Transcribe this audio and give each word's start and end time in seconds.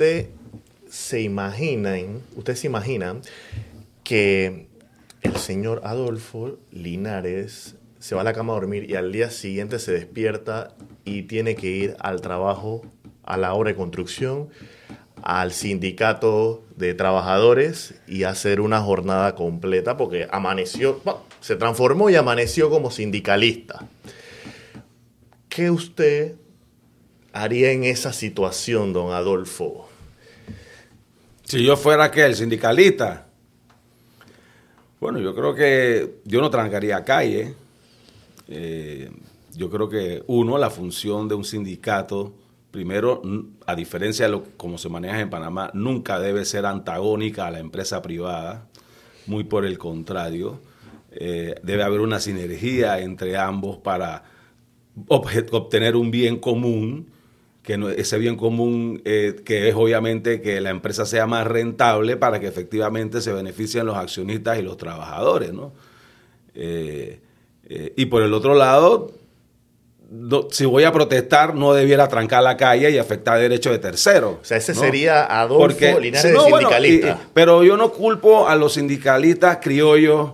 usted 0.00 0.30
se 0.88 1.20
imagina, 1.20 1.94
usted 2.34 2.54
se 2.54 2.68
imagina 2.68 3.16
que 4.02 4.66
el 5.20 5.36
señor 5.36 5.82
Adolfo 5.84 6.56
Linares 6.70 7.76
se 7.98 8.14
va 8.14 8.22
a 8.22 8.24
la 8.24 8.32
cama 8.32 8.54
a 8.54 8.56
dormir 8.56 8.90
y 8.90 8.94
al 8.94 9.12
día 9.12 9.28
siguiente 9.28 9.78
se 9.78 9.92
despierta 9.92 10.74
y 11.04 11.24
tiene 11.24 11.54
que 11.54 11.66
ir 11.66 11.96
al 11.98 12.22
trabajo, 12.22 12.80
a 13.24 13.36
la 13.36 13.52
obra 13.52 13.72
de 13.72 13.76
construcción, 13.76 14.48
al 15.22 15.52
sindicato 15.52 16.62
de 16.76 16.94
trabajadores 16.94 18.00
y 18.08 18.22
hacer 18.22 18.62
una 18.62 18.80
jornada 18.80 19.34
completa 19.34 19.98
porque 19.98 20.28
amaneció, 20.30 21.02
se 21.42 21.56
transformó 21.56 22.08
y 22.08 22.16
amaneció 22.16 22.70
como 22.70 22.90
sindicalista. 22.90 23.86
¿Qué 25.50 25.70
usted 25.70 26.36
haría 27.34 27.72
en 27.72 27.84
esa 27.84 28.14
situación, 28.14 28.94
don 28.94 29.12
Adolfo? 29.12 29.89
Si 31.50 31.64
yo 31.64 31.76
fuera 31.76 32.12
que 32.12 32.24
el 32.24 32.36
sindicalista, 32.36 33.26
bueno, 35.00 35.18
yo 35.18 35.34
creo 35.34 35.52
que 35.52 36.20
yo 36.24 36.40
no 36.40 36.48
trancaría 36.48 37.02
calle. 37.02 37.56
Eh, 38.46 39.10
yo 39.56 39.68
creo 39.68 39.88
que 39.88 40.22
uno, 40.28 40.56
la 40.58 40.70
función 40.70 41.26
de 41.26 41.34
un 41.34 41.42
sindicato, 41.44 42.32
primero, 42.70 43.20
a 43.66 43.74
diferencia 43.74 44.26
de 44.26 44.30
lo 44.30 44.44
como 44.56 44.78
se 44.78 44.88
maneja 44.88 45.18
en 45.18 45.28
Panamá, 45.28 45.72
nunca 45.74 46.20
debe 46.20 46.44
ser 46.44 46.66
antagónica 46.66 47.48
a 47.48 47.50
la 47.50 47.58
empresa 47.58 48.00
privada, 48.00 48.68
muy 49.26 49.42
por 49.42 49.64
el 49.64 49.76
contrario. 49.76 50.60
Eh, 51.10 51.56
debe 51.64 51.82
haber 51.82 51.98
una 51.98 52.20
sinergia 52.20 53.00
entre 53.00 53.36
ambos 53.36 53.76
para 53.78 54.22
obtener 55.08 55.96
un 55.96 56.12
bien 56.12 56.38
común 56.38 57.09
que 57.70 58.00
ese 58.00 58.18
bien 58.18 58.36
común 58.36 59.00
eh, 59.04 59.36
que 59.44 59.68
es 59.68 59.74
obviamente 59.76 60.40
que 60.40 60.60
la 60.60 60.70
empresa 60.70 61.06
sea 61.06 61.26
más 61.26 61.46
rentable 61.46 62.16
para 62.16 62.40
que 62.40 62.48
efectivamente 62.48 63.20
se 63.20 63.32
beneficien 63.32 63.86
los 63.86 63.96
accionistas 63.96 64.58
y 64.58 64.62
los 64.62 64.76
trabajadores, 64.76 65.52
¿no? 65.52 65.72
Eh, 66.54 67.20
eh, 67.68 67.92
y 67.96 68.06
por 68.06 68.22
el 68.22 68.34
otro 68.34 68.54
lado, 68.54 69.12
si 70.50 70.64
voy 70.64 70.82
a 70.82 70.92
protestar, 70.92 71.54
no 71.54 71.72
debiera 71.72 72.08
trancar 72.08 72.42
la 72.42 72.56
calle 72.56 72.90
y 72.90 72.98
afectar 72.98 73.38
derechos 73.38 73.72
de 73.72 73.78
terceros. 73.78 74.38
O 74.42 74.44
sea, 74.44 74.56
ese 74.56 74.74
sería 74.74 75.24
Adolfo 75.24 75.68
Porque, 75.68 75.96
Linares 76.00 76.32
de 76.32 76.40
sindicalista. 76.40 77.20
pero 77.32 77.62
yo 77.62 77.76
no 77.76 77.92
culpo 77.92 78.48
a 78.48 78.56
los 78.56 78.74
sindicalistas 78.74 79.58
criollos 79.62 80.32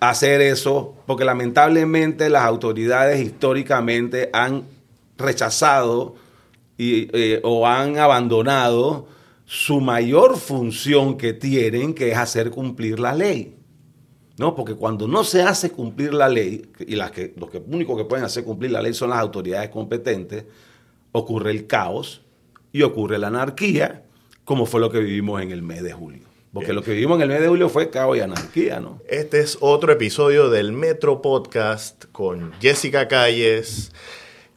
hacer 0.00 0.42
eso, 0.42 0.94
porque 1.06 1.24
lamentablemente 1.24 2.28
las 2.28 2.44
autoridades 2.44 3.20
históricamente 3.20 4.28
han 4.34 4.64
rechazado 5.16 6.16
eh, 6.82 7.40
o 7.42 7.66
han 7.66 7.98
abandonado 7.98 9.06
su 9.44 9.80
mayor 9.80 10.38
función 10.38 11.18
que 11.18 11.32
tienen, 11.32 11.92
que 11.92 12.12
es 12.12 12.16
hacer 12.16 12.50
cumplir 12.50 13.00
la 13.00 13.14
ley. 13.14 13.56
¿No? 14.38 14.54
Porque 14.54 14.74
cuando 14.74 15.06
no 15.06 15.22
se 15.22 15.42
hace 15.42 15.70
cumplir 15.70 16.14
la 16.14 16.28
ley, 16.28 16.62
y 16.78 16.96
las 16.96 17.10
que, 17.10 17.34
los 17.36 17.50
que, 17.50 17.58
únicos 17.58 17.98
que 17.98 18.04
pueden 18.04 18.24
hacer 18.24 18.44
cumplir 18.44 18.70
la 18.70 18.80
ley 18.80 18.94
son 18.94 19.10
las 19.10 19.18
autoridades 19.18 19.68
competentes, 19.68 20.44
ocurre 21.12 21.50
el 21.50 21.66
caos 21.66 22.22
y 22.72 22.82
ocurre 22.82 23.18
la 23.18 23.26
anarquía, 23.26 24.04
como 24.44 24.64
fue 24.64 24.80
lo 24.80 24.90
que 24.90 25.00
vivimos 25.00 25.42
en 25.42 25.50
el 25.50 25.62
mes 25.62 25.82
de 25.82 25.92
julio. 25.92 26.22
Porque 26.52 26.72
lo 26.72 26.82
que 26.82 26.92
vivimos 26.92 27.16
en 27.16 27.22
el 27.22 27.28
mes 27.28 27.40
de 27.40 27.48
julio 27.48 27.68
fue 27.68 27.90
caos 27.90 28.16
y 28.16 28.20
anarquía, 28.20 28.80
¿no? 28.80 29.00
Este 29.08 29.40
es 29.40 29.58
otro 29.60 29.92
episodio 29.92 30.48
del 30.48 30.72
Metro 30.72 31.20
Podcast 31.20 32.06
con 32.12 32.52
Jessica 32.60 33.06
Calles, 33.08 33.92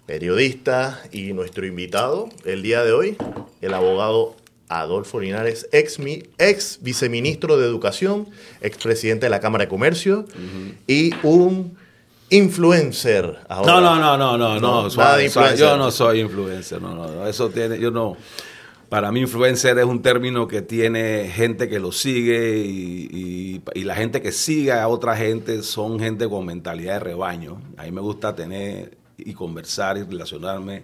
periodista 0.05 1.01
y 1.11 1.33
nuestro 1.33 1.65
invitado 1.65 2.29
el 2.45 2.61
día 2.61 2.83
de 2.83 2.91
hoy, 2.91 3.17
el 3.61 3.73
abogado 3.73 4.35
Adolfo 4.69 5.19
Linares, 5.19 5.67
ex, 5.71 5.97
ex 6.37 6.79
viceministro 6.81 7.57
de 7.57 7.65
Educación, 7.65 8.27
ex 8.61 8.77
presidente 8.77 9.27
de 9.27 9.29
la 9.29 9.39
Cámara 9.39 9.65
de 9.65 9.69
Comercio 9.69 10.25
y 10.87 11.13
un 11.23 11.77
influencer. 12.29 13.39
No, 13.49 13.81
no, 13.81 13.99
no, 13.99 14.17
no, 14.17 14.37
no, 14.37 14.59
no, 14.59 14.89
yo 15.55 15.77
no 15.77 15.91
soy 15.91 16.19
influencer, 16.19 16.81
no, 16.81 16.95
no, 16.95 17.27
eso 17.27 17.49
tiene, 17.49 17.79
yo 17.79 17.91
no. 17.91 18.17
Para 18.89 19.11
mí 19.11 19.21
influencer 19.21 19.79
es 19.79 19.85
un 19.85 20.03
término 20.03 20.47
que 20.47 20.61
tiene 20.61 21.31
gente 21.33 21.67
que 21.67 21.79
lo 21.79 21.91
sigue 21.91 22.59
y, 22.59 23.59
y, 23.73 23.83
la 23.85 23.95
gente 23.95 24.21
que 24.21 24.31
sigue 24.31 24.71
a 24.71 24.87
otra 24.87 25.17
gente 25.17 25.63
son 25.63 25.99
gente 25.99 26.29
con 26.29 26.45
mentalidad 26.45 26.93
de 26.93 26.99
rebaño. 26.99 27.59
A 27.77 27.85
mí 27.85 27.91
me 27.91 28.01
gusta 28.01 28.35
tener 28.35 29.02
y 29.25 29.33
conversar 29.33 29.97
y 29.97 30.03
relacionarme 30.03 30.83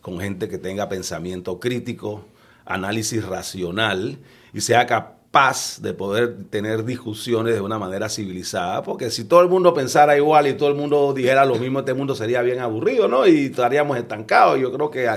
con 0.00 0.18
gente 0.20 0.48
que 0.48 0.58
tenga 0.58 0.88
pensamiento 0.88 1.60
crítico, 1.60 2.24
análisis 2.64 3.24
racional 3.24 4.18
y 4.52 4.60
sea 4.60 4.86
capaz 4.86 5.80
de 5.80 5.92
poder 5.92 6.44
tener 6.50 6.84
discusiones 6.84 7.54
de 7.54 7.60
una 7.60 7.78
manera 7.78 8.08
civilizada, 8.08 8.82
porque 8.82 9.10
si 9.10 9.24
todo 9.24 9.42
el 9.42 9.48
mundo 9.48 9.72
pensara 9.72 10.16
igual 10.16 10.48
y 10.48 10.54
todo 10.54 10.68
el 10.68 10.74
mundo 10.74 11.12
dijera 11.12 11.44
lo 11.44 11.54
mismo, 11.54 11.80
este 11.80 11.94
mundo 11.94 12.14
sería 12.14 12.42
bien 12.42 12.58
aburrido, 12.58 13.06
¿no? 13.06 13.26
Y 13.26 13.46
estaríamos 13.46 13.96
estancados. 13.96 14.58
Yo 14.58 14.72
creo 14.72 14.90
que 14.90 15.08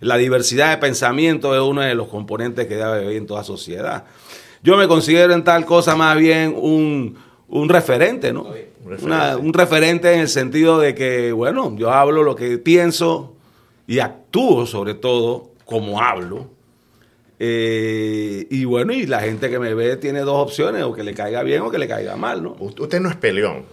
la 0.00 0.16
diversidad 0.16 0.70
de 0.70 0.76
pensamiento 0.76 1.54
es 1.54 1.62
uno 1.62 1.80
de 1.80 1.94
los 1.94 2.08
componentes 2.08 2.66
que 2.66 2.76
debe 2.76 2.90
haber 2.90 3.12
en 3.12 3.26
toda 3.26 3.44
sociedad. 3.44 4.04
Yo 4.62 4.76
me 4.76 4.86
considero 4.86 5.32
en 5.32 5.42
tal 5.42 5.64
cosa 5.64 5.96
más 5.96 6.16
bien 6.18 6.54
un, 6.56 7.16
un 7.48 7.68
referente, 7.68 8.32
¿no? 8.32 8.46
Un 8.84 9.52
referente 9.52 10.12
en 10.12 10.20
el 10.20 10.28
sentido 10.28 10.78
de 10.78 10.94
que, 10.94 11.32
bueno, 11.32 11.74
yo 11.76 11.90
hablo 11.90 12.22
lo 12.22 12.34
que 12.34 12.58
pienso 12.58 13.34
y 13.86 14.00
actúo 14.00 14.66
sobre 14.66 14.94
todo 14.94 15.50
como 15.64 16.00
hablo. 16.00 16.46
Eh, 17.38 18.46
y 18.50 18.64
bueno, 18.64 18.92
y 18.92 19.06
la 19.06 19.20
gente 19.20 19.50
que 19.50 19.58
me 19.58 19.74
ve 19.74 19.96
tiene 19.96 20.20
dos 20.20 20.36
opciones, 20.36 20.82
o 20.84 20.92
que 20.92 21.02
le 21.02 21.14
caiga 21.14 21.42
bien 21.42 21.62
o 21.62 21.70
que 21.70 21.78
le 21.78 21.88
caiga 21.88 22.16
mal, 22.16 22.42
¿no? 22.42 22.56
Usted 22.58 23.00
no 23.00 23.08
es 23.08 23.16
peleón. 23.16 23.64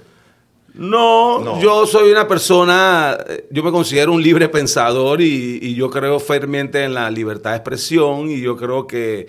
No, 0.73 1.59
yo 1.59 1.85
soy 1.85 2.11
una 2.11 2.27
persona, 2.27 3.17
yo 3.49 3.63
me 3.63 3.71
considero 3.71 4.13
un 4.13 4.21
libre 4.21 4.49
pensador 4.49 5.19
y, 5.19 5.59
y 5.61 5.75
yo 5.75 5.89
creo 5.89 6.19
firmemente 6.19 6.83
en 6.83 6.93
la 6.93 7.09
libertad 7.09 7.51
de 7.51 7.57
expresión 7.57 8.29
y 8.29 8.39
yo 8.39 8.55
creo 8.55 8.85
que 8.87 9.27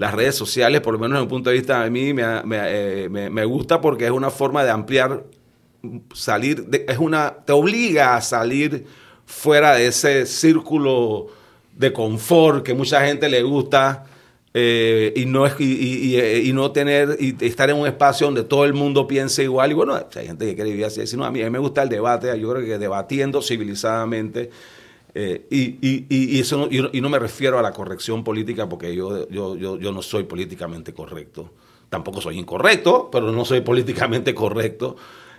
las 0.00 0.14
redes 0.14 0.34
sociales, 0.34 0.80
por 0.80 0.94
lo 0.94 0.98
menos 0.98 1.16
desde 1.16 1.22
un 1.24 1.28
punto 1.28 1.50
de 1.50 1.56
vista 1.56 1.84
de 1.84 1.90
mí, 1.90 2.14
eh, 2.18 3.08
me, 3.10 3.44
gusta 3.44 3.82
porque 3.82 4.06
es 4.06 4.10
una 4.10 4.30
forma 4.30 4.64
de 4.64 4.70
ampliar, 4.70 5.24
salir, 6.14 6.66
es 6.88 6.96
una, 6.96 7.34
te 7.44 7.52
obliga 7.52 8.16
a 8.16 8.22
salir 8.22 8.86
fuera 9.26 9.74
de 9.74 9.88
ese 9.88 10.24
círculo 10.24 11.26
de 11.76 11.92
confort 11.92 12.64
que 12.64 12.72
mucha 12.72 13.04
gente 13.04 13.28
le 13.28 13.42
gusta 13.42 14.06
eh, 14.54 15.12
y, 15.16 15.26
no, 15.26 15.46
y, 15.58 16.16
eh, 16.16 16.44
y, 16.46 16.52
no 16.54 16.72
tener, 16.72 17.18
y 17.20 17.36
estar 17.44 17.68
en 17.68 17.76
un 17.76 17.86
espacio 17.86 18.26
donde 18.26 18.44
todo 18.44 18.64
el 18.64 18.72
mundo 18.72 19.06
piense 19.06 19.42
igual. 19.42 19.70
Y 19.70 19.74
bueno, 19.74 19.94
hay 19.94 20.26
gente 20.26 20.46
que 20.46 20.54
quiere 20.54 20.70
vivir 20.70 20.86
así. 20.86 21.02
Mí, 21.14 21.24
a 21.24 21.30
mí 21.30 21.50
me 21.50 21.58
gusta 21.58 21.82
el 21.82 21.90
debate, 21.90 22.26
yo 22.40 22.50
creo 22.50 22.64
que 22.64 22.78
debatiendo 22.78 23.42
civilizadamente 23.42 24.48
eh, 25.14 25.46
y, 25.50 26.38
eso 26.38 26.58
no, 26.58 26.68
y, 26.70 27.00
no, 27.00 27.08
me 27.08 27.18
refiero 27.18 27.58
a 27.58 27.62
la 27.62 27.72
corrección 27.72 28.22
política 28.22 28.68
porque 28.68 28.94
yo, 28.94 29.28
yo, 29.28 29.56
yo, 29.56 29.92
no 29.92 30.02
soy 30.02 30.24
políticamente 30.24 30.92
correcto. 30.92 31.50
Tampoco 31.88 32.20
soy 32.20 32.38
incorrecto, 32.38 33.08
pero 33.10 33.32
no 33.32 33.44
soy 33.44 33.62
políticamente 33.62 34.34
correcto. 34.34 34.96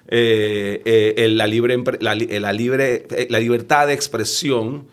Eh, 0.08 0.82
eh, 1.16 1.30
la, 1.30 1.48
libre, 1.48 1.82
la, 2.00 2.14
libre, 2.16 3.08
la 3.30 3.40
libertad 3.40 3.88
de 3.88 3.94
expresión 3.94 4.88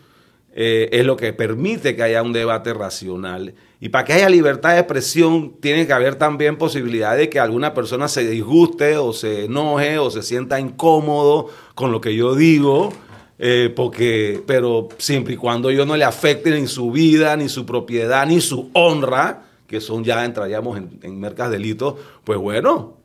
es 0.51 1.05
lo 1.05 1.15
que 1.15 1.31
permite 1.31 1.95
que 1.95 2.03
haya 2.03 2.21
un 2.21 2.33
debate 2.33 2.73
racional. 2.73 3.53
Y 3.79 3.89
para 3.89 4.03
que 4.03 4.13
haya 4.13 4.27
libertad 4.27 4.73
de 4.73 4.79
expresión, 4.79 5.53
tiene 5.61 5.87
que 5.87 5.93
haber 5.93 6.15
también 6.15 6.57
posibilidad 6.57 7.15
de 7.15 7.29
que 7.29 7.39
alguna 7.39 7.73
persona 7.73 8.09
se 8.09 8.27
disguste 8.27 8.97
o 8.97 9.13
se 9.13 9.45
enoje 9.45 9.99
o 9.99 10.09
se 10.09 10.21
sienta 10.21 10.59
incómodo 10.59 11.47
con 11.75 11.93
lo 11.93 12.01
que 12.01 12.13
yo 12.13 12.35
digo 12.35 12.91
eh, 13.39 13.73
porque, 13.73 14.43
pero 14.45 14.89
siempre 14.97 15.35
y 15.35 15.37
cuando 15.37 15.71
yo 15.71 15.85
no 15.85 15.95
le 15.95 16.03
afecte 16.03 16.51
ni 16.51 16.67
su 16.67 16.91
vida, 16.91 17.37
ni 17.37 17.47
su 17.47 17.65
propiedad, 17.65 18.27
ni 18.27 18.41
su 18.41 18.69
honra, 18.73 19.45
que 19.65 19.79
son 19.79 20.03
ya 20.03 20.25
entraríamos 20.25 20.77
en, 20.77 20.99
en 21.01 21.19
mercas 21.19 21.49
delitos, 21.49 21.95
pues 22.25 22.37
bueno, 22.37 22.97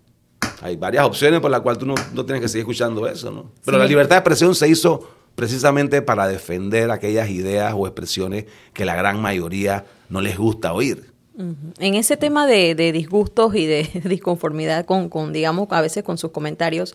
hay 0.61 0.77
varias 0.77 1.05
opciones 1.05 1.41
por 1.41 1.51
las 1.51 1.61
cuales 1.61 1.79
tú 1.79 1.87
no, 1.87 1.95
no, 2.13 2.25
tienes 2.25 2.43
que 2.43 2.49
seguir 2.49 2.63
escuchando 2.63 3.07
eso, 3.07 3.31
¿no? 3.31 3.53
Pero 3.65 3.79
la 3.79 3.87
libertad 3.87 4.17
de 4.17 4.21
expresión 4.21 4.55
se 4.55 4.69
hizo 4.69 5.09
precisamente 5.35 6.03
para 6.03 6.27
defender 6.27 6.91
aquellas 6.91 7.29
ideas 7.31 7.75
o 7.77 7.87
expresiones 7.87 8.47
que 8.73 8.85
la 8.85 8.97
gran 8.97 9.21
mayoría 9.21 9.87
no 10.09 10.21
les 10.21 10.37
gusta 10.37 10.73
oír. 10.73 11.14
En 11.37 11.95
ese 11.97 12.17
tema 12.17 12.47
de, 12.47 12.75
disgustos 12.93 13.57
y 13.57 13.67
de 13.67 13.89
disconformidad 14.05 14.85
con, 14.85 15.09
con, 15.09 15.33
digamos, 15.33 15.67
a 15.71 15.81
veces 15.81 16.05
con 16.05 16.17
sus 16.17 16.31
comentarios, 16.31 16.95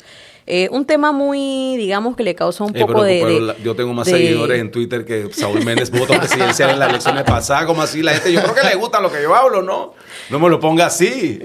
eh, 0.51 0.67
un 0.71 0.85
tema 0.85 1.11
muy, 1.11 1.77
digamos, 1.77 2.15
que 2.15 2.23
le 2.23 2.33
causa 2.33 2.63
un 2.63 2.73
poco 2.73 3.03
de, 3.03 3.53
Yo 3.63 3.75
tengo 3.75 3.93
más 3.93 4.07
seguidores 4.07 4.59
en 4.59 4.71
Twitter 4.71 5.05
que 5.05 5.29
Saúl 5.31 5.63
Méndez, 5.63 5.91
voto 5.91 6.17
presidencial 6.17 6.71
en 6.71 6.79
las 6.79 6.89
elecciones 6.89 7.23
pasadas, 7.23 7.65
como 7.65 7.83
así 7.83 8.01
la 8.01 8.13
gente, 8.13 8.33
yo 8.33 8.41
creo 8.41 8.55
que 8.55 8.67
le 8.67 8.75
gusta 8.75 8.99
lo 8.99 9.11
que 9.11 9.21
yo 9.21 9.35
hablo, 9.35 9.61
¿no? 9.61 9.93
No 10.31 10.39
me 10.39 10.49
lo 10.49 10.59
ponga 10.59 10.87
así, 10.87 11.39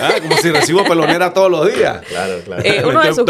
¿ah? 0.00 0.14
como 0.20 0.36
si 0.38 0.50
recibo 0.50 0.82
pelonera 0.82 1.32
todos 1.32 1.48
los 1.48 1.72
días. 1.72 2.00
Claro, 2.08 2.40
claro. 2.44 2.62
Eh, 2.64 2.82
uno 2.88 3.02
de 3.02 3.14
sus, 3.14 3.28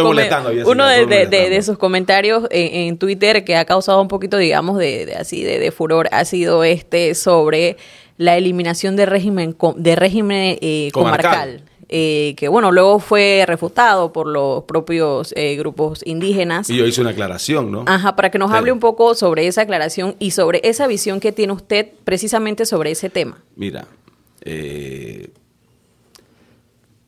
uno 0.67 0.87
de, 0.87 1.63
sus 1.63 1.77
comentarios 1.77 2.45
en, 2.51 2.97
Twitter 2.97 3.45
que 3.45 3.57
ha 3.57 3.67
causado 3.67 4.01
un 4.01 4.09
poquito, 4.09 4.39
digamos, 4.39 4.79
de, 4.79 5.17
así 5.19 5.43
de, 5.43 5.71
furor 5.71 6.09
ha 6.13 6.25
sido 6.25 6.65
este 6.65 7.15
sobre 7.15 7.77
la 8.21 8.37
eliminación 8.37 8.97
de 8.97 9.07
régimen, 9.07 9.57
de 9.77 9.97
régimen 9.97 10.59
eh, 10.61 10.91
comarcal. 10.93 11.63
Eh, 11.89 12.35
que 12.37 12.49
bueno, 12.49 12.71
luego 12.71 12.99
fue 13.01 13.45
refutado 13.47 14.13
por 14.13 14.27
los 14.27 14.65
propios 14.65 15.33
eh, 15.37 15.57
grupos 15.57 16.03
indígenas. 16.05 16.69
Y 16.69 16.77
yo 16.77 16.87
hice 16.87 17.01
una 17.01 17.11
aclaración, 17.11 17.73
¿no? 17.73 17.85
Ajá, 17.87 18.17
para 18.17 18.31
que 18.31 18.39
nos 18.39 18.53
hable 18.53 18.73
un 18.73 18.79
poco 18.79 19.15
sobre 19.15 19.47
esa 19.47 19.63
aclaración 19.63 20.17
y 20.19 20.33
sobre 20.33 20.61
esa 20.65 20.87
visión 20.87 21.19
que 21.19 21.33
tiene 21.33 21.55
usted 21.55 21.89
precisamente 22.05 22.67
sobre 22.67 22.91
ese 22.91 23.09
tema. 23.09 23.43
Mira, 23.57 23.89
eh, 24.43 25.31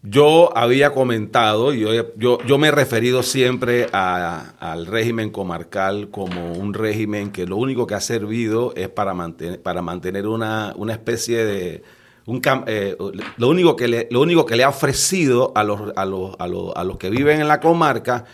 yo 0.03 0.57
había 0.57 0.93
comentado, 0.93 1.73
yo, 1.73 1.93
yo, 2.17 2.39
yo 2.45 2.59
me 2.59 2.69
he 2.69 2.71
referido 2.73 3.23
siempre 3.23 3.87
al 3.93 4.87
régimen 4.87 5.31
comarcal 5.31 6.09
como 6.11 6.53
un 6.53 6.75
régimen 6.75 7.31
que 7.31 7.47
lo 7.47 7.57
único 7.57 7.87
que 7.87 7.95
ha 7.95 8.01
servido 8.01 8.73
es 8.75 8.89
para 8.89 9.15
mantener, 9.15 9.63
para 9.63 9.81
mantener 9.81 10.27
una, 10.27 10.75
una 10.77 10.93
especie 10.93 11.45
de 11.45 11.83
un, 12.27 12.41
eh, 12.67 12.97
lo, 13.37 13.49
único 13.49 13.77
que 13.77 13.89
le, 13.89 14.09
lo 14.11 14.21
único 14.21 14.45
que 14.45 14.57
le 14.57 14.65
ha 14.65 14.69
ofrecido 14.69 15.53
a 15.55 15.63
los, 15.63 15.93
a, 15.97 16.05
los, 16.05 16.35
a, 16.39 16.49
los, 16.49 16.73
a 16.75 16.85
los 16.85 16.97
que 16.99 17.11
viven 17.11 17.41
en 17.41 17.49
la 17.49 17.61
comarca 17.61 18.25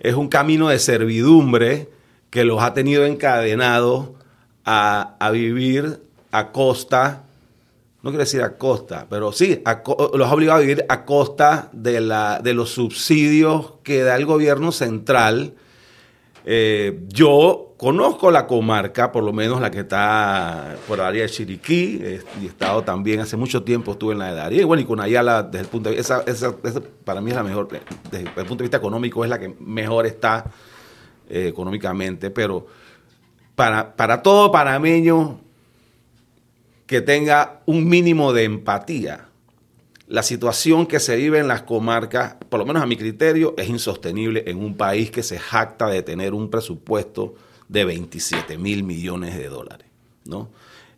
es 0.00 0.14
un 0.14 0.28
camino 0.28 0.68
de 0.68 0.78
servidumbre 0.78 1.90
que 2.30 2.44
los 2.44 2.60
ha 2.62 2.74
tenido 2.74 3.04
encadenados 3.06 4.10
a, 4.64 5.16
a 5.20 5.30
vivir 5.30 6.00
a 6.32 6.50
costa, 6.50 7.23
no 8.04 8.10
quiero 8.10 8.18
decir 8.18 8.42
a 8.42 8.56
costa, 8.56 9.06
pero 9.10 9.32
sí, 9.32 9.60
los 10.14 10.28
ha 10.28 10.32
obligado 10.32 10.58
a 10.58 10.60
vivir 10.60 10.84
a 10.88 11.04
costa 11.04 11.70
de, 11.72 12.00
la, 12.00 12.38
de 12.38 12.54
los 12.54 12.70
subsidios 12.70 13.72
que 13.82 14.02
da 14.02 14.14
el 14.14 14.26
gobierno 14.26 14.70
central. 14.70 15.54
Eh, 16.44 17.00
yo 17.08 17.64
Conozco 17.84 18.30
la 18.30 18.46
comarca, 18.46 19.12
por 19.12 19.24
lo 19.24 19.34
menos 19.34 19.60
la 19.60 19.70
que 19.70 19.80
está 19.80 20.76
por 20.88 21.02
área 21.02 21.20
de 21.20 21.28
Chiriquí, 21.28 22.00
y 22.40 22.44
he 22.44 22.46
estado 22.46 22.82
también 22.82 23.20
hace 23.20 23.36
mucho 23.36 23.62
tiempo, 23.62 23.92
estuve 23.92 24.14
en 24.14 24.20
la 24.20 24.28
de 24.28 24.34
Darío, 24.36 24.62
y 24.62 24.64
bueno, 24.64 24.80
y 24.80 24.86
con 24.86 25.00
Ayala, 25.00 25.42
desde 25.42 25.64
el 25.64 25.66
punto 25.66 25.90
de 25.90 25.96
vista, 25.96 26.24
para 27.04 27.20
mí 27.20 27.30
es 27.30 27.36
la 27.36 27.42
mejor, 27.42 27.68
desde 28.10 28.24
el 28.24 28.46
punto 28.46 28.56
de 28.56 28.62
vista 28.62 28.78
económico, 28.78 29.22
es 29.22 29.28
la 29.28 29.38
que 29.38 29.54
mejor 29.60 30.06
está 30.06 30.50
eh, 31.28 31.48
económicamente, 31.48 32.30
pero 32.30 32.66
para, 33.54 33.94
para 33.94 34.22
todo 34.22 34.50
panameño 34.50 35.40
que 36.86 37.00
tenga 37.00 37.62
un 37.66 37.88
mínimo 37.88 38.32
de 38.32 38.44
empatía, 38.44 39.28
la 40.06 40.22
situación 40.22 40.86
que 40.86 41.00
se 41.00 41.16
vive 41.16 41.38
en 41.38 41.48
las 41.48 41.62
comarcas, 41.62 42.36
por 42.48 42.60
lo 42.60 42.66
menos 42.66 42.82
a 42.82 42.86
mi 42.86 42.96
criterio, 42.96 43.54
es 43.56 43.68
insostenible 43.68 44.44
en 44.46 44.58
un 44.58 44.76
país 44.76 45.10
que 45.10 45.22
se 45.22 45.38
jacta 45.38 45.86
de 45.88 46.02
tener 46.02 46.34
un 46.34 46.50
presupuesto 46.50 47.34
de 47.68 47.84
27 47.84 48.58
mil 48.58 48.84
millones 48.84 49.36
de 49.36 49.48
dólares. 49.48 49.88
¿no? 50.26 50.50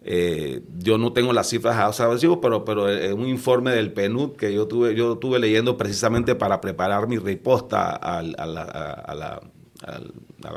Eh, 0.08 0.62
yo 0.78 0.98
no 0.98 1.12
tengo 1.12 1.32
las 1.32 1.48
cifras 1.48 1.76
a 1.76 2.38
pero, 2.40 2.64
pero 2.64 2.88
es 2.88 3.12
un 3.12 3.26
informe 3.26 3.72
del 3.72 3.92
PNUD 3.92 4.36
que 4.36 4.54
yo 4.54 4.68
tuve, 4.68 4.94
yo 4.94 5.18
leyendo 5.38 5.76
precisamente 5.76 6.36
para 6.36 6.60
preparar 6.60 7.08
mi 7.08 7.18
respuesta 7.18 7.90
a, 7.90 8.22
la, 8.22 9.40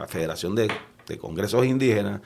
Federación 0.08 0.54
de, 0.54 0.70
Congresos 1.18 1.66
Indígenas. 1.66 2.22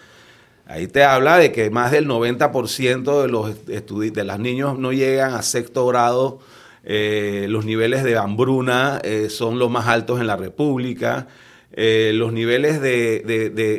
Ahí 0.65 0.87
te 0.87 1.03
habla 1.03 1.37
de 1.37 1.51
que 1.51 1.69
más 1.69 1.91
del 1.91 2.07
90% 2.07 3.21
de 3.21 3.27
los 3.27 3.65
de 3.65 4.23
los 4.23 4.39
niños 4.39 4.79
no 4.79 4.93
llegan 4.93 5.33
a 5.33 5.41
sexto 5.41 5.85
grado. 5.87 6.39
Eh, 6.85 7.47
los 7.49 7.65
niveles 7.65 8.03
de 8.03 8.17
hambruna 8.17 8.99
eh, 9.03 9.29
son 9.29 9.59
los 9.59 9.69
más 9.69 9.87
altos 9.87 10.19
en 10.19 10.27
la 10.27 10.35
República. 10.37 11.27
Eh, 11.73 12.11
los 12.13 12.31
niveles 12.31 12.81
de, 12.81 13.23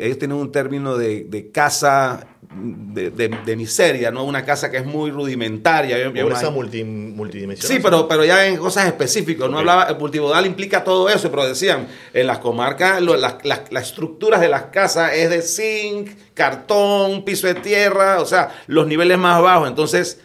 Ellos 0.02 0.18
tienen 0.18 0.36
un 0.36 0.52
término 0.52 0.96
de, 0.96 1.50
casa 1.52 2.33
de, 2.54 3.56
miseria, 3.56 4.10
¿no? 4.10 4.24
Una 4.24 4.44
casa 4.44 4.70
que 4.70 4.78
es 4.78 4.86
muy 4.86 5.10
rudimentaria. 5.10 6.12
Pobreza 6.12 6.50
multidimensional. 6.50 7.58
Sí, 7.58 7.78
pero, 7.82 8.06
pero 8.08 8.24
ya 8.24 8.46
en 8.46 8.56
cosas 8.56 8.86
específicas. 8.86 9.50
No 9.50 9.58
hablaba, 9.58 9.84
el 9.84 9.98
multimodal 9.98 10.46
implica 10.46 10.84
todo 10.84 11.08
eso, 11.08 11.30
pero 11.30 11.46
decían, 11.46 11.88
en 12.12 12.26
las 12.26 12.38
comarcas 12.38 13.02
las, 13.02 13.36
las 13.44 13.82
estructuras 13.82 14.40
de 14.40 14.48
las 14.48 14.64
casas 14.64 15.12
es 15.14 15.30
de 15.30 15.42
zinc, 15.42 16.10
cartón, 16.34 17.24
piso 17.24 17.46
de 17.46 17.54
tierra, 17.54 18.20
o 18.20 18.26
sea, 18.26 18.50
los 18.66 18.86
niveles 18.86 19.18
más 19.18 19.42
bajos. 19.42 19.68
Entonces 19.68 20.20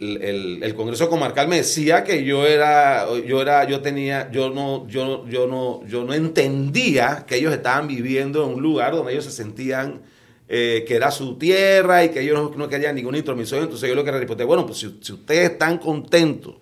el, 0.00 0.74
Congreso 0.74 1.08
Comarcal 1.08 1.48
me 1.48 1.56
decía 1.56 2.04
que 2.04 2.24
yo 2.24 2.46
era, 2.46 3.06
yo 3.20 3.40
era, 3.40 3.64
yo 3.64 3.80
tenía, 3.80 4.30
yo 4.30 4.50
no, 4.50 4.86
yo, 4.88 5.26
yo 5.28 5.46
no, 5.46 5.86
yo 5.86 6.04
no 6.04 6.14
entendía 6.14 7.24
que 7.26 7.36
ellos 7.36 7.52
estaban 7.52 7.86
viviendo 7.86 8.44
en 8.44 8.54
un 8.54 8.62
lugar 8.62 8.94
donde 8.94 9.12
ellos 9.12 9.24
se 9.24 9.30
sentían 9.30 10.02
eh, 10.46 10.84
que 10.86 10.94
era 10.94 11.10
su 11.10 11.36
tierra 11.38 12.04
y 12.04 12.10
que 12.10 12.20
ellos 12.20 12.56
no, 12.56 12.68
querían 12.68 12.94
ninguna 12.94 13.18
intromisión. 13.18 13.62
Entonces 13.62 13.88
yo 13.88 13.94
lo 13.94 14.04
que 14.04 14.12
le 14.12 14.18
respondí, 14.18 14.44
bueno, 14.44 14.66
pues 14.66 14.78
si, 14.78 14.86
ustedes 14.86 15.52
están 15.52 15.78
contentos 15.78 16.56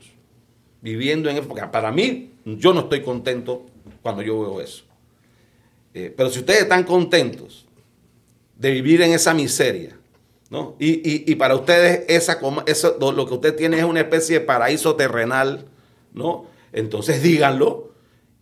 viviendo 0.81 1.29
en 1.31 1.39
época, 1.39 1.71
para 1.71 1.91
mí, 1.91 2.33
yo 2.45 2.73
no 2.75 2.81
estoy 2.81 3.03
contento 3.03 3.67
cuando 4.03 4.23
yo 4.23 4.41
veo 4.41 4.61
eso. 4.61 4.85
Eh, 5.95 6.13
pero 6.17 6.31
si 6.31 6.41
ustedes 6.41 6.63
están 6.63 6.85
contentos 6.85 7.67
de 8.57 8.71
vivir 8.71 9.03
en 9.03 9.13
esa 9.13 9.35
miseria, 9.35 9.97
¿no? 10.53 10.77
Y, 10.79 11.35
para 11.37 11.55
ustedes 11.55 12.05
eso, 12.09 12.99
lo 13.01 13.27
que 13.27 13.35
usted 13.35 13.57
tiene 13.57 13.79
es 13.79 13.85
una 13.85 14.01
especie 14.01 14.39
de 14.39 14.45
paraíso 14.45 14.97
terrenal, 14.97 15.65
¿no? 16.13 16.45
Entonces 16.75 17.23
díganlo 17.23 17.93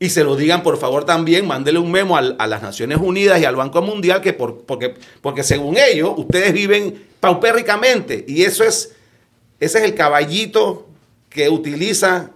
y 0.01 0.09
se 0.09 0.25
lo 0.25 0.35
digan 0.35 0.65
por 0.65 0.77
favor 0.77 1.05
también, 1.05 1.47
mándele 1.47 1.79
un 1.79 1.93
memo 1.93 2.17
a, 2.17 2.47
las 2.49 2.63
Naciones 2.63 2.99
Unidas 3.01 3.41
y 3.41 3.45
al 3.45 3.55
Banco 3.55 3.81
Mundial 3.81 4.21
que 4.23 4.33
por, 4.33 4.65
porque, 4.65 4.97
porque 5.21 5.45
según 5.45 5.77
ellos 5.79 6.13
ustedes 6.17 6.53
viven 6.53 7.01
paupérricamente 7.21 8.25
y 8.27 8.43
eso 8.43 8.65
es, 8.65 8.97
ese 9.61 9.79
es 9.79 9.85
el 9.85 9.95
caballito 9.95 10.89
que 11.29 11.49
utiliza 11.49 12.33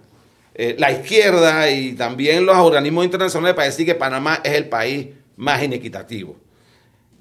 eh, 0.53 0.77
la 0.79 0.89
izquierda 0.93 1.69
y 1.69 1.95
también 1.95 2.45
los 2.45 2.55
organismos 2.55 3.03
internacionales 3.03 3.55
para 3.55 3.67
decir 3.67 3.85
que 3.85 3.95
Panamá 3.95 4.39
es 4.41 4.53
el 4.53 4.69
país 4.69 5.07
más 5.35 5.61
inequitativo. 5.61 6.44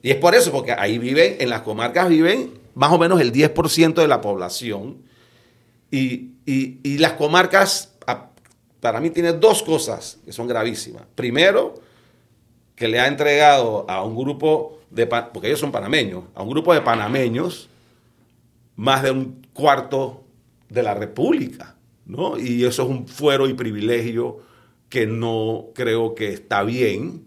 Y 0.04 0.10
es 0.10 0.16
por 0.16 0.34
eso, 0.34 0.52
porque 0.52 0.72
ahí 0.72 0.98
viven, 0.98 1.38
en 1.40 1.48
las 1.48 1.62
comarcas 1.62 2.10
viven 2.10 2.50
más 2.74 2.92
o 2.92 2.98
menos 2.98 3.22
el 3.22 3.32
10% 3.32 3.94
de 3.94 4.06
la 4.06 4.20
población. 4.20 4.98
Y, 5.90 6.34
las 6.98 7.14
comarcas, 7.14 7.94
para 8.80 9.00
mí, 9.00 9.08
tienen 9.08 9.40
dos 9.40 9.62
cosas 9.62 10.18
que 10.26 10.30
son 10.30 10.46
gravísimas. 10.46 11.04
Primero, 11.14 11.80
que 12.76 12.86
le 12.86 13.00
ha 13.00 13.06
entregado 13.06 13.86
a 13.88 14.04
un 14.04 14.14
grupo 14.14 14.80
de, 14.90 15.06
porque 15.06 15.46
ellos 15.46 15.60
son 15.60 15.72
panameños, 15.72 16.24
a 16.34 16.42
un 16.42 16.50
grupo 16.50 16.74
de 16.74 16.82
panameños 16.82 17.70
más 18.76 19.02
de 19.02 19.10
un 19.10 19.46
cuarto 19.54 20.22
de 20.68 20.82
la 20.82 20.92
República, 20.92 21.76
¿no? 22.04 22.38
Y 22.38 22.66
eso 22.66 22.82
es 22.82 22.88
un 22.90 23.08
fuero 23.08 23.48
y 23.48 23.54
privilegio 23.54 24.40
que 24.90 25.06
no 25.06 25.68
creo 25.72 26.14
que 26.14 26.28
está 26.34 26.62
bien. 26.62 27.24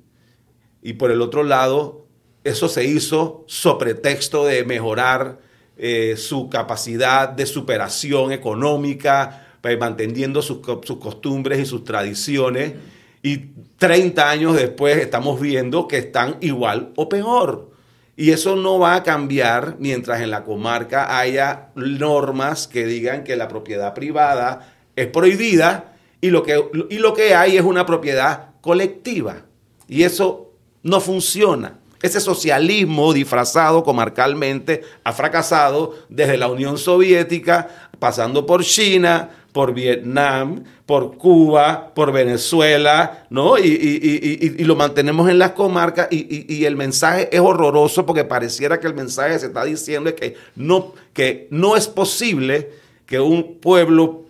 Y 0.83 0.93
por 0.93 1.09
el 1.09 1.23
otro 1.23 1.41
lado, 1.41 2.06
eso 2.47 2.69
se 2.69 2.85
hizo 2.85 3.43
sobre 3.47 3.93
texto 3.93 4.45
de 4.45 4.63
mejorar 4.63 5.39
eh, 5.77 6.15
su 6.17 6.49
capacidad 6.49 7.29
de 7.29 7.45
superación 7.45 8.31
económica, 8.31 9.47
pues, 9.61 9.77
manteniendo 9.77 10.41
sus, 10.41 10.59
costumbres 10.59 11.59
y 11.59 11.65
sus 11.65 11.83
tradiciones. 11.83 12.73
Y 13.21 13.37
30 13.77 14.29
años 14.29 14.55
después 14.55 14.97
estamos 14.97 15.41
viendo 15.41 15.87
que 15.87 15.97
están 15.97 16.37
igual 16.39 16.93
o 16.95 17.09
peor. 17.09 17.71
Y 18.15 18.31
eso 18.31 18.55
no 18.55 18.79
va 18.79 18.95
a 18.95 19.03
cambiar 19.03 19.75
mientras 19.77 20.21
en 20.21 20.31
la 20.31 20.43
comarca 20.43 21.19
haya 21.19 21.69
normas 21.75 22.67
que 22.67 22.85
digan 22.85 23.23
que 23.23 23.35
la 23.35 23.47
propiedad 23.47 23.93
privada 23.93 24.73
es 24.95 25.07
prohibida 25.07 25.93
y 26.21 26.31
lo 26.31 26.41
que, 26.41 26.63
y 26.89 26.97
lo 26.97 27.13
que 27.13 27.35
hay 27.35 27.57
es 27.57 27.63
una 27.63 27.85
propiedad 27.85 28.51
colectiva. 28.61 29.43
Y 29.87 30.03
eso 30.03 30.53
no 30.81 30.99
funciona. 30.99 31.77
Ese 32.01 32.19
socialismo 32.19 33.11
disfrazado 33.11 33.83
comarcalmente 33.83 34.83
ha 35.03 35.13
fracasado 35.13 35.95
desde 36.09 36.37
la 36.37 36.47
Unión 36.47 36.77
Soviética, 36.77 37.89
pasando 37.99 38.45
por 38.45 38.63
China, 38.63 39.29
por 39.51 39.73
Vietnam, 39.73 40.63
por 40.85 41.17
Cuba, 41.17 41.91
por 41.95 42.11
Venezuela, 42.11 43.25
¿no? 43.31 43.57
Y, 43.57 44.63
lo 44.63 44.75
mantenemos 44.75 45.27
en 45.29 45.39
las 45.39 45.53
comarcas 45.53 46.07
y, 46.11 46.63
el 46.65 46.75
mensaje 46.75 47.29
es 47.31 47.39
horroroso 47.39 48.05
porque 48.05 48.23
pareciera 48.23 48.79
que 48.79 48.85
el 48.85 48.93
mensaje 48.93 49.39
se 49.39 49.47
está 49.47 49.65
diciendo 49.65 50.13
que 50.13 50.35
no, 50.55 50.93
que 51.13 51.47
no 51.49 51.75
es 51.75 51.87
posible 51.87 52.69
que 53.07 53.19
un 53.19 53.55
pueblo 53.59 54.26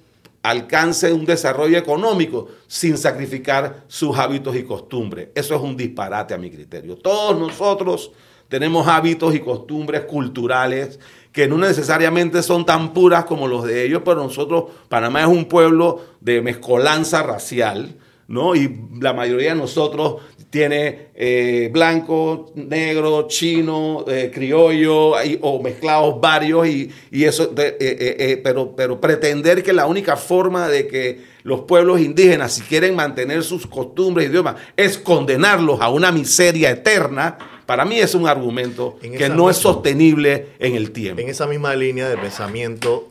alcance 0.49 1.11
un 1.11 1.25
desarrollo 1.25 1.77
económico 1.77 2.47
sin 2.67 2.97
sacrificar 2.97 3.83
sus 3.87 4.17
hábitos 4.17 4.55
y 4.55 4.63
costumbres. 4.63 5.29
Eso 5.35 5.55
es 5.55 5.61
un 5.61 5.75
disparate 5.75 6.33
a 6.33 6.37
mi 6.37 6.49
criterio. 6.49 6.97
Todos 6.97 7.37
nosotros 7.37 8.11
tenemos 8.47 8.87
hábitos 8.87 9.35
y 9.35 9.39
costumbres 9.39 10.05
culturales 10.05 10.99
que 11.31 11.47
no 11.47 11.57
necesariamente 11.57 12.41
son 12.41 12.65
tan 12.65 12.93
puras 12.93 13.25
como 13.25 13.47
los 13.47 13.63
de 13.65 13.85
ellos, 13.85 14.01
pero 14.03 14.23
nosotros, 14.23 14.65
Panamá 14.89 15.21
es 15.21 15.27
un 15.27 15.45
pueblo 15.45 16.01
de 16.21 16.41
mezcolanza 16.41 17.21
racial, 17.23 17.95
¿no? 18.27 18.55
Y 18.55 18.81
la 18.99 19.13
mayoría 19.13 19.49
de 19.53 19.59
nosotros 19.59 20.15
tiene 20.49 21.09
eh, 21.13 21.69
blanco, 21.71 22.51
negro, 22.55 23.27
chino, 23.27 24.05
eh, 24.07 24.31
criollo 24.33 25.13
o 25.41 25.61
mezclados 25.61 26.19
varios 26.21 26.67
y, 26.67 26.91
eso, 27.11 27.53
eh, 27.57 28.39
pero, 28.43 28.75
pero 28.75 28.99
pretender 29.01 29.63
que 29.63 29.73
la 29.73 29.85
única 29.85 30.15
forma 30.15 30.67
de 30.67 30.87
que 30.87 31.37
los 31.43 31.61
pueblos 31.61 32.01
indígenas, 32.01 32.53
si 32.53 32.61
quieren 32.61 32.95
mantener 32.95 33.43
sus 33.43 33.67
costumbres 33.67 34.27
y 34.27 34.31
idiomas, 34.31 34.55
es 34.75 34.97
condenarlos 34.97 35.79
a 35.81 35.89
una 35.89 36.11
miseria 36.11 36.71
eterna, 36.71 37.37
para 37.65 37.85
mí 37.85 37.99
es 37.99 38.15
un 38.15 38.27
argumento 38.27 38.97
que 39.01 39.29
no 39.29 39.49
es 39.49 39.57
sostenible 39.57 40.47
en 40.59 40.75
el 40.75 40.91
tiempo. 40.91 41.21
En 41.21 41.29
esa 41.29 41.47
misma 41.47 41.75
línea 41.75 42.07
de 42.09 42.17
pensamiento, 42.17 43.09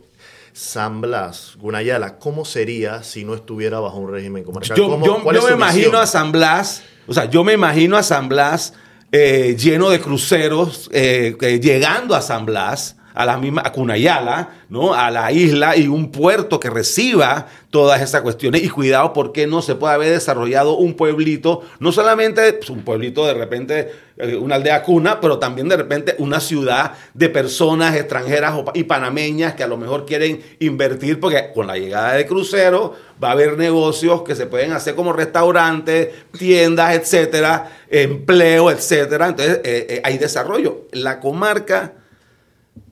San 0.56 1.02
Blas, 1.02 1.56
Gunayala, 1.58 2.18
¿cómo 2.18 2.46
sería 2.46 3.02
si 3.02 3.24
no 3.24 3.34
estuviera 3.34 3.78
bajo 3.80 3.98
un 3.98 4.10
régimen 4.10 4.42
comercial? 4.42 4.78
Yo, 4.78 4.98
me 4.98 5.52
imagino 5.52 5.98
a 5.98 6.06
San 6.06 6.32
Blas, 6.32 6.82
o 7.06 7.14
sea, 7.14 7.26
yo 7.26 7.44
me 7.44 7.52
imagino 7.52 7.96
a 7.96 8.02
San 8.02 8.28
Blas 8.28 8.74
eh, 9.12 9.56
lleno 9.58 9.90
de 9.90 10.00
cruceros, 10.00 10.90
eh, 10.92 11.36
llegando 11.62 12.14
a 12.14 12.22
San 12.22 12.44
Blas, 12.44 12.96
a 13.16 13.24
la 13.24 13.38
misma, 13.38 13.62
a 13.64 13.72
Cunayala, 13.72 14.50
¿no? 14.68 14.92
A 14.92 15.10
la 15.10 15.32
isla 15.32 15.74
y 15.74 15.88
un 15.88 16.12
puerto 16.12 16.60
que 16.60 16.68
reciba 16.68 17.46
todas 17.70 18.02
esas 18.02 18.20
cuestiones. 18.20 18.62
Y 18.62 18.68
cuidado 18.68 19.14
porque 19.14 19.46
no 19.46 19.62
se 19.62 19.74
puede 19.74 19.94
haber 19.94 20.10
desarrollado 20.10 20.76
un 20.76 20.94
pueblito, 20.94 21.62
no 21.80 21.92
solamente 21.92 22.52
pues, 22.52 22.68
un 22.68 22.82
pueblito 22.82 23.26
de 23.26 23.32
repente, 23.32 23.90
eh, 24.18 24.36
una 24.36 24.56
aldea 24.56 24.82
cuna, 24.82 25.18
pero 25.18 25.38
también 25.38 25.66
de 25.66 25.78
repente 25.78 26.14
una 26.18 26.40
ciudad 26.40 26.92
de 27.14 27.30
personas 27.30 27.96
extranjeras 27.96 28.54
y 28.74 28.84
panameñas 28.84 29.54
que 29.54 29.62
a 29.62 29.68
lo 29.68 29.78
mejor 29.78 30.04
quieren 30.04 30.42
invertir, 30.58 31.18
porque 31.18 31.52
con 31.54 31.66
la 31.66 31.78
llegada 31.78 32.12
de 32.12 32.26
cruceros 32.26 32.90
va 33.22 33.28
a 33.28 33.32
haber 33.32 33.56
negocios 33.56 34.24
que 34.24 34.34
se 34.34 34.44
pueden 34.44 34.72
hacer 34.72 34.94
como 34.94 35.14
restaurantes, 35.14 36.10
tiendas, 36.36 36.94
etcétera, 36.94 37.78
empleo, 37.88 38.70
etcétera. 38.70 39.28
Entonces 39.28 39.60
eh, 39.64 39.86
eh, 39.88 40.00
hay 40.04 40.18
desarrollo. 40.18 40.86
La 40.92 41.18
comarca 41.18 41.94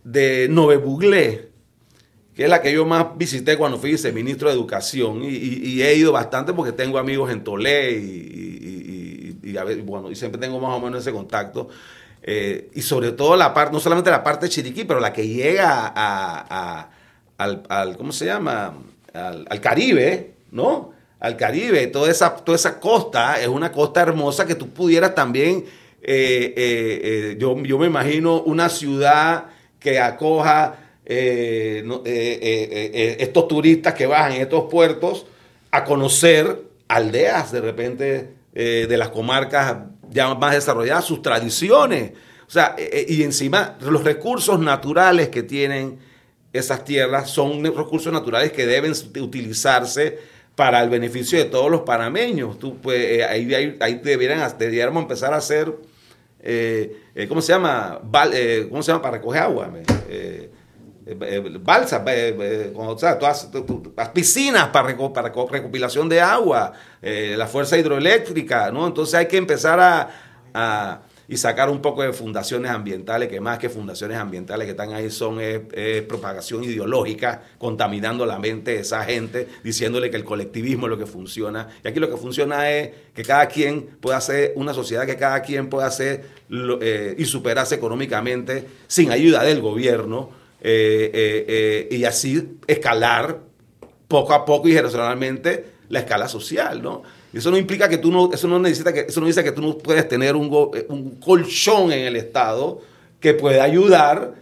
de 0.04 0.48
Nove 0.50 0.76
Buglé, 0.76 1.48
que 2.34 2.44
es 2.44 2.50
la 2.50 2.60
que 2.60 2.72
yo 2.72 2.84
más 2.84 3.16
visité 3.16 3.56
cuando 3.56 3.78
fui 3.78 3.92
viceministro 3.92 4.48
de 4.48 4.54
Educación. 4.54 5.22
Y, 5.22 5.82
he 5.82 5.94
ido 5.94 6.12
bastante 6.12 6.52
porque 6.52 6.72
tengo 6.72 6.98
amigos 6.98 7.30
en 7.30 7.44
Tolé 7.44 7.92
y, 7.92 9.56
bueno, 9.84 10.10
y 10.10 10.16
siempre 10.16 10.40
tengo 10.40 10.58
más 10.60 10.76
o 10.76 10.80
menos 10.80 11.00
ese 11.00 11.12
contacto. 11.12 11.68
Eh, 12.22 12.70
y 12.74 12.82
sobre 12.82 13.12
todo 13.12 13.36
la 13.36 13.52
parte, 13.54 13.72
no 13.72 13.80
solamente 13.80 14.10
la 14.10 14.24
parte 14.24 14.46
de 14.46 14.50
Chiriquí, 14.50 14.84
pero 14.84 14.98
la 14.98 15.12
que 15.12 15.28
llega 15.28 15.92
a, 15.94 16.90
al, 17.38 17.96
¿cómo 17.96 18.12
se 18.12 18.26
llama? 18.26 18.74
Al, 19.12 19.60
Caribe, 19.60 20.34
¿no? 20.50 20.92
Al 21.20 21.36
Caribe, 21.36 21.86
toda 21.86 22.10
esa, 22.10 22.34
toda 22.34 22.56
esa 22.56 22.80
costa 22.80 23.40
es 23.40 23.48
una 23.48 23.70
costa 23.70 24.02
hermosa 24.02 24.46
que 24.46 24.54
tú 24.54 24.70
pudieras 24.70 25.14
también, 25.14 25.64
eh, 26.02 26.54
eh, 26.56 27.36
yo, 27.38 27.62
yo 27.62 27.78
me 27.78 27.86
imagino 27.86 28.42
una 28.42 28.68
ciudad 28.68 29.53
que 29.84 30.00
acoja 30.00 30.76
eh, 31.04 31.84
eh, 32.06 32.38
eh, 32.94 33.16
estos 33.20 33.46
turistas 33.46 33.92
que 33.92 34.06
bajan 34.06 34.32
en 34.32 34.40
estos 34.40 34.64
puertos 34.70 35.26
a 35.70 35.84
conocer 35.84 36.62
aldeas 36.88 37.52
de 37.52 37.60
repente 37.60 38.34
de 38.54 38.96
las 38.96 39.08
comarcas 39.08 39.78
ya 40.10 40.32
más 40.36 40.54
desarrolladas, 40.54 41.04
sus 41.04 41.20
tradiciones. 41.20 42.12
O 42.46 42.50
sea, 42.50 42.76
y 43.08 43.24
encima 43.24 43.76
los 43.80 44.04
recursos 44.04 44.60
naturales 44.60 45.28
que 45.28 45.42
tienen 45.42 45.98
esas 46.52 46.84
tierras 46.84 47.28
son 47.28 47.64
recursos 47.64 48.12
naturales 48.12 48.52
que 48.52 48.64
deben 48.64 48.92
utilizarse 49.20 50.18
para 50.54 50.80
el 50.82 50.88
beneficio 50.88 51.36
de 51.36 51.46
todos 51.46 51.68
los 51.68 51.80
panameños. 51.80 52.60
Tú, 52.60 52.78
pues, 52.80 53.26
ahí, 53.28 53.52
ahí, 53.52 53.76
ahí 53.80 54.00
debiéramos 54.02 55.02
empezar 55.02 55.34
a 55.34 55.38
hacer 55.38 55.74
eh, 56.46 57.04
eh, 57.14 57.26
¿cómo 57.26 57.40
se 57.40 57.54
llama? 57.54 58.00
Eh, 58.34 58.66
¿Cómo 58.68 58.82
se 58.82 58.92
llama 58.92 59.00
para 59.00 59.16
recoger 59.16 59.42
agua? 59.42 59.70
balsas, 61.60 62.02
o 62.74 62.96
todas, 62.96 63.50
las 63.96 64.08
piscinas 64.10 64.68
para 64.68 64.88
recopilación 64.88 66.08
de 66.08 66.20
agua, 66.20 66.72
la 67.02 67.46
fuerza 67.46 67.78
hidroeléctrica, 67.78 68.70
¿no? 68.70 68.86
Entonces 68.86 69.14
hay 69.14 69.26
que 69.26 69.38
empezar 69.38 69.80
a 70.52 71.00
y 71.28 71.36
sacar 71.36 71.70
un 71.70 71.80
poco 71.80 72.02
de 72.02 72.12
fundaciones 72.12 72.70
ambientales, 72.70 73.28
que 73.28 73.40
más 73.40 73.58
que 73.58 73.68
fundaciones 73.68 74.18
ambientales 74.18 74.66
que 74.66 74.72
están 74.72 74.92
ahí 74.92 75.10
son 75.10 75.40
propagación 76.08 76.64
ideológica, 76.64 77.42
contaminando 77.58 78.26
la 78.26 78.38
mente 78.38 78.72
de 78.72 78.80
esa 78.80 79.04
gente, 79.04 79.48
diciéndole 79.62 80.10
que 80.10 80.16
el 80.16 80.24
colectivismo 80.24 80.86
es 80.86 80.90
lo 80.90 80.98
que 80.98 81.06
funciona. 81.06 81.68
Y 81.84 81.88
aquí 81.88 82.00
lo 82.00 82.10
que 82.10 82.16
funciona 82.16 82.70
es 82.70 82.90
que 83.14 83.22
cada 83.22 83.46
quien 83.46 83.82
pueda 84.00 84.18
hacer, 84.18 84.52
una 84.56 84.74
sociedad 84.74 85.06
que 85.06 85.16
cada 85.16 85.40
quien 85.42 85.68
pueda 85.68 85.86
hacer 85.86 86.24
eh, 86.50 87.14
y 87.16 87.24
superarse 87.24 87.74
económicamente 87.74 88.66
sin 88.86 89.10
ayuda 89.10 89.42
del 89.42 89.60
gobierno 89.60 90.30
eh, 90.60 91.10
eh, 91.48 91.88
y 91.90 92.04
así 92.04 92.58
escalar 92.66 93.40
poco 94.08 94.34
a 94.34 94.44
poco 94.44 94.68
y 94.68 94.72
generacionalmente 94.72 95.72
la 95.88 96.00
escala 96.00 96.28
social, 96.28 96.82
¿no? 96.82 97.02
Eso 97.34 97.50
no 97.50 97.56
implica 97.56 97.88
que 97.88 97.98
tú 97.98 98.12
no, 98.12 98.32
eso 98.32 98.48
no 98.48 98.58
necesita 98.58 98.92
que, 98.92 99.00
eso 99.00 99.20
no 99.20 99.26
dice 99.26 99.42
que 99.42 99.52
tú 99.52 99.60
no 99.60 99.78
puedes 99.78 100.06
tener 100.08 100.36
un, 100.36 100.46
eh, 100.74 100.86
un 100.88 101.16
colchón 101.16 101.92
en 101.92 102.06
el 102.06 102.16
Estado 102.16 102.80
que 103.20 103.34
pueda 103.34 103.64
ayudar 103.64 104.34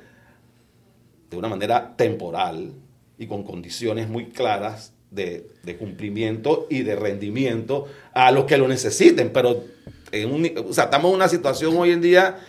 de 1.30 1.37
una 1.37 1.49
manera 1.49 1.94
temporal 1.96 2.72
y 3.18 3.26
con 3.26 3.42
condiciones 3.42 4.08
muy 4.08 4.26
claras 4.26 4.92
de, 5.12 5.76
cumplimiento 5.78 6.66
y 6.70 6.82
de 6.82 6.96
rendimiento 6.96 7.87
a 8.12 8.30
los 8.30 8.44
que 8.44 8.58
lo 8.58 8.68
necesiten. 8.68 9.30
Pero 9.32 9.64
estamos 10.11 11.11
en 11.11 11.14
una 11.14 11.28
situación 11.28 11.76
hoy 11.76 11.92
en 11.92 12.00
día 12.00 12.40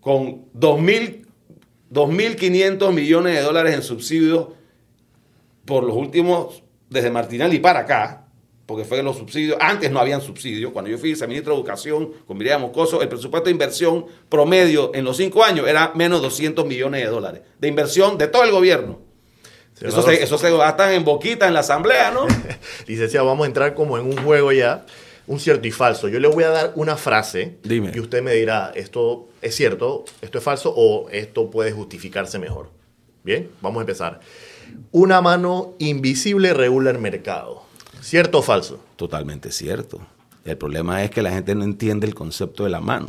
con 0.00 0.50
2.500 0.52 2.92
millones 2.92 3.34
de 3.34 3.42
dólares 3.42 3.74
en 3.74 3.82
subsidios 3.82 4.48
por 5.64 5.84
los 5.84 5.96
últimos, 5.96 6.62
desde 6.90 7.10
Martinal 7.10 7.54
y 7.54 7.58
para 7.58 7.80
acá, 7.80 8.23
porque 8.66 8.84
fue 8.84 9.02
los 9.02 9.16
subsidios, 9.16 9.58
antes 9.60 9.90
no 9.90 10.00
habían 10.00 10.22
subsidios, 10.22 10.72
cuando 10.72 10.90
yo 10.90 10.98
fui 10.98 11.10
viceministro 11.10 11.52
de 11.52 11.60
Educación 11.60 12.10
con 12.26 12.38
Miriam 12.38 12.62
Moscoso, 12.62 13.02
el 13.02 13.08
presupuesto 13.08 13.46
de 13.46 13.52
inversión 13.52 14.06
promedio 14.28 14.90
en 14.94 15.04
los 15.04 15.18
cinco 15.18 15.44
años 15.44 15.68
era 15.68 15.92
menos 15.94 16.20
de 16.20 16.28
200 16.28 16.66
millones 16.66 17.02
de 17.02 17.10
dólares, 17.10 17.42
de 17.58 17.68
inversión 17.68 18.16
de 18.16 18.28
todo 18.28 18.44
el 18.44 18.50
gobierno. 18.50 19.00
eso, 19.80 20.02
se, 20.02 20.22
eso 20.22 20.38
se 20.38 20.56
gastan 20.56 20.92
en 20.92 21.04
boquita 21.04 21.46
en 21.46 21.54
la 21.54 21.60
asamblea, 21.60 22.10
¿no? 22.10 22.26
Licenciado, 22.86 23.26
vamos 23.26 23.44
a 23.44 23.48
entrar 23.48 23.74
como 23.74 23.98
en 23.98 24.06
un 24.06 24.16
juego 24.16 24.50
ya, 24.52 24.86
un 25.26 25.40
cierto 25.40 25.66
y 25.66 25.70
falso. 25.70 26.08
Yo 26.08 26.18
le 26.18 26.28
voy 26.28 26.44
a 26.44 26.48
dar 26.48 26.72
una 26.74 26.96
frase 26.96 27.58
Dime. 27.62 27.92
y 27.94 28.00
usted 28.00 28.22
me 28.22 28.32
dirá, 28.32 28.72
esto 28.74 29.28
es 29.42 29.54
cierto, 29.54 30.04
esto 30.22 30.38
es 30.38 30.44
falso 30.44 30.72
o 30.74 31.10
esto 31.10 31.50
puede 31.50 31.72
justificarse 31.72 32.38
mejor. 32.38 32.70
Bien, 33.22 33.50
vamos 33.60 33.80
a 33.80 33.82
empezar. 33.82 34.20
Una 34.90 35.20
mano 35.20 35.74
invisible 35.78 36.54
regula 36.54 36.90
el 36.90 36.98
mercado. 36.98 37.63
¿Cierto 38.04 38.40
o 38.40 38.42
falso? 38.42 38.80
Totalmente 38.96 39.50
cierto. 39.50 39.98
El 40.44 40.58
problema 40.58 41.02
es 41.02 41.10
que 41.10 41.22
la 41.22 41.30
gente 41.30 41.54
no 41.54 41.64
entiende 41.64 42.06
el 42.06 42.14
concepto 42.14 42.64
de 42.64 42.68
la 42.68 42.82
mano. 42.82 43.08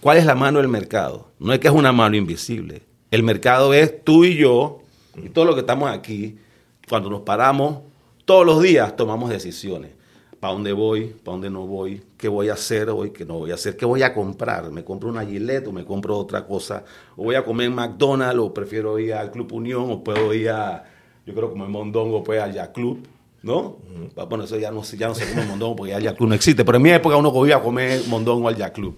¿Cuál 0.00 0.18
es 0.18 0.24
la 0.24 0.36
mano 0.36 0.60
del 0.60 0.68
mercado? 0.68 1.26
No 1.40 1.52
es 1.52 1.58
que 1.58 1.66
es 1.66 1.74
una 1.74 1.90
mano 1.90 2.14
invisible. 2.14 2.82
El 3.10 3.24
mercado 3.24 3.74
es 3.74 4.04
tú 4.04 4.24
y 4.24 4.36
yo, 4.36 4.78
y 5.16 5.28
todos 5.30 5.44
los 5.44 5.56
que 5.56 5.62
estamos 5.62 5.90
aquí, 5.90 6.38
cuando 6.88 7.10
nos 7.10 7.22
paramos, 7.22 7.80
todos 8.24 8.46
los 8.46 8.62
días 8.62 8.94
tomamos 8.94 9.28
decisiones. 9.28 9.90
¿Para 10.38 10.52
dónde 10.52 10.72
voy? 10.72 11.06
¿Para 11.06 11.32
dónde 11.32 11.50
no 11.50 11.66
voy? 11.66 12.00
¿Qué 12.16 12.28
voy 12.28 12.48
a 12.48 12.52
hacer 12.52 12.88
hoy? 12.90 13.10
¿Qué 13.10 13.24
no 13.24 13.40
voy 13.40 13.50
a 13.50 13.54
hacer? 13.54 13.76
¿Qué 13.76 13.86
voy 13.86 14.04
a 14.04 14.14
comprar? 14.14 14.70
¿Me 14.70 14.84
compro 14.84 15.08
una 15.08 15.26
Gillette 15.26 15.66
o 15.66 15.72
me 15.72 15.84
compro 15.84 16.16
otra 16.16 16.46
cosa? 16.46 16.84
¿O 17.16 17.24
voy 17.24 17.34
a 17.34 17.44
comer 17.44 17.70
McDonald's 17.70 18.38
o 18.38 18.54
prefiero 18.54 19.00
ir 19.00 19.14
al 19.14 19.32
Club 19.32 19.52
Unión 19.52 19.90
o 19.90 20.04
puedo 20.04 20.32
ir 20.32 20.50
a, 20.50 20.84
yo 21.26 21.34
creo 21.34 21.50
como 21.50 21.64
en 21.64 21.72
Mondongo, 21.72 22.22
pues 22.22 22.40
allá 22.40 22.70
Club? 22.70 23.04
¿No? 23.46 23.78
Bueno, 24.28 24.44
eso 24.44 24.58
ya 24.58 24.70
no, 24.70 24.82
ya 24.82 25.08
no 25.08 25.14
se 25.14 25.26
come 25.28 25.46
mondongo 25.46 25.76
porque 25.76 25.92
ya 25.92 26.10
el 26.10 26.16
Club 26.16 26.28
no 26.28 26.34
existe, 26.34 26.64
pero 26.64 26.76
en 26.76 26.82
mi 26.82 26.90
época 26.90 27.16
uno 27.16 27.32
podía 27.32 27.60
comer 27.60 28.02
mondongo 28.08 28.48
al 28.48 28.72
Club. 28.72 28.96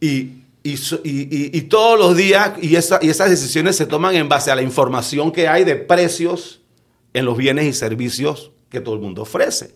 Y, 0.00 0.42
y, 0.62 0.74
y, 1.04 1.58
y, 1.58 1.62
todos 1.62 1.98
los 1.98 2.16
días, 2.16 2.52
y, 2.60 2.76
esa, 2.76 2.98
y 3.00 3.08
esas 3.08 3.30
decisiones 3.30 3.74
se 3.76 3.86
toman 3.86 4.14
en 4.14 4.28
base 4.28 4.50
a 4.50 4.54
la 4.54 4.62
información 4.62 5.32
que 5.32 5.48
hay 5.48 5.64
de 5.64 5.76
precios 5.76 6.60
en 7.14 7.24
los 7.24 7.36
bienes 7.36 7.64
y 7.64 7.72
servicios 7.72 8.52
que 8.68 8.80
todo 8.80 8.94
el 8.94 9.00
mundo 9.00 9.22
ofrece. 9.22 9.74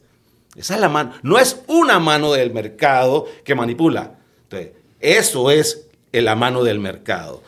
Esa 0.54 0.74
es 0.74 0.80
la 0.80 0.88
mano. 0.88 1.12
No 1.22 1.38
es 1.38 1.62
una 1.66 1.98
mano 1.98 2.32
del 2.32 2.52
mercado 2.52 3.26
que 3.44 3.54
manipula. 3.54 4.18
Entonces, 4.44 4.72
eso 5.00 5.50
es 5.50 5.88
la 6.12 6.34
mano 6.34 6.62
del 6.62 6.78
mercado. 6.78 7.42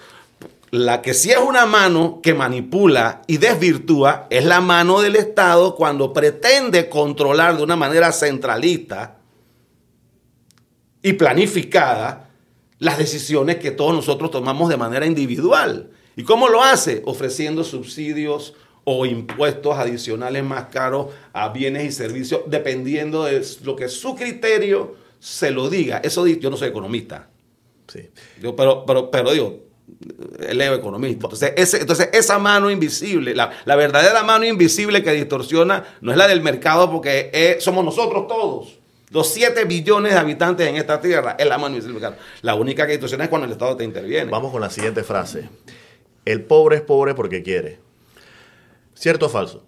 La 0.70 1.00
que 1.00 1.14
sí 1.14 1.30
es 1.30 1.38
una 1.38 1.64
mano 1.64 2.20
que 2.22 2.34
manipula 2.34 3.22
y 3.26 3.38
desvirtúa 3.38 4.26
es 4.28 4.44
la 4.44 4.60
mano 4.60 5.00
del 5.00 5.16
Estado 5.16 5.75
cuando 5.75 6.12
pretende 6.12 6.90
controlar 6.90 7.56
de 7.56 7.62
una 7.62 7.76
manera 7.76 8.12
centralista 8.12 9.18
y 11.02 11.14
planificada 11.14 12.28
las 12.78 12.98
decisiones 12.98 13.56
que 13.56 13.70
todos 13.70 13.94
nosotros 13.94 14.30
tomamos 14.30 14.68
de 14.68 14.76
manera 14.76 15.06
individual. 15.06 15.90
¿Y 16.16 16.22
cómo 16.25 16.48
lo 16.48 16.62
hace? 16.62 17.02
Ofreciendo 17.06 17.64
subsidios 17.64 18.54
o 18.84 19.06
impuestos 19.06 19.76
adicionales 19.76 20.44
más 20.44 20.66
caros 20.66 21.08
a 21.32 21.48
bienes 21.48 21.84
y 21.84 21.92
servicios, 21.92 22.42
dependiendo 22.46 23.25
de 23.25 23.44
lo 23.62 23.75
que 23.75 23.88
su 23.88 24.14
criterio 24.14 24.96
se 25.18 25.50
lo 25.50 25.70
diga. 25.70 25.98
Eso 25.98 26.26
yo 26.26 26.50
no 26.50 26.56
soy 26.56 26.68
economista. 26.68 27.28
Sí. 27.87 28.10
Yo, 28.40 28.54
pero, 28.54 28.84
pero, 28.87 29.10
pero 29.10 29.32
digo, 29.32 29.67
leo 30.52 30.75
economista. 30.75 31.26
Entonces, 31.26 31.75
entonces 31.75 32.11
esa 32.12 32.38
mano 32.38 32.71
invisible, 32.71 33.35
la, 33.35 33.76
verdadera 33.76 34.23
mano 34.23 34.45
invisible 34.45 35.02
que 35.02 35.12
distorsiona, 35.12 35.85
no 36.00 36.12
es 36.12 36.18
la 36.18 36.28
del 36.28 36.40
mercado 36.40 36.90
porque 36.90 37.59
somos 37.61 37.85
nosotros 37.85 38.26
todos. 38.26 38.78
Los 39.11 39.28
7 39.28 39.64
billones 39.64 40.12
de 40.12 40.18
habitantes 40.18 40.68
en 40.68 40.76
esta 40.76 41.00
tierra 41.00 41.37
es 41.38 41.47
la 41.47 41.57
mano 41.57 41.76
invisible. 41.76 42.11
La 42.42 42.54
única 42.54 42.87
que 42.87 42.92
distorsiona 42.92 43.25
es 43.25 43.30
cuando 43.30 43.47
el 43.47 43.52
Estado 43.52 43.76
te 43.76 43.85
interviene. 43.85 44.30
Vamos 44.30 44.52
con 44.52 44.61
la 44.61 44.71
siguiente 44.71 45.02
frase. 45.02 45.49
El 46.25 46.42
pobre 46.42 46.76
es 46.76 46.83
pobre 46.83 47.14
porque 47.14 47.42
quiere. 47.42 47.78
¿Cierto 48.95 49.26
o 49.26 49.28
falso? 49.28 49.64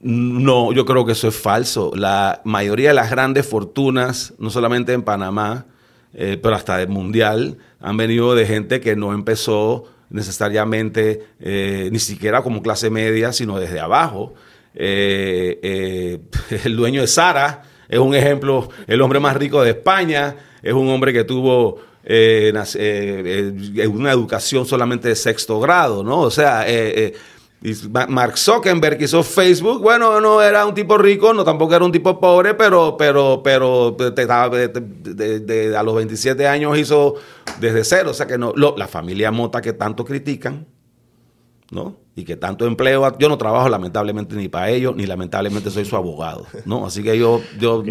No, 0.00 0.72
yo 0.72 0.86
creo 0.86 1.04
que 1.04 1.12
eso 1.12 1.28
es 1.28 1.36
falso. 1.36 1.92
La 1.94 2.40
mayoría 2.44 2.88
de 2.88 2.94
las 2.94 3.10
grandes 3.10 3.46
fortunas, 3.46 4.32
no 4.38 4.48
solamente 4.48 4.94
en 4.94 5.02
Panamá, 5.02 5.66
eh, 6.14 6.38
pero 6.42 6.54
hasta 6.54 6.80
el 6.82 6.88
mundial, 6.88 7.58
han 7.80 7.96
venido 7.96 8.34
de 8.34 8.46
gente 8.46 8.80
que 8.80 8.96
no 8.96 9.12
empezó 9.12 9.84
necesariamente 10.10 11.24
eh, 11.38 11.88
ni 11.92 11.98
siquiera 11.98 12.42
como 12.42 12.62
clase 12.62 12.90
media, 12.90 13.32
sino 13.32 13.58
desde 13.58 13.80
abajo. 13.80 14.34
Eh, 14.74 16.20
el 16.64 16.76
dueño 16.76 17.00
de 17.00 17.06
Sara 17.06 17.62
es 17.88 17.98
un 17.98 18.14
ejemplo, 18.14 18.68
el 18.86 19.00
hombre 19.02 19.20
más 19.20 19.36
rico 19.36 19.62
de 19.62 19.70
España, 19.70 20.36
es 20.62 20.72
un 20.72 20.88
hombre 20.88 21.12
que 21.12 21.24
tuvo 21.24 21.80
una 22.02 24.10
educación 24.10 24.66
solamente 24.66 25.08
de 25.08 25.16
sexto 25.16 25.60
grado, 25.60 26.02
¿no? 26.02 26.20
O 26.20 26.30
sea, 26.30 26.64
y 27.62 27.74
Mark 28.08 28.38
Zuckerberg 28.38 29.02
hizo 29.02 29.22
Facebook, 29.22 29.82
bueno, 29.82 30.18
no 30.18 30.40
era 30.40 30.64
un 30.64 30.72
tipo 30.72 30.96
rico, 30.96 31.34
no 31.34 31.44
tampoco 31.44 31.74
era 31.74 31.84
un 31.84 31.92
tipo 31.92 32.18
pobre, 32.18 32.54
pero, 32.54 32.96
pero, 32.96 33.42
pero 33.44 33.96
a 35.76 35.82
los 35.82 35.94
27 35.94 36.48
años 36.48 36.78
hizo 36.78 37.16
desde 37.60 37.84
cero. 37.84 38.10
O 38.12 38.14
sea 38.14 38.26
que 38.26 38.38
no, 38.38 38.54
la 38.54 38.88
familia 38.88 39.30
Mota 39.30 39.60
que 39.60 39.74
tanto 39.74 40.06
critican, 40.06 40.66
¿no? 41.70 41.96
Y 42.16 42.24
que 42.24 42.36
tanto 42.36 42.66
empleo, 42.66 43.18
yo 43.18 43.28
no 43.28 43.36
trabajo 43.36 43.68
lamentablemente 43.68 44.36
ni 44.36 44.48
para 44.48 44.70
ellos, 44.70 44.96
ni 44.96 45.04
lamentablemente 45.04 45.70
soy 45.70 45.84
su 45.84 45.96
abogado, 45.96 46.46
¿no? 46.64 46.86
Así 46.86 47.02
que 47.02 47.18
yo, 47.18 47.42
yo 47.58 47.82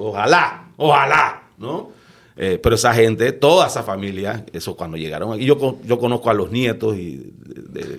ojalá, 0.00 0.68
ojalá, 0.76 1.44
¿no? 1.58 1.90
Eh, 2.36 2.58
pero 2.62 2.76
esa 2.76 2.94
gente, 2.94 3.32
toda 3.32 3.66
esa 3.66 3.82
familia, 3.82 4.44
eso 4.52 4.74
cuando 4.74 4.96
llegaron 4.96 5.34
aquí, 5.34 5.44
yo, 5.44 5.78
yo 5.84 5.98
conozco 5.98 6.30
a 6.30 6.34
los 6.34 6.50
nietos 6.50 6.96
y 6.96 7.34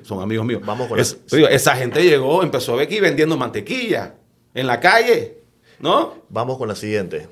son 0.04 0.22
amigos 0.22 0.46
míos. 0.46 0.62
Vamos 0.66 0.88
con 0.88 1.00
eso. 1.00 1.18
Esa 1.50 1.76
gente 1.76 2.04
llegó, 2.04 2.42
empezó 2.42 2.74
a 2.74 2.78
ver 2.78 2.88
aquí 2.88 3.00
vendiendo 3.00 3.38
mantequilla 3.38 4.16
en 4.56 4.68
la 4.68 4.80
calle, 4.80 5.38
¿no? 5.80 6.16
Vamos 6.30 6.58
con 6.58 6.68
la 6.68 6.76
siguiente. 6.76 7.28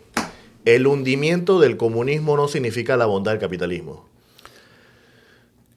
El 0.64 0.86
hundimiento 0.86 1.60
del 1.60 1.76
comunismo 1.76 2.38
no 2.38 2.48
significa 2.48 2.96
la 2.98 3.08
bondad 3.08 3.32
del 3.32 3.42
capitalismo. 3.42 4.08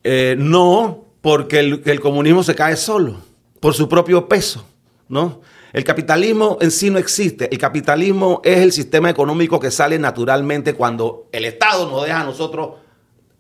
Eh, 0.03 0.37
no, 0.39 1.07
porque 1.23 1.61
el, 1.61 1.83
el 1.87 2.01
comunismo 2.01 2.43
se 2.43 2.55
cae 2.55 2.77
solo, 2.77 3.17
por 3.61 3.73
su 3.73 3.89
propio 3.89 4.29
peso, 4.29 4.67
¿no? 5.09 5.41
El 5.75 5.83
capitalismo 5.83 6.57
en 6.61 6.71
sí 6.71 6.89
no 6.89 7.01
existe. 7.01 7.49
El 7.51 7.59
capitalismo 7.59 8.41
es 8.45 8.59
el 8.59 8.71
sistema 8.71 9.11
económico 9.11 9.59
que 9.59 9.73
sale 9.73 9.99
naturalmente 9.99 10.75
cuando 10.75 11.29
el 11.33 11.45
Estado 11.45 11.91
nos 11.91 12.05
deja 12.05 12.21
a 12.21 12.25
nosotros 12.25 12.77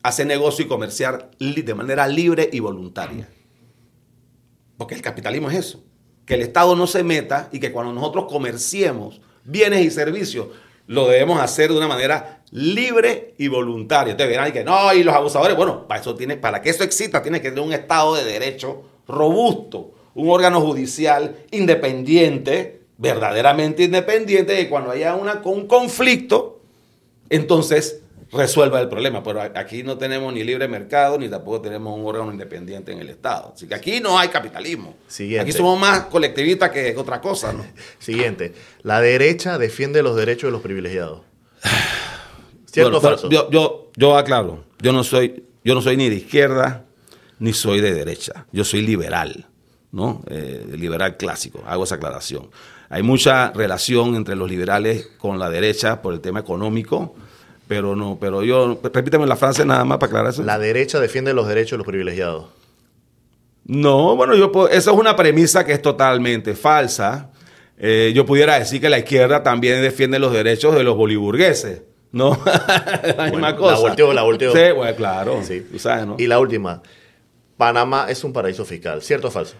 hacer 0.03 0.27
negocio 0.27 0.65
y 0.65 0.69
comerciar 0.69 1.31
de 1.39 1.75
manera 1.75 2.09
libre 2.09 2.51
y 2.53 2.59
voluntaria. 2.59 3.29
Porque 4.77 4.97
el 4.97 5.01
capitalismo 5.01 5.49
es 5.49 5.59
eso. 5.59 5.85
Que 6.27 6.35
el 6.35 6.43
Estado 6.43 6.75
no 6.75 6.89
se 6.89 7.05
meta 7.05 7.49
y 7.53 7.61
que 7.61 7.71
cuando 7.71 7.93
nosotros 7.93 8.25
comerciemos 8.29 9.21
bienes 9.45 9.85
y 9.85 9.93
servicios, 9.93 10.49
lo 10.89 11.07
debemos 11.07 11.41
hacer 11.41 11.71
de 11.71 11.77
una 11.77 11.87
manera 11.87 12.43
libre 12.51 13.37
y 13.39 13.47
voluntaria. 13.47 14.11
Entonces 14.11 14.37
verán 14.37 14.53
que 14.53 14.65
no, 14.65 14.93
y 14.93 15.05
los 15.05 15.15
abusadores, 15.15 15.57
bueno, 15.57 15.87
para, 15.87 16.01
eso 16.01 16.17
tiene, 16.17 16.37
para 16.37 16.61
que 16.61 16.71
eso 16.71 16.83
exista 16.83 17.23
tiene 17.23 17.41
que 17.41 17.51
tener 17.51 17.65
un 17.65 17.73
Estado 17.73 18.17
de 18.17 18.25
derecho 18.25 18.83
robusto 19.07 19.93
un 20.15 20.31
órgano 20.31 20.61
judicial 20.61 21.37
independiente, 21.51 22.81
verdaderamente 22.99 23.83
independiente, 23.83 24.61
y 24.61 24.69
cuando 24.69 24.91
haya 24.91 25.15
una, 25.15 25.41
un 25.45 25.67
conflicto, 25.67 26.61
entonces 27.31 28.01
resuelva 28.35 28.81
el 28.81 28.89
problema. 28.89 29.23
Pero 29.23 29.41
aquí 29.43 29.83
no 29.83 29.97
tenemos 29.97 30.33
ni 30.33 30.45
libre 30.45 30.69
mercado, 30.69 31.19
ni 31.19 31.29
tampoco 31.29 31.63
tenemos 31.63 31.97
un 31.99 32.05
órgano 32.05 32.31
independiente 32.31 32.93
en 32.93 32.99
el 32.99 33.09
Estado. 33.09 33.53
Así 33.55 33.67
que 33.67 33.75
aquí 33.75 34.01
no 34.01 34.19
hay 34.19 34.29
capitalismo. 34.29 34.97
Aquí 35.41 35.53
somos 35.53 35.79
más 35.79 36.07
colectivistas 36.07 36.71
que 36.71 36.95
otra 36.97 37.21
cosa. 37.21 37.53
¿no? 37.53 37.65
Siguiente. 37.99 38.53
La 38.83 39.01
derecha 39.01 39.59
defiende 39.59 40.03
los 40.03 40.17
derechos 40.17 40.49
de 40.49 40.53
los 40.53 40.63
privilegiados. 40.63 41.23
¿Cierto 42.67 42.99
o 42.99 43.01
falso? 43.01 43.31
Yo, 43.31 43.51
yo, 43.51 43.91
yo 43.97 44.17
aclaro, 44.17 44.65
yo 44.81 44.93
no, 44.93 45.05
soy, 45.05 45.45
yo 45.63 45.75
no 45.75 45.83
soy 45.83 45.97
ni 45.97 46.09
de 46.09 46.17
izquierda 46.17 46.85
ni 47.39 47.53
soy 47.53 47.81
de 47.81 47.95
derecha. 47.95 48.47
Yo 48.53 48.65
soy 48.65 48.83
liberal. 48.83 49.47
¿No? 49.95 50.23
Eh, 50.29 50.67
liberal 50.77 51.17
clásico, 51.17 51.63
hago 51.67 51.85
esa 51.85 51.95
aclaración. 51.95 52.51
Hay 52.91 53.03
mucha 53.05 53.53
relación 53.53 54.17
entre 54.17 54.35
los 54.35 54.51
liberales 54.51 55.09
con 55.19 55.39
la 55.39 55.49
derecha 55.49 56.03
por 56.03 56.13
el 56.13 56.21
tema 56.21 56.41
económico, 56.41 57.15
pero 57.69 57.95
no, 57.95 58.19
pero 58.21 58.43
yo, 58.43 58.81
repíteme 58.83 59.25
la 59.27 59.37
frase 59.37 59.65
nada 59.65 59.85
más 59.85 59.99
para 59.99 60.09
aclarar 60.09 60.33
eso. 60.33 60.43
La 60.43 60.59
derecha 60.59 60.99
defiende 60.99 61.33
los 61.33 61.47
derechos 61.47 61.73
de 61.73 61.77
los 61.79 61.87
privilegiados. 61.87 62.47
No, 63.67 64.17
bueno, 64.17 64.35
yo 64.35 64.51
esa 64.69 64.91
es 64.91 64.97
una 64.97 65.15
premisa 65.15 65.65
que 65.65 65.73
es 65.73 65.81
totalmente 65.81 66.55
falsa. 66.55 67.31
Eh, 67.79 68.13
yo 68.15 68.27
pudiera 68.27 68.59
decir 68.59 68.81
que 68.81 68.91
la 68.91 68.99
izquierda 68.99 69.45
también 69.45 69.81
defiende 69.81 70.19
los 70.19 70.33
derechos 70.33 70.75
de 70.75 70.83
los 70.83 70.97
boliburgueses. 70.97 71.83
¿No? 72.11 72.37
la 73.17 73.27
misma 73.31 73.57
cosa. 73.57 73.75
La 73.75 73.81
volteó, 73.81 74.13
la 74.13 74.23
volteó. 74.23 74.53
Sí, 74.53 74.73
bueno, 74.75 74.97
claro. 74.97 75.41
Sí. 75.43 75.67
Y 76.19 76.27
la 76.27 76.39
última. 76.39 76.83
Panamá 77.57 78.07
es 78.09 78.23
un 78.25 78.33
paraíso 78.33 78.65
fiscal, 78.65 79.01
¿cierto 79.01 79.29
o 79.29 79.31
falso? 79.31 79.55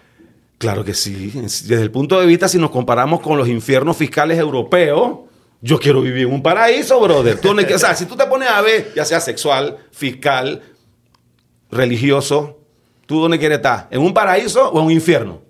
Claro 0.59 0.85
que 0.85 0.95
sí. 0.95 1.33
Desde 1.35 1.83
el 1.83 1.91
punto 1.91 2.21
de 2.21 2.27
vista, 2.27 2.49
si 2.49 2.59
nos 2.59 2.71
comparamos 2.71 3.21
con 3.21 3.37
los 3.37 3.49
infiernos 3.49 3.97
fiscales 3.97 4.39
europeos, 4.39 5.21
yo 5.61 5.79
quiero 5.79 6.03
vivir 6.03 6.27
en 6.27 6.33
un 6.33 6.43
paraíso, 6.43 7.01
brother. 7.01 7.41
Tú, 7.41 7.51
o 7.59 7.79
sea, 7.79 7.95
si 7.95 8.07
tú 8.07 8.17
te 8.17 8.27
pones 8.27 8.49
a 8.49 8.61
ver, 8.61 8.93
ya 8.95 9.05
sea 9.05 9.21
sexual, 9.21 9.79
fiscal, 9.91 10.63
religioso, 11.71 12.61
¿tú 13.07 13.21
dónde 13.21 13.39
quieres 13.39 13.57
estar? 13.57 13.89
¿En 13.91 14.01
un 14.01 14.15
paraíso 14.15 14.71
o 14.71 14.81
en 14.81 14.87
un 14.87 14.93
infierno? 14.93 15.43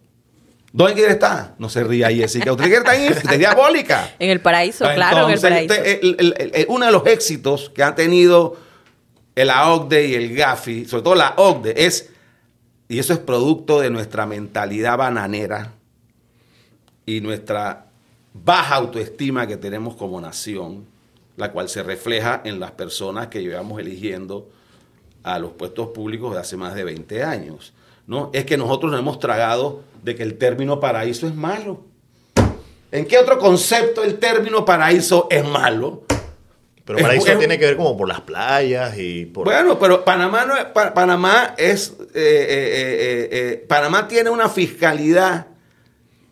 ¿Dónde 0.72 0.94
quieres 0.94 1.14
estar? 1.14 1.54
No 1.58 1.68
se 1.68 1.84
ría, 1.84 2.10
Jessica. 2.10 2.50
¿Usted 2.50 2.64
quiere 2.64 2.78
estar 2.78 2.94
en 2.96 3.12
es 3.12 3.38
diabólica? 3.38 4.10
En 4.18 4.30
el 4.30 4.40
paraíso, 4.40 4.84
claro, 4.94 5.28
en 5.28 5.34
el 5.34 5.40
paraíso. 5.40 5.74
uno 6.68 6.86
de 6.86 6.92
los 6.92 7.06
éxitos 7.06 7.70
que 7.70 7.82
ha 7.82 7.94
tenido 7.94 8.56
el 9.36 9.50
OCDE 9.50 10.06
y 10.08 10.14
el 10.14 10.34
GAFI, 10.34 10.84
sobre 10.86 11.02
todo 11.02 11.14
la 11.14 11.34
OCDE, 11.36 11.86
es 11.86 12.10
y 12.88 12.98
eso 12.98 13.12
es 13.12 13.18
producto 13.18 13.80
de 13.80 13.90
nuestra 13.90 14.26
mentalidad 14.26 14.98
bananera 14.98 15.72
y 17.06 17.20
nuestra 17.20 17.86
baja 18.32 18.76
autoestima 18.76 19.46
que 19.46 19.56
tenemos 19.56 19.96
como 19.96 20.20
nación, 20.20 20.86
la 21.36 21.52
cual 21.52 21.68
se 21.68 21.82
refleja 21.82 22.42
en 22.44 22.60
las 22.60 22.72
personas 22.72 23.28
que 23.28 23.42
llevamos 23.42 23.80
eligiendo 23.80 24.50
a 25.22 25.38
los 25.38 25.52
puestos 25.52 25.88
públicos 25.88 26.34
de 26.34 26.40
hace 26.40 26.56
más 26.56 26.74
de 26.74 26.84
20 26.84 27.22
años. 27.22 27.72
¿no? 28.06 28.30
Es 28.32 28.44
que 28.44 28.56
nosotros 28.56 28.90
nos 28.90 29.00
hemos 29.00 29.18
tragado 29.18 29.82
de 30.02 30.14
que 30.14 30.22
el 30.22 30.36
término 30.36 30.80
paraíso 30.80 31.26
es 31.26 31.34
malo. 31.34 31.80
¿En 32.92 33.06
qué 33.06 33.18
otro 33.18 33.38
concepto 33.38 34.04
el 34.04 34.18
término 34.18 34.64
paraíso 34.64 35.26
es 35.30 35.44
malo? 35.44 36.02
Pero 36.84 36.98
para 36.98 37.14
eso 37.14 37.38
tiene 37.38 37.58
que 37.58 37.64
ver 37.64 37.76
como 37.76 37.96
por 37.96 38.06
las 38.06 38.20
playas 38.20 38.98
y 38.98 39.24
por... 39.24 39.46
Bueno, 39.46 39.78
pero 39.78 40.04
Panamá, 40.04 40.44
no 40.44 40.56
es, 40.56 40.64
Panamá 40.64 41.54
es... 41.56 41.94
Eh, 42.14 42.46
eh, 42.48 43.28
eh, 43.32 43.64
Panamá 43.66 44.06
tiene 44.06 44.28
una 44.28 44.50
fiscalidad 44.50 45.46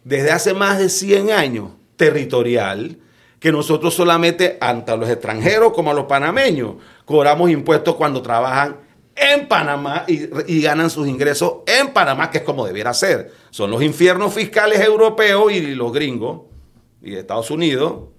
desde 0.05 0.31
hace 0.31 0.53
más 0.53 0.79
de 0.79 0.91
100 0.91 1.31
años 1.31 1.71
territorial 1.97 2.99
que 3.39 3.51
nosotros 3.51 3.95
solamente, 3.95 4.59
ante 4.61 4.97
los 4.97 5.09
extranjeros 5.09 5.73
como 5.73 5.91
a 5.91 5.95
los 5.95 6.05
panameños, 6.05 6.75
cobramos 7.07 7.51
impuestos 7.51 7.97
cuando 7.97 8.21
trabajan 8.21 8.77
en 9.17 9.49
Panamá 9.49 10.05
y, 10.07 10.29
y, 10.47 10.63
ganan 10.63 10.91
sus 10.91 11.09
ingresos 11.09 11.57
en 11.67 11.93
Panamá, 11.93 12.31
que 12.31 12.39
es 12.39 12.45
como 12.45 12.67
debiera 12.67 12.95
ser. 12.95 13.33
Son 13.51 13.71
los 13.71 13.83
infiernos 13.83 14.33
fiscales 14.33 14.81
europeos 14.81 15.51
y 15.53 15.75
los 15.75 15.93
gringos 15.93 16.43
y 17.03 17.11
de 17.11 17.21
Estados 17.21 17.51
Unidos 17.51 18.13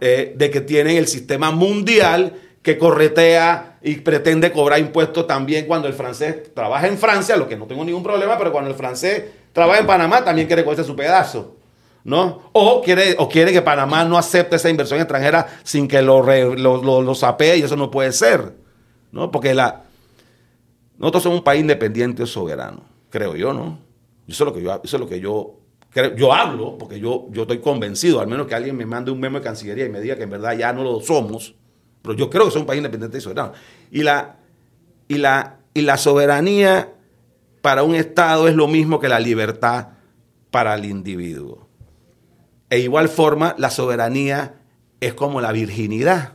eh, 0.00 0.34
de 0.36 0.50
que 0.50 0.60
tienen 0.60 0.96
el 0.96 1.06
sistema 1.06 1.50
mundial 1.50 2.34
que 2.62 2.76
corretea 2.78 3.78
y 3.82 3.96
pretende 3.96 4.52
cobrar 4.52 4.80
impuestos 4.80 5.26
también 5.26 5.66
cuando 5.66 5.88
el 5.88 5.94
francés 5.94 6.54
trabaja 6.54 6.86
en 6.86 6.98
Francia, 6.98 7.36
lo 7.36 7.48
que 7.48 7.56
no 7.56 7.66
tengo 7.66 7.84
ningún 7.84 8.02
problema, 8.02 8.36
pero 8.36 8.52
cuando 8.52 8.70
el 8.70 8.76
francés 8.76 9.24
trabaja 9.52 9.80
en 9.80 9.86
Panamá 9.86 10.24
también 10.24 10.46
quiere 10.46 10.64
cogerse 10.64 10.84
su 10.84 10.96
pedazo. 10.96 11.56
¿No? 12.02 12.50
O 12.52 12.80
quiere, 12.80 13.14
o 13.18 13.28
quiere 13.28 13.52
que 13.52 13.60
Panamá 13.60 14.06
no 14.06 14.16
acepte 14.16 14.56
esa 14.56 14.70
inversión 14.70 15.00
extranjera 15.00 15.46
sin 15.64 15.86
que 15.86 16.00
lo, 16.00 16.22
lo, 16.22 17.02
lo, 17.02 17.14
sapee 17.14 17.58
y 17.58 17.62
eso 17.62 17.76
no 17.76 17.90
puede 17.90 18.12
ser. 18.12 18.54
¿no? 19.12 19.30
Porque 19.30 19.52
la, 19.52 19.82
nosotros 20.96 21.22
somos 21.22 21.38
un 21.40 21.44
país 21.44 21.60
independiente 21.60 22.22
o 22.22 22.26
soberano, 22.26 22.84
creo 23.10 23.36
yo, 23.36 23.52
¿no? 23.52 23.78
Eso 24.26 24.44
es 24.44 24.48
lo 24.48 24.54
que 24.54 24.62
yo, 24.62 24.80
eso 24.82 24.96
es 24.96 25.00
lo 25.00 25.08
que 25.08 25.20
yo 25.20 25.59
yo 26.16 26.32
hablo, 26.32 26.78
porque 26.78 27.00
yo, 27.00 27.26
yo 27.30 27.42
estoy 27.42 27.58
convencido, 27.58 28.20
al 28.20 28.28
menos 28.28 28.46
que 28.46 28.54
alguien 28.54 28.76
me 28.76 28.86
mande 28.86 29.10
un 29.10 29.20
memo 29.20 29.38
de 29.38 29.44
Cancillería 29.44 29.86
y 29.86 29.88
me 29.88 30.00
diga 30.00 30.16
que 30.16 30.22
en 30.22 30.30
verdad 30.30 30.56
ya 30.56 30.72
no 30.72 30.84
lo 30.84 31.00
somos, 31.00 31.54
pero 32.02 32.14
yo 32.14 32.30
creo 32.30 32.44
que 32.44 32.50
somos 32.50 32.62
un 32.62 32.66
país 32.66 32.78
independiente 32.78 33.18
y 33.18 33.20
soberano. 33.20 33.52
Y 33.90 34.02
la, 34.02 34.36
y 35.08 35.18
la, 35.18 35.58
y 35.74 35.82
la 35.82 35.96
soberanía 35.96 36.92
para 37.62 37.82
un 37.82 37.94
Estado 37.94 38.48
es 38.48 38.54
lo 38.54 38.68
mismo 38.68 39.00
que 39.00 39.08
la 39.08 39.20
libertad 39.20 39.88
para 40.50 40.74
el 40.74 40.84
individuo. 40.84 41.68
E 42.70 42.78
igual 42.78 43.08
forma, 43.08 43.54
la 43.58 43.70
soberanía 43.70 44.60
es 45.00 45.14
como 45.14 45.40
la 45.40 45.52
virginidad. 45.52 46.34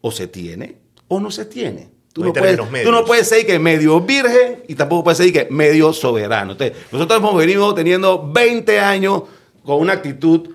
O 0.00 0.10
se 0.10 0.28
tiene 0.28 0.86
o 1.08 1.20
no 1.20 1.30
se 1.30 1.44
tiene. 1.44 1.90
Tú 2.16 2.24
no, 2.24 2.32
puedes, 2.32 2.56
tú 2.56 2.90
no, 2.90 3.04
puedes, 3.04 3.28
ser 3.28 3.44
que 3.44 3.58
medio 3.58 4.00
virgen 4.00 4.62
y 4.66 4.74
tampoco 4.74 5.04
puedes 5.04 5.18
ser 5.18 5.30
que 5.34 5.48
medio 5.50 5.92
soberano. 5.92 6.52
Entonces, 6.52 6.74
nosotros 6.90 7.18
hemos 7.18 7.36
venido 7.36 7.74
teniendo 7.74 8.32
20 8.32 8.80
años 8.80 9.24
con 9.62 9.82
una 9.82 9.92
actitud 9.92 10.48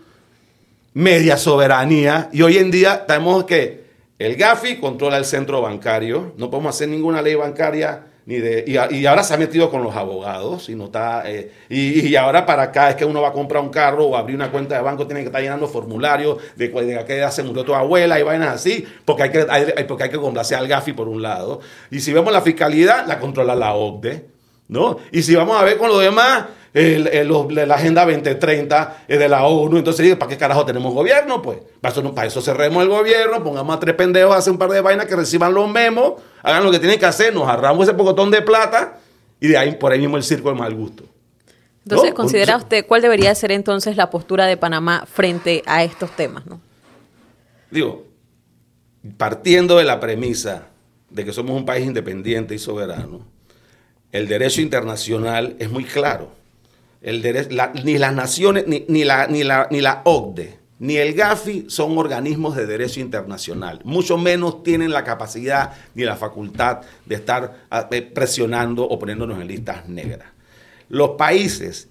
media 0.96 1.38
soberanía 1.38 2.30
y 2.34 2.42
hoy 2.42 2.58
en 2.58 2.72
día 2.72 3.06
tenemos 3.06 3.44
que 3.44 3.84
el 4.18 4.38
GAFI 4.38 4.78
controla 4.78 5.20
el 5.20 5.26
centro 5.26 5.62
bancario, 5.62 6.34
no 6.36 6.50
podemos 6.50 6.74
hacer 6.74 6.90
ninguna 6.90 7.22
ley 7.22 7.36
bancaria 7.36 8.08
ni 8.26 8.38
de, 8.38 8.64
y, 8.68 9.06
ahora 9.06 9.24
se 9.24 9.34
ha 9.34 9.38
metido 9.38 9.72
con 9.72 9.84
los 9.84 9.96
abogados 9.96 10.70
y 10.70 10.76
no 10.76 10.86
está 10.86 11.24
eh, 11.30 11.52
y, 11.70 12.16
ahora 12.16 12.46
para 12.46 12.64
acá 12.64 12.92
es 12.92 12.96
que 12.96 13.06
uno 13.06 13.22
va 13.22 13.30
a 13.30 13.34
comprar 13.34 13.64
un 13.64 13.70
carro 13.70 14.06
o 14.06 14.16
abrir 14.16 14.36
una 14.36 14.52
cuenta 14.52 14.76
de 14.76 14.82
banco 14.82 15.08
tiene 15.08 15.22
que 15.22 15.28
estar 15.28 15.42
llenando 15.42 15.68
formularios 15.68 16.38
de, 16.56 16.70
de 16.70 17.06
qué 17.06 17.18
edad 17.18 17.32
se 17.32 17.42
murió 17.44 17.64
tu 17.64 17.74
abuela 17.74 18.20
y 18.20 18.24
vainas 18.24 18.50
así 18.50 18.86
porque 19.06 19.24
hay 19.24 19.32
que 19.32 19.46
porque 19.88 20.04
hay 20.04 20.10
que 20.10 20.20
complacer 20.20 20.58
al 20.58 20.68
GAFI 20.68 20.94
por 20.94 21.08
un 21.08 21.22
lado 21.22 21.62
y 21.90 22.00
si 22.00 22.14
vemos 22.14 22.32
la 22.32 22.42
fiscalidad 22.42 23.08
la 23.08 23.20
controla 23.20 23.56
la 23.56 23.74
OCDE 23.74 24.26
¿no? 24.68 24.98
y 25.12 25.24
si 25.24 25.36
vamos 25.36 25.60
a 25.60 25.66
ver 25.66 25.78
con 25.78 25.90
lo 25.90 25.98
demás 25.98 26.46
la 26.74 27.76
Agenda 27.76 28.06
2030 28.06 29.04
es 29.08 29.20
de 29.20 29.28
la 29.28 29.46
ONU, 29.46 29.78
entonces, 29.78 30.16
¿para 30.16 30.30
qué 30.30 30.38
carajo 30.38 30.66
tenemos 30.66 30.94
gobierno? 30.94 31.42
Pues 31.42 31.60
para 31.82 31.92
eso, 31.92 32.16
para 32.16 32.28
eso 32.28 32.42
cerremos 32.42 32.84
el 32.84 32.90
gobierno, 32.90 33.44
pongamos 33.44 33.76
a 33.76 33.80
tres 33.80 33.96
pendejos 33.96 34.34
a 34.34 34.38
hacer 34.38 34.54
un 34.54 34.60
par 34.60 34.70
de 34.70 34.80
vainas 34.80 35.06
que 35.06 35.16
reciban 35.16 35.54
los 35.54 35.70
memos, 35.70 36.14
hagan 36.42 36.64
lo 36.64 36.72
que 36.72 36.80
tienen 36.80 36.98
que 36.98 37.06
hacer, 37.06 37.34
nos 37.34 37.48
ahorramos 37.48 37.88
ese 37.88 37.94
pocotón 37.94 38.32
de 38.32 38.42
plata 38.42 39.00
y 39.40 39.50
de 39.50 39.58
ahí 39.58 39.76
por 39.76 39.92
ahí 39.92 40.00
mismo 40.00 40.16
el 40.16 40.24
circo 40.24 40.50
de 40.50 40.56
mal 40.56 40.74
gusto. 40.74 41.04
Entonces, 41.84 42.14
¿considera 42.14 42.56
usted 42.58 42.86
cuál 42.86 43.02
debería 43.02 43.34
ser 43.36 43.52
entonces 43.52 43.98
la 43.98 44.10
postura 44.10 44.46
de 44.46 44.56
Panamá 44.56 45.06
frente 45.12 45.64
a 45.66 45.84
estos 45.84 46.12
temas? 46.16 46.46
¿no? 46.46 46.62
Digo, 47.70 48.06
partiendo 49.18 49.78
de 49.78 49.84
la 49.84 50.00
premisa 50.00 50.68
de 51.10 51.26
que 51.26 51.34
somos 51.34 51.58
un 51.58 51.66
país 51.66 51.86
independiente 51.86 52.56
y 52.56 52.60
soberano, 52.60 53.26
el 54.12 54.28
derecho 54.28 54.62
internacional 54.62 55.56
es 55.60 55.70
muy 55.72 55.84
claro 55.84 56.41
ni 57.02 57.98
las 57.98 58.14
naciones, 58.14 58.66
ni, 58.68 59.04
la, 59.04 59.28
ni, 59.28 59.44
la, 59.44 59.68
ni 59.72 59.82
la 59.82 60.02
OCDE, 60.06 60.60
ni 60.80 60.98
el 60.98 61.14
GAFI 61.14 61.66
son 61.68 61.98
organismos 61.98 62.56
de 62.56 62.66
derecho 62.66 63.00
internacional. 63.00 63.82
Mucho 63.84 64.18
menos 64.18 64.64
tienen 64.64 64.92
la 64.92 65.04
capacidad 65.04 65.74
ni 65.96 66.04
la 66.04 66.16
facultad 66.16 66.82
de 67.06 67.16
estar 67.16 67.66
ah, 67.70 67.88
eh, 67.92 68.02
presionando 68.02 68.84
o 68.84 68.98
poniéndonos 68.98 69.40
en 69.40 69.48
listas 69.48 69.88
negras. 69.88 70.28
Los 70.90 71.12
países 71.12 71.88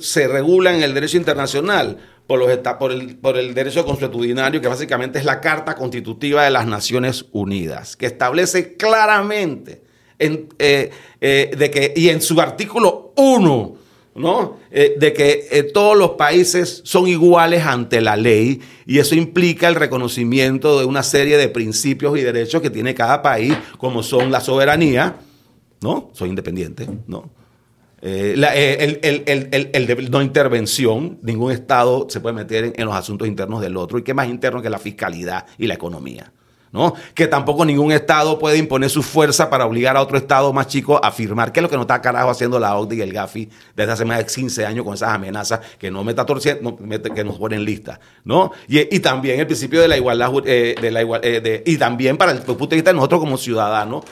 se 0.00 0.28
regulan 0.28 0.76
en 0.76 0.82
el 0.82 0.94
derecho 0.94 1.16
internacional 1.16 1.98
por, 2.26 2.92
el, 2.92 3.18
el 3.36 3.54
derecho 3.54 3.84
consuetudinario, 3.84 4.60
que 4.60 4.68
básicamente 4.68 5.18
es 5.18 5.24
la 5.24 5.40
Carta 5.40 5.74
Constitutiva 5.74 6.44
de 6.44 6.50
las 6.50 6.66
Naciones 6.66 7.26
Unidas, 7.32 7.96
que 7.96 8.06
establece 8.06 8.76
claramente 8.76 9.82
en, 10.18 10.48
eh, 10.58 10.90
eh, 11.20 11.50
de 11.56 11.70
que, 11.70 11.92
y 11.96 12.08
en 12.08 12.20
su 12.20 12.40
artículo 12.40 13.12
1, 13.16 13.74
¿no? 14.20 14.58
Eh, 14.70 14.96
de 14.98 15.12
que 15.12 15.48
eh, 15.50 15.62
todos 15.64 15.96
los 15.96 16.10
países 16.10 16.82
son 16.84 17.08
iguales 17.08 17.64
ante 17.64 18.00
la 18.00 18.16
ley 18.16 18.60
y 18.86 18.98
eso 18.98 19.14
implica 19.14 19.68
el 19.68 19.74
reconocimiento 19.74 20.78
de 20.78 20.84
una 20.84 21.02
serie 21.02 21.36
de 21.36 21.48
principios 21.48 22.18
y 22.18 22.22
derechos 22.22 22.60
que 22.60 22.70
tiene 22.70 22.94
cada 22.94 23.22
país, 23.22 23.54
como 23.78 24.02
son 24.02 24.30
la 24.30 24.40
soberanía, 24.40 25.16
¿no? 25.80 26.10
Soy 26.12 26.28
independiente, 26.28 26.88
¿no? 27.06 27.30
Eh, 28.02 28.34
el, 29.02 29.86
de 29.86 30.08
no 30.10 30.22
intervención, 30.22 31.18
ningún 31.22 31.52
Estado 31.52 32.06
se 32.08 32.20
puede 32.20 32.34
meter 32.34 32.72
en 32.76 32.84
los 32.86 32.94
asuntos 32.94 33.28
internos 33.28 33.60
del 33.60 33.76
otro. 33.76 33.98
¿Y 33.98 34.02
qué 34.02 34.14
más 34.14 34.28
interno 34.28 34.62
que 34.62 34.70
la 34.70 34.78
fiscalidad 34.78 35.46
y 35.58 35.66
la 35.66 35.74
economía? 35.74 36.32
¿No? 36.72 36.94
Que 37.14 37.26
tampoco 37.26 37.64
ningún 37.64 37.92
Estado 37.92 38.38
puede 38.38 38.58
imponer 38.58 38.90
su 38.90 39.02
fuerza 39.02 39.50
para 39.50 39.66
obligar 39.66 39.96
a 39.96 40.02
otro 40.02 40.16
Estado 40.16 40.52
más 40.52 40.68
chico 40.68 41.02
a 41.04 41.10
firmar, 41.10 41.52
que 41.52 41.60
es 41.60 41.62
lo 41.62 41.68
que 41.68 41.76
no 41.76 41.82
está 41.82 42.00
carajo 42.00 42.30
haciendo 42.30 42.58
la 42.58 42.76
OCDE 42.76 42.96
y 42.96 43.00
el 43.00 43.12
GAFI 43.12 43.48
desde 43.74 43.92
hace 43.92 44.04
más 44.04 44.18
de 44.18 44.26
15 44.26 44.66
años 44.66 44.84
con 44.84 44.94
esas 44.94 45.10
amenazas 45.10 45.60
que 45.78 45.90
no 45.90 46.04
me 46.04 46.12
está 46.12 46.24
torciendo, 46.24 46.76
que 47.14 47.24
nos 47.24 47.38
ponen 47.38 47.64
lista, 47.64 48.00
¿no? 48.24 48.52
Y, 48.68 49.00
también 49.00 49.40
el 49.40 49.46
principio 49.46 49.80
de 49.80 49.88
la 49.88 49.96
igualdad, 49.96 50.30
eh, 50.44 50.74
de 50.80 50.90
la 50.90 51.00
igual, 51.00 51.20
eh, 51.24 51.62
y 51.66 51.76
también 51.78 52.16
para 52.16 52.32
el 52.32 52.42
punto 52.42 52.66
de 52.66 52.76
vista 52.76 52.90
de 52.90 52.96
nosotros 52.96 53.20
como 53.20 53.36
ciudadanos, 53.36 54.04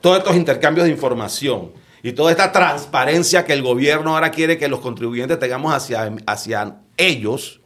todos 0.00 0.18
estos 0.18 0.36
intercambios 0.36 0.86
de 0.86 0.92
información 0.92 1.72
y 2.02 2.12
toda 2.12 2.30
esta 2.30 2.50
transparencia 2.50 3.44
que 3.44 3.52
el 3.52 3.62
gobierno 3.62 4.14
ahora 4.14 4.30
quiere 4.30 4.58
que 4.58 4.68
los 4.68 4.80
contribuyentes 4.80 5.38
tengamos 5.38 5.72
hacia, 5.72 6.12
hacia 6.26 6.76
ellos, 6.96 7.60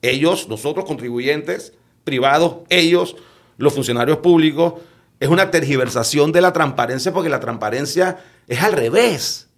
ellos, 0.00 0.48
nosotros 0.48 0.84
contribuyentes 0.84 1.74
privados, 2.04 2.56
ellos, 2.68 3.16
los 3.56 3.74
funcionarios 3.74 4.18
públicos, 4.18 4.74
es 5.20 5.28
una 5.28 5.50
tergiversación 5.50 6.32
de 6.32 6.40
la 6.40 6.52
transparencia 6.52 7.12
porque 7.12 7.28
la 7.28 7.40
transparencia 7.40 8.18
es 8.48 8.60
al 8.62 8.72
revés. 8.72 9.48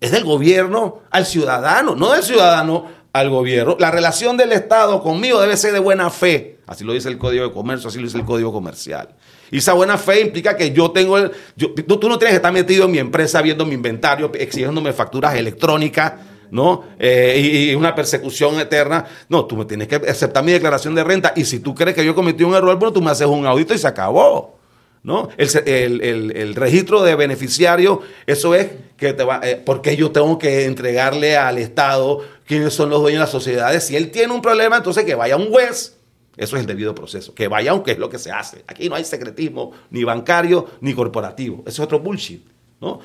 Es 0.00 0.12
del 0.12 0.24
gobierno 0.24 1.00
al 1.10 1.26
ciudadano, 1.26 1.96
no 1.96 2.12
del 2.12 2.22
ciudadano 2.22 2.86
al 3.12 3.30
gobierno. 3.30 3.76
La 3.78 3.90
relación 3.90 4.36
del 4.36 4.52
Estado 4.52 5.02
conmigo 5.02 5.40
debe 5.40 5.56
ser 5.56 5.72
de 5.72 5.78
buena 5.78 6.10
fe. 6.10 6.58
Así 6.66 6.84
lo 6.84 6.92
dice 6.92 7.08
el 7.08 7.18
Código 7.18 7.44
de 7.44 7.52
Comercio, 7.52 7.88
así 7.88 7.98
lo 7.98 8.04
dice 8.04 8.18
el 8.18 8.24
Código 8.24 8.52
Comercial. 8.52 9.08
Y 9.50 9.58
esa 9.58 9.72
buena 9.72 9.98
fe 9.98 10.20
implica 10.20 10.56
que 10.56 10.72
yo 10.72 10.90
tengo 10.90 11.18
el... 11.18 11.30
tú, 11.56 12.08
no 12.08 12.18
tienes 12.18 12.30
que 12.30 12.36
estar 12.36 12.52
metido 12.52 12.84
en 12.84 12.90
mi 12.90 12.98
empresa 12.98 13.40
viendo 13.42 13.64
mi 13.64 13.74
inventario, 13.74 14.30
exigiéndome 14.34 14.92
facturas 14.92 15.34
electrónicas 15.34 16.12
¿no? 16.50 16.84
Eh, 16.98 17.68
y, 17.70 17.74
una 17.74 17.94
persecución 17.94 18.60
eterna. 18.60 19.04
No, 19.28 19.46
tú 19.46 19.56
me 19.56 19.64
tienes 19.64 19.88
que 19.88 19.96
aceptar 19.96 20.44
mi 20.44 20.52
declaración 20.52 20.94
de 20.94 21.04
renta 21.04 21.32
y 21.36 21.44
si 21.44 21.60
tú 21.60 21.74
crees 21.74 21.94
que 21.94 22.04
yo 22.04 22.14
cometí 22.14 22.44
un 22.44 22.54
error, 22.54 22.78
bueno, 22.78 22.92
tú 22.92 23.02
me 23.02 23.10
haces 23.10 23.26
un 23.26 23.46
audito 23.46 23.74
y 23.74 23.78
se 23.78 23.88
acabó. 23.88 24.58
¿No? 25.02 25.28
El, 25.36 26.54
registro 26.54 27.02
de 27.02 27.14
beneficiario, 27.14 28.00
eso 28.26 28.54
es 28.54 28.70
que 28.96 29.12
te 29.12 29.22
va, 29.22 29.38
eh, 29.42 29.60
porque 29.62 29.96
yo 29.96 30.10
tengo 30.12 30.38
que 30.38 30.64
entregarle 30.64 31.36
al 31.36 31.58
Estado 31.58 32.22
quiénes 32.46 32.72
son 32.72 32.88
los 32.88 33.02
dueños 33.02 33.18
de 33.18 33.24
las 33.24 33.30
sociedades. 33.30 33.84
Si 33.84 33.96
él 33.96 34.10
tiene 34.10 34.32
un 34.32 34.40
problema, 34.40 34.78
entonces 34.78 35.04
que 35.04 35.14
vaya 35.14 35.36
un 35.36 35.50
juez. 35.50 35.96
Eso 36.36 36.56
es 36.56 36.62
el 36.62 36.66
debido 36.66 36.94
proceso. 36.94 37.34
Que 37.34 37.48
vaya, 37.48 37.72
aunque 37.72 37.92
es 37.92 37.98
lo 37.98 38.08
que 38.08 38.18
se 38.18 38.32
hace. 38.32 38.64
Aquí 38.66 38.88
no 38.88 38.94
hay 38.94 39.04
secretismo 39.04 39.72
ni 39.90 40.04
bancario 40.04 40.66
ni 40.80 40.94
corporativo. 40.94 41.62
Eso 41.66 41.82
es 41.82 41.86
otro 41.86 42.00
bullshit. 42.00 42.53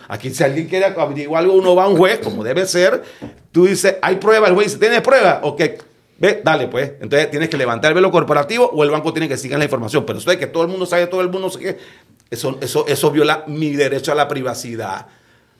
Aquí 0.08 0.30
si 0.32 0.44
alguien 0.44 0.68
quiere 0.68 0.86
averiguar 0.86 1.44
algo, 1.44 1.56
uno 1.56 1.76
va 1.76 1.86
a 1.86 1.88
un 1.88 1.98
juez, 1.98 2.20
como 2.20 2.44
debe 2.44 2.66
ser, 2.66 3.04
tú 3.52 3.66
dices, 3.66 3.96
hay 4.02 4.18
prueba, 4.18 4.48
el 4.48 4.54
juez 4.54 4.68
dice, 4.68 4.80
¿tienes 4.80 5.02
prueba? 5.02 5.40
Ok, 5.44 5.62
ve, 6.18 6.42
dale 6.44 6.68
pues. 6.68 6.94
Entonces 7.00 7.32
tienes 7.32 7.50
que 7.50 7.58
levantar 7.58 7.92
el 7.92 7.96
velo 7.96 8.12
corporativo 8.12 8.66
o 8.66 8.84
el 8.84 8.90
banco 8.90 9.14
tiene 9.14 9.28
que 9.28 9.38
seguir 9.38 9.58
la 9.58 9.64
información. 9.64 10.06
Pero 10.06 10.20
eso 10.20 10.30
de 10.30 10.38
que 10.38 10.48
todo 10.48 10.64
el 10.64 10.70
mundo 10.70 10.86
sabe, 10.86 11.08
todo 11.08 11.22
el 11.22 11.30
mundo 11.30 11.50
sabe, 11.50 11.78
eso, 12.30 12.58
eso, 12.62 12.86
eso 12.88 13.12
viola 13.12 13.44
mi 13.48 13.76
derecho 13.76 14.12
a 14.12 14.16
la 14.16 14.28
privacidad. 14.28 15.08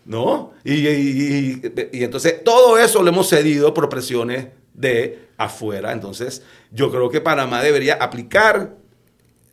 ¿No? 0.06 0.54
Y, 0.63 0.88
y, 0.88 1.62
entonces 1.91 2.43
todo 2.43 2.80
eso 2.80 3.04
lo 3.04 3.10
hemos 3.10 3.30
cedido 3.30 3.76
por 3.76 3.89
presiones 3.89 4.48
de 4.74 5.28
afuera. 5.38 5.91
Entonces 5.91 6.41
yo 6.72 6.89
creo 6.89 7.10
que 7.10 7.22
Panamá 7.22 7.62
debería 7.62 7.95
aplicar 7.95 8.76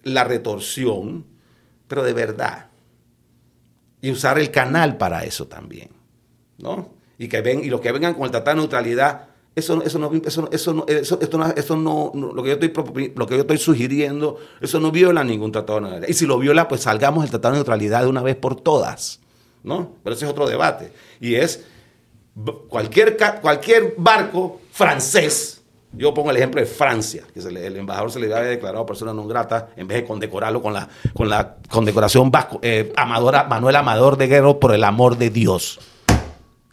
la 0.03 0.25
retorsión, 0.25 1.27
pero 1.89 2.05
de 2.05 2.15
verdad 2.15 2.69
y 4.07 4.13
usar 4.13 4.39
el 4.39 4.53
canal 4.53 4.99
para 4.99 5.25
eso 5.25 5.49
también, 5.49 5.89
¿no? 6.59 6.91
Y 7.19 7.27
que 7.27 7.41
ven 7.41 7.65
y 7.65 7.69
los 7.69 7.81
que 7.81 7.91
vengan 7.91 8.15
con 8.15 8.23
el 8.27 8.31
tratado 8.31 8.55
de 8.55 8.63
neutralidad, 8.63 9.31
eso, 9.57 9.75
no, 9.75 9.83
eso, 9.83 9.99
eso, 10.53 10.87
eso, 10.87 11.77
lo 12.15 12.43
que 12.45 12.49
yo 12.49 12.55
estoy 12.55 13.13
lo 13.17 13.27
que 13.27 13.35
yo 13.35 13.41
estoy 13.41 13.59
sugiriendo, 13.59 14.39
eso 14.61 14.79
no 14.79 14.93
viola 14.93 15.25
ningún 15.25 15.51
tratado 15.51 15.79
de 15.79 15.81
neutralidad. 15.81 16.09
Y 16.09 16.15
si 16.15 16.25
lo 16.25 16.39
viola, 16.39 16.69
pues 16.69 16.83
salgamos 16.83 17.25
del 17.25 17.31
tratado 17.33 17.55
de 17.55 17.59
neutralidad 17.59 18.03
de 18.03 18.09
una 18.09 18.23
vez 18.23 18.37
por 18.37 18.61
todas, 18.61 19.19
¿no? 19.65 19.97
Pero 20.05 20.15
ese 20.15 20.27
es 20.27 20.31
otro 20.31 20.47
debate 20.47 20.93
y 21.21 21.35
es 21.35 21.65
cualquier 22.69 23.17
cualquier 23.43 23.95
barco 23.99 24.61
francés 24.71 25.65
yo 25.93 26.13
pongo 26.13 26.31
el 26.31 26.37
ejemplo 26.37 26.61
de 26.61 26.67
Francia, 26.67 27.25
que 27.33 27.41
el 27.41 27.77
embajador 27.77 28.11
se 28.11 28.21
le 28.21 28.27
había 28.35 28.51
declarado 28.51 28.85
persona 28.85 29.13
no 29.15 29.27
grata 29.27 29.71
en 29.77 29.89
vez 29.89 30.03
de 30.03 30.05
condecorarlo 30.05 30.61
con 30.61 30.75
la, 30.75 30.89
con 31.15 31.29
la 31.29 31.57
condecoración 31.71 32.31
vasco, 32.31 32.59
eh, 32.63 32.93
Amadora, 32.97 33.45
Manuel 33.45 33.77
Amador 33.77 34.17
de 34.17 34.27
Guerrero 34.27 34.61
por 34.61 34.75
el 34.75 34.85
amor 34.85 35.17
de 35.17 35.31
Dios. 35.31 35.81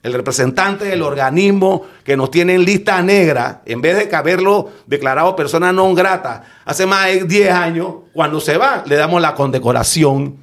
El 0.02 0.12
representante 0.12 0.84
del 0.84 1.02
organismo 1.02 1.84
que 2.04 2.17
nos 2.17 2.30
tiene 2.30 2.56
en 2.56 2.65
lista 2.65 3.02
negra, 3.02 3.62
en 3.65 3.82
vez 3.82 4.10
de 4.10 4.13
haberlo 4.13 4.69
declarado 4.86 5.34
persona 5.34 5.71
no 5.71 5.93
grata 5.95 6.43
hace 6.65 6.86
más 6.86 7.06
de 7.08 7.23
10 7.23 7.52
años, 7.52 7.93
cuando 8.13 8.41
se 8.41 8.58
va, 8.58 8.84
le 8.86 8.97
damos 8.97 9.21
la 9.21 9.34
condecoración 9.34 10.38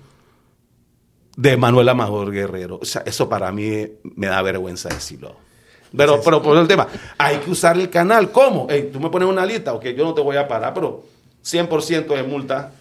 de 1.36 1.56
Manuel 1.58 1.90
Amador 1.90 2.30
Guerrero. 2.30 2.80
Eso 3.04 3.28
para 3.28 3.52
mí 3.52 3.86
me 4.16 4.28
da 4.28 4.40
vergüenza 4.40 4.88
decirlo. 4.88 5.49
Pero, 5.96 6.20
pero 6.22 6.42
por 6.42 6.56
el 6.56 6.68
tema, 6.68 6.86
hay 7.18 7.38
que 7.38 7.50
usar 7.50 7.76
el 7.78 7.90
canal. 7.90 8.30
¿Cómo? 8.30 8.68
tú 8.92 9.00
me 9.00 9.10
pones 9.10 9.28
una 9.28 9.44
lista, 9.44 9.72
ok, 9.72 9.86
yo 9.86 10.04
no 10.04 10.14
te 10.14 10.20
voy 10.20 10.36
a 10.36 10.46
parar, 10.46 10.72
pero 10.72 11.02
100% 11.44 12.06
de 12.14 12.22
multa, 12.22 12.72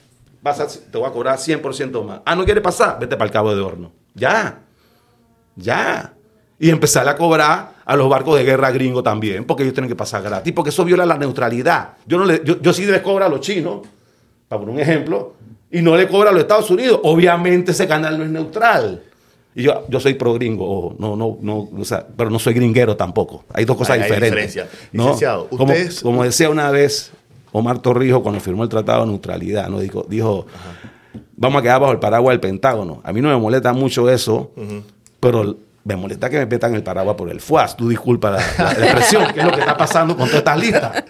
vas 0.41 0.59
a, 0.59 0.67
te 0.67 0.97
voy 0.97 1.07
a 1.07 1.11
cobrar 1.11 1.37
100% 1.37 2.03
más. 2.03 2.21
Ah, 2.25 2.35
¿no 2.35 2.45
quieres 2.45 2.63
pasar? 2.63 2.99
Vete 2.99 3.15
para 3.15 3.25
el 3.25 3.31
cabo 3.31 3.55
de 3.55 3.61
horno. 3.61 3.91
Ya, 4.13 4.59
ya. 5.55 6.13
Y 6.59 6.69
empezar 6.69 7.07
a 7.07 7.15
cobrar 7.15 7.73
a 7.85 7.95
los 7.95 8.09
barcos 8.09 8.37
de 8.37 8.43
guerra 8.43 8.69
gringo 8.71 9.01
también, 9.01 9.45
porque 9.45 9.63
ellos 9.63 9.73
tienen 9.73 9.89
que 9.89 9.95
pasar 9.95 10.21
gratis, 10.21 10.53
porque 10.53 10.69
eso 10.69 10.83
viola 10.83 11.05
la 11.05 11.17
neutralidad. 11.17 11.97
Yo, 12.05 12.17
no 12.17 12.25
le, 12.25 12.41
yo, 12.43 12.61
yo 12.61 12.73
sí 12.73 12.85
les 12.85 13.01
cobro 13.01 13.25
a 13.25 13.29
los 13.29 13.39
chinos, 13.39 13.87
para 14.47 14.59
poner 14.59 14.75
un 14.75 14.81
ejemplo, 14.81 15.33
y 15.71 15.81
no 15.81 15.95
le 15.95 16.07
cobra 16.07 16.29
a 16.29 16.33
los 16.33 16.41
Estados 16.41 16.69
Unidos. 16.69 16.99
Obviamente 17.03 17.71
ese 17.71 17.87
canal 17.87 18.17
no 18.17 18.23
es 18.23 18.29
neutral. 18.29 19.03
Y 19.55 19.63
yo, 19.63 19.85
yo 19.89 19.99
soy 19.99 20.13
pro 20.13 20.33
gringo, 20.33 20.95
no, 20.99 21.15
no, 21.15 21.37
no, 21.41 21.69
o 21.77 21.83
sea, 21.83 22.05
pero 22.15 22.29
no 22.29 22.39
soy 22.39 22.53
gringuero 22.53 22.95
tampoco. 22.95 23.45
Hay 23.53 23.65
dos 23.65 23.75
cosas 23.75 23.97
diferentes. 23.97 24.67
Licenciado, 24.91 25.49
como, 25.49 25.73
como, 26.03 26.23
decía 26.23 26.49
una 26.49 26.69
vez 26.69 27.11
Omar 27.51 27.79
Torrijos 27.79 28.21
cuando 28.21 28.39
firmó 28.39 28.63
el 28.63 28.69
Tratado 28.69 29.01
de 29.01 29.07
Neutralidad, 29.07 29.67
¿no? 29.69 29.79
dijo, 29.79 30.05
dijo 30.07 30.45
vamos 31.35 31.59
a 31.59 31.63
quedar 31.63 31.79
bajo 31.79 31.93
el 31.93 31.99
paraguas 31.99 32.33
del 32.33 32.39
Pentágono. 32.39 33.01
A 33.03 33.13
mí 33.13 33.21
no 33.21 33.29
me 33.29 33.37
molesta 33.37 33.73
mucho 33.73 34.09
eso, 34.09 34.51
pero 35.19 35.57
me 35.83 35.95
molesta 35.95 36.29
que 36.29 36.37
me 36.37 36.45
metan 36.45 36.75
el 36.75 36.83
paraguas 36.83 37.15
por 37.15 37.29
el 37.29 37.39
FUAS. 37.39 37.75
Tú 37.75 37.89
disculpa 37.89 38.29
la, 38.29 38.39
expresión, 38.41 39.33
que 39.33 39.39
es 39.39 39.45
lo 39.45 39.51
que 39.51 39.61
está 39.61 39.77
pasando 39.77 40.15
con 40.15 40.27
todas 40.27 40.39
estas 40.39 40.59
listas. 40.59 41.03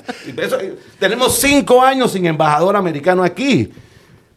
tenemos 1.00 1.38
cinco 1.38 1.82
años 1.82 2.12
sin 2.12 2.26
embajador 2.26 2.76
americano 2.76 3.24
aquí 3.24 3.72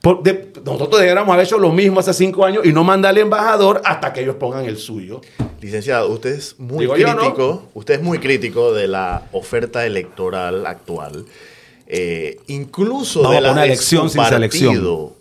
nosotros 0.04 1.00
deberíamos 1.00 1.32
haber 1.32 1.46
hecho 1.46 1.58
lo 1.58 1.70
mismo 1.70 2.00
hace 2.00 2.12
cinco 2.12 2.44
años 2.44 2.64
y 2.66 2.72
no 2.72 2.82
mandarle 2.82 3.20
embajador 3.20 3.80
hasta 3.84 4.12
que 4.12 4.22
ellos 4.22 4.34
pongan 4.36 4.64
el 4.64 4.76
suyo. 4.76 5.20
Licenciado, 5.60 6.08
usted 6.08 6.30
es 6.34 6.58
muy 6.58 6.88
crítico, 6.88 7.68
usted 7.74 7.94
es 7.94 8.02
muy 8.02 8.18
crítico 8.18 8.72
de 8.72 8.88
la 8.88 9.28
oferta 9.30 9.86
electoral 9.86 10.66
actual, 10.66 11.24
eh, 11.86 12.40
incluso 12.48 13.30
de 13.30 13.40
la 13.40 13.64
elección 13.64 14.10
sin 14.10 14.22
partido, 14.22 15.14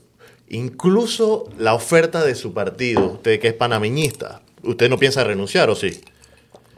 incluso 0.50 1.48
la 1.60 1.76
oferta 1.76 2.24
de 2.24 2.34
su 2.34 2.54
partido, 2.54 3.06
usted 3.06 3.40
que 3.40 3.50
es 3.50 3.54
panameñista, 3.54 4.42
¿usted 4.64 4.90
no 4.90 4.98
piensa 4.98 5.24
renunciar 5.24 5.70
o 5.70 5.76
sí? 5.76 6.02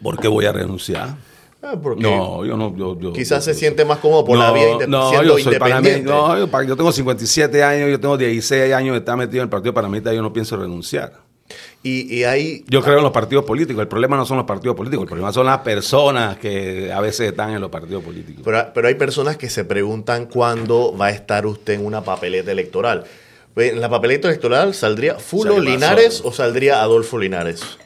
¿Por 0.02 0.20
qué 0.20 0.28
voy 0.28 0.46
a 0.46 0.52
renunciar? 0.52 1.16
Ah, 1.64 1.78
no, 1.98 2.46
yo 2.46 2.58
no. 2.58 2.76
Yo, 2.76 3.14
quizás 3.14 3.46
se 3.46 3.54
siente 3.54 3.86
más 3.86 4.00
cómodo 4.00 4.26
por 4.26 4.38
la 4.38 4.52
vida 4.52 4.86
no, 4.86 5.24
yo 5.24 5.34
soy 5.34 5.44
independiente. 5.44 6.02
no, 6.02 6.38
yo, 6.38 6.76
tengo 6.76 6.92
57 6.92 7.64
años, 7.64 7.90
yo 7.90 8.00
tengo 8.02 8.18
16 8.18 8.74
años 8.74 8.94
de 8.94 9.00
estar 9.00 9.16
metido 9.16 9.42
en 9.42 9.46
el 9.46 9.50
Partido 9.50 9.74
Panamita, 9.74 10.14
yo 10.14 10.22
no 10.22 10.34
pienso 10.34 10.58
renunciar. 10.58 11.14
Y, 11.82 12.14
y 12.14 12.26
ahí. 12.26 12.66
Yo 12.68 12.82
creo 12.82 12.98
en 12.98 13.04
los 13.04 13.14
partidos 13.14 13.46
políticos. 13.46 13.82
El 13.82 13.88
problema 13.88 14.18
no 14.18 14.26
son 14.26 14.38
los 14.38 14.46
partidos 14.46 14.76
políticos, 14.76 15.04
el 15.04 15.10
problema 15.10 15.32
son 15.32 15.46
las 15.46 15.60
personas 15.60 16.38
que 16.38 16.92
a 16.92 17.00
veces 17.00 17.30
están 17.30 17.52
en 17.52 17.62
los 17.62 17.70
partidos 17.70 18.04
políticos. 18.04 18.42
Pero, 18.44 18.72
pero 18.74 18.88
hay 18.90 18.96
personas 18.96 19.38
que 19.38 19.50
se 19.50 19.64
preguntan 19.64 20.26
cuándo 20.26 20.96
va 20.98 21.08
a 21.08 21.12
estar 21.12 21.46
usted 21.46 21.76
en 21.76 21.86
una 21.86 22.02
papeleta 22.02 22.52
electoral. 22.52 23.06
¿En 23.56 23.80
la 23.80 23.90
papeleta 23.90 24.28
electoral 24.28 24.74
saldría 24.74 25.16
Fulo 25.16 25.60
Linares 25.60 26.22
o 26.26 26.34
saldría 26.34 26.82
Adolfo 26.82 27.20
Linares? 27.20 27.78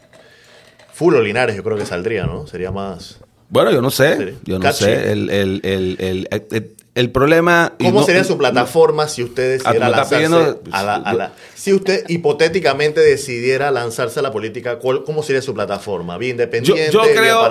Fulo 0.94 1.22
Linares, 1.22 1.56
yo 1.56 1.64
creo 1.64 1.78
que 1.78 1.86
saldría, 1.86 2.26
¿no? 2.26 2.48
Sería 2.48 2.72
más. 2.72 3.20
Bueno, 3.50 3.72
yo 3.72 3.82
no 3.82 3.90
sé. 3.90 4.36
Yo 4.44 4.60
no 4.60 4.72
sé. 4.74 5.12
El, 5.12 5.30
el, 5.30 5.62
el, 5.64 6.76
el, 6.96 7.12
problema. 7.12 7.74
¿Cómo 7.80 8.04
sería 8.04 8.24
su 8.24 8.38
plataforma 8.38 9.08
si 9.08 9.24
usted 9.24 9.62
ah, 9.64 9.72
decidiera 9.72 9.90
lanzarse 9.90 10.60
a 10.72 11.14
la, 11.14 11.32
Si 11.56 11.74
usted 11.74 12.04
hipotéticamente 12.10 13.00
decidiera 13.00 13.72
lanzarse 13.72 14.20
a 14.20 14.24
la 14.24 14.32
política, 14.32 14.80
¿cómo 14.80 15.24
sería 15.24 15.42
su 15.42 15.54
plataforma? 15.54 16.18
¿Bien 16.18 16.32
independiente? 16.32 16.92
Yo, 16.92 17.02
creo. 17.02 17.48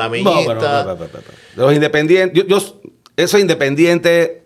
los 1.56 1.72
independientes. 1.72 2.44
Yo, 2.46 2.59
eso 3.16 3.38
independiente. 3.38 4.42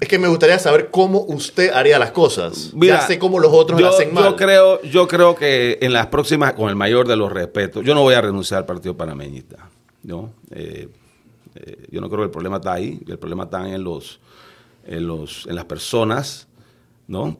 Es 0.00 0.08
que 0.08 0.18
me 0.18 0.28
gustaría 0.28 0.58
saber 0.60 0.90
cómo 0.90 1.24
usted 1.24 1.72
haría 1.72 1.98
las 1.98 2.12
cosas. 2.12 2.70
ya 2.74 3.06
sé 3.06 3.18
cómo 3.18 3.40
los 3.40 3.52
otros 3.52 3.82
hacen 3.82 4.14
mal. 4.14 4.24
Yo 4.24 4.36
creo, 4.36 4.80
yo 4.82 5.08
creo 5.08 5.34
que 5.34 5.78
en 5.82 5.92
las 5.92 6.06
próximas, 6.06 6.54
con 6.54 6.70
el 6.70 6.76
mayor 6.76 7.08
de 7.08 7.16
los 7.16 7.30
respetos, 7.30 7.84
yo 7.84 7.94
no 7.94 8.02
voy 8.02 8.14
a 8.14 8.20
renunciar 8.20 8.58
al 8.58 8.66
Partido 8.66 8.96
Panameñista. 8.96 9.68
¿No? 10.08 10.32
Eh, 10.50 10.88
eh, 11.54 11.86
yo 11.90 12.00
no 12.00 12.08
creo 12.08 12.20
que 12.20 12.24
el 12.24 12.30
problema 12.30 12.56
está 12.56 12.72
ahí, 12.72 13.00
el 13.06 13.18
problema 13.18 13.44
está 13.44 13.68
en, 13.68 13.84
los, 13.84 14.20
en, 14.86 15.06
los, 15.06 15.46
en 15.46 15.54
las 15.54 15.66
personas, 15.66 16.48
¿no? 17.06 17.36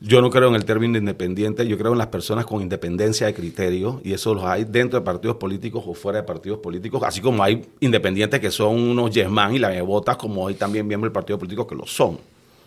Yo 0.00 0.20
no 0.20 0.30
creo 0.30 0.48
en 0.48 0.54
el 0.54 0.64
término 0.64 0.98
independiente, 0.98 1.66
yo 1.66 1.78
creo 1.78 1.92
en 1.92 1.98
las 1.98 2.08
personas 2.08 2.44
con 2.44 2.60
independencia 2.60 3.26
de 3.26 3.34
criterio, 3.34 4.00
y 4.04 4.12
eso 4.12 4.34
los 4.34 4.44
hay 4.44 4.64
dentro 4.64 4.98
de 4.98 5.04
partidos 5.04 5.36
políticos 5.36 5.84
o 5.86 5.94
fuera 5.94 6.20
de 6.20 6.24
partidos 6.24 6.58
políticos, 6.58 7.02
así 7.04 7.20
como 7.20 7.42
hay 7.42 7.64
independientes 7.80 8.40
que 8.40 8.50
son 8.50 8.80
unos 8.80 9.12
yesman 9.12 9.54
y 9.54 9.58
la 9.58 9.80
botas, 9.82 10.16
como 10.16 10.48
hay 10.48 10.54
también 10.54 10.86
miembros 10.86 11.10
del 11.10 11.14
partido 11.14 11.38
político 11.38 11.66
que 11.66 11.76
lo 11.76 11.86
son. 11.86 12.18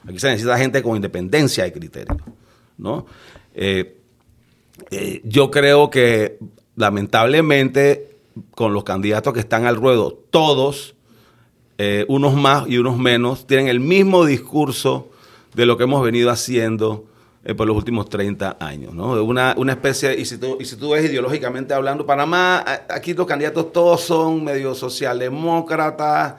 Aquí 0.07 0.17
se 0.17 0.29
necesita 0.29 0.57
gente 0.57 0.81
con 0.81 0.95
independencia 0.95 1.65
de 1.65 1.73
criterio, 1.73 2.17
¿no? 2.77 3.05
Eh, 3.53 3.97
yo 5.23 5.51
creo 5.51 5.89
que 5.89 6.39
lamentablemente 6.75 8.10
con 8.55 8.73
los 8.73 8.83
candidatos 8.83 9.33
que 9.33 9.39
están 9.39 9.65
al 9.65 9.75
ruedo, 9.75 10.17
todos, 10.29 10.95
eh, 11.77 12.05
unos 12.07 12.35
más 12.35 12.67
y 12.67 12.77
unos 12.77 12.97
menos, 12.97 13.47
tienen 13.47 13.67
el 13.67 13.79
mismo 13.79 14.25
discurso 14.25 15.09
de 15.53 15.65
lo 15.65 15.77
que 15.77 15.83
hemos 15.83 16.03
venido 16.03 16.29
haciendo 16.29 17.05
eh, 17.43 17.55
por 17.55 17.67
los 17.67 17.75
últimos 17.75 18.07
30 18.09 18.57
años. 18.59 18.93
¿no? 18.93 19.23
Una, 19.23 19.55
una 19.57 19.73
especie, 19.73 20.19
y 20.19 20.25
si, 20.25 20.37
tú, 20.37 20.57
y 20.59 20.65
si 20.65 20.75
tú 20.75 20.91
ves 20.91 21.05
ideológicamente 21.05 21.73
hablando, 21.73 22.05
Panamá, 22.05 22.63
aquí 22.89 23.13
los 23.13 23.25
candidatos 23.25 23.73
todos 23.73 24.01
son 24.01 24.43
medio 24.43 24.75
socialdemócratas, 24.75 26.35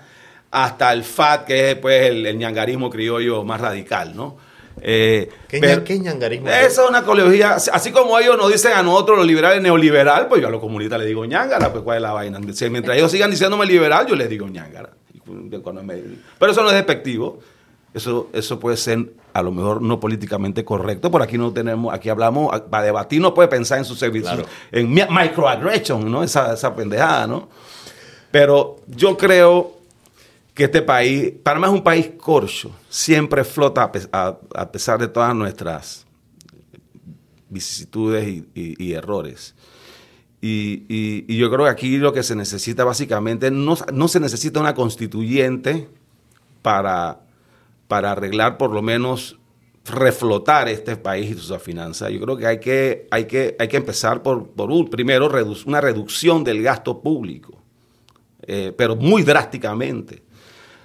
hasta 0.50 0.92
el 0.92 1.02
FAT, 1.02 1.46
que 1.46 1.70
es 1.70 1.76
pues, 1.76 2.10
el, 2.10 2.26
el 2.26 2.38
ñangarismo 2.38 2.90
criollo 2.90 3.42
más 3.42 3.60
radical, 3.60 4.14
¿no? 4.14 4.36
Eh, 4.80 5.30
¿Qué, 5.48 5.98
ñangarismo? 5.98 6.48
Esa 6.48 6.82
es 6.84 6.88
una 6.88 7.02
coleología. 7.04 7.54
Así 7.54 7.92
como 7.92 8.18
ellos 8.18 8.36
nos 8.36 8.50
dicen 8.50 8.72
a 8.72 8.82
nosotros 8.82 9.18
los 9.18 9.26
liberales 9.26 9.62
neoliberal, 9.62 10.28
pues 10.28 10.40
yo 10.40 10.48
a 10.48 10.50
los 10.50 10.60
comunistas 10.60 10.98
les 10.98 11.08
digo 11.08 11.24
ñangara, 11.24 11.70
pues 11.72 11.84
cuál 11.84 11.98
es 11.98 12.02
la 12.02 12.12
vaina. 12.12 12.38
Mientras 12.40 12.96
ellos 12.96 13.10
sigan 13.10 13.30
diciéndome 13.30 13.66
liberal, 13.66 14.06
yo 14.06 14.16
les 14.16 14.28
digo 14.28 14.48
ñangara. 14.48 14.90
Pero 16.38 16.52
eso 16.52 16.62
no 16.62 16.68
es 16.68 16.74
despectivo. 16.74 17.40
Eso, 17.94 18.30
eso 18.32 18.58
puede 18.58 18.78
ser 18.78 19.10
a 19.34 19.42
lo 19.42 19.50
mejor 19.50 19.82
no 19.82 20.00
políticamente 20.00 20.64
correcto, 20.64 21.10
por 21.10 21.22
aquí 21.22 21.38
no 21.38 21.52
tenemos, 21.52 21.92
aquí 21.92 22.08
hablamos, 22.08 22.60
para 22.70 22.84
debatir 22.84 23.20
no 23.20 23.34
puede 23.34 23.48
pensar 23.48 23.78
en 23.78 23.84
su 23.84 23.94
servicio, 23.94 24.44
en 24.70 24.92
microaggression, 24.92 26.10
¿no? 26.10 26.22
Esa, 26.22 26.54
esa 26.54 26.74
pendejada, 26.74 27.26
¿no? 27.26 27.48
Pero 28.30 28.76
yo 28.86 29.16
creo 29.16 29.81
que 30.54 30.64
este 30.64 30.82
país, 30.82 31.32
Panamá 31.42 31.68
es 31.68 31.72
un 31.72 31.82
país 31.82 32.10
corcho, 32.18 32.74
siempre 32.88 33.44
flota 33.44 33.90
a, 34.12 34.72
pesar 34.72 34.98
de 34.98 35.08
todas 35.08 35.34
nuestras 35.34 36.06
vicisitudes 37.48 38.44
y, 38.54 38.92
errores. 38.92 39.54
Y, 40.40 41.34
yo 41.34 41.50
creo 41.50 41.64
que 41.64 41.70
aquí 41.70 41.96
lo 41.96 42.12
que 42.12 42.22
se 42.22 42.36
necesita 42.36 42.84
básicamente, 42.84 43.50
no, 43.50 43.76
se 43.76 44.20
necesita 44.20 44.60
una 44.60 44.74
constituyente 44.74 45.88
para, 46.60 47.20
para 47.88 48.12
arreglar 48.12 48.58
por 48.58 48.70
lo 48.72 48.82
menos 48.82 49.38
reflotar 49.84 50.68
este 50.68 50.96
país 50.96 51.30
y 51.30 51.34
sus 51.34 51.60
finanzas. 51.62 52.10
Yo 52.10 52.20
creo 52.20 52.36
que 52.36 52.46
hay 52.46 52.60
que, 52.60 53.08
hay 53.10 53.24
que, 53.24 53.56
hay 53.58 53.68
que 53.68 53.76
empezar 53.78 54.22
por, 54.22 54.50
por 54.50 54.70
un, 54.70 54.88
primero 54.88 55.30
una 55.66 55.80
reducción 55.80 56.44
del 56.44 56.62
gasto 56.62 57.00
público, 57.00 57.58
eh, 58.42 58.72
pero 58.76 58.96
muy 58.96 59.22
drásticamente. 59.22 60.22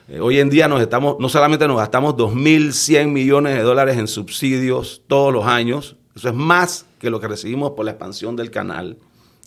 Eh, 0.09 0.21
hoy 0.21 0.39
en 0.39 0.49
día 0.49 0.69
nos 0.69 0.81
estamos, 0.81 1.17
no 1.19 1.27
solamente 1.27 1.67
nos 1.67 1.77
gastamos 1.77 2.15
2.100 2.15 3.09
millones 3.09 3.55
de 3.55 3.61
dólares 3.61 3.97
en 3.97 4.07
subsidios 4.07 5.01
todos 5.05 5.33
los 5.33 5.45
años, 5.45 5.97
eso 6.15 6.29
es 6.29 6.33
más 6.33 6.85
que 6.97 7.09
lo 7.09 7.19
que 7.19 7.27
recibimos 7.27 7.71
por 7.71 7.83
la 7.83 7.91
expansión 7.91 8.37
del 8.37 8.49
canal 8.49 8.95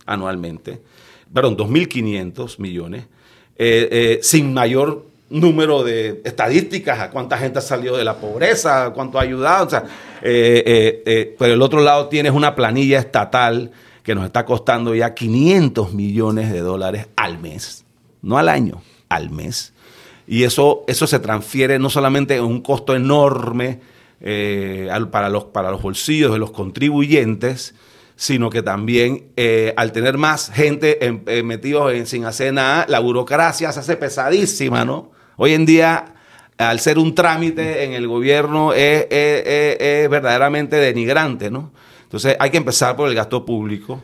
anualmente, 0.04 0.82
perdón, 1.32 1.56
2.500 1.56 2.58
millones, 2.58 3.04
eh, 3.56 3.88
eh, 3.90 4.18
sin 4.22 4.52
mayor 4.52 5.06
número 5.30 5.82
de 5.82 6.20
estadísticas, 6.24 7.00
a 7.00 7.10
cuánta 7.10 7.38
gente 7.38 7.60
ha 7.60 7.62
salido 7.62 7.96
de 7.96 8.04
la 8.04 8.18
pobreza, 8.18 8.90
cuánto 8.94 9.18
ha 9.18 9.22
ayudado. 9.22 9.66
O 9.66 9.70
sea, 9.70 9.84
por 11.38 11.48
el 11.48 11.62
otro 11.62 11.80
lado 11.80 12.08
tienes 12.08 12.32
una 12.32 12.54
planilla 12.54 12.98
estatal 12.98 13.70
que 14.02 14.14
nos 14.14 14.26
está 14.26 14.44
costando 14.44 14.94
ya 14.94 15.14
500 15.14 15.94
millones 15.94 16.52
de 16.52 16.60
dólares 16.60 17.06
al 17.16 17.38
mes, 17.38 17.84
no 18.20 18.36
al 18.36 18.50
año, 18.50 18.82
al 19.08 19.30
mes 19.30 19.72
y 20.30 20.44
eso, 20.44 20.84
eso 20.86 21.08
se 21.08 21.18
transfiere 21.18 21.80
no 21.80 21.90
solamente 21.90 22.36
en 22.36 22.44
un 22.44 22.60
costo 22.60 22.94
enorme 22.94 23.80
eh, 24.20 24.88
para, 25.10 25.28
los, 25.28 25.46
para 25.46 25.72
los 25.72 25.82
bolsillos 25.82 26.32
de 26.32 26.38
los 26.38 26.52
contribuyentes, 26.52 27.74
sino 28.14 28.48
que 28.48 28.62
también 28.62 29.32
eh, 29.36 29.74
al 29.76 29.90
tener 29.90 30.18
más 30.18 30.52
gente 30.52 31.04
en, 31.04 31.24
eh, 31.26 31.42
metidos 31.42 31.92
en, 31.92 32.06
sin 32.06 32.26
hacer 32.26 32.54
nada, 32.54 32.86
la 32.88 33.00
burocracia 33.00 33.72
se 33.72 33.80
hace 33.80 33.96
pesadísima, 33.96 34.84
¿no? 34.84 35.10
Hoy 35.36 35.54
en 35.54 35.66
día, 35.66 36.14
al 36.58 36.78
ser 36.78 37.00
un 37.00 37.16
trámite 37.16 37.82
en 37.82 37.94
el 37.94 38.06
gobierno, 38.06 38.72
es, 38.72 39.06
es 39.10 40.08
verdaderamente 40.08 40.76
denigrante, 40.76 41.50
¿no? 41.50 41.72
Entonces 42.04 42.36
hay 42.38 42.50
que 42.50 42.58
empezar 42.58 42.94
por 42.94 43.08
el 43.08 43.16
gasto 43.16 43.44
público 43.44 44.00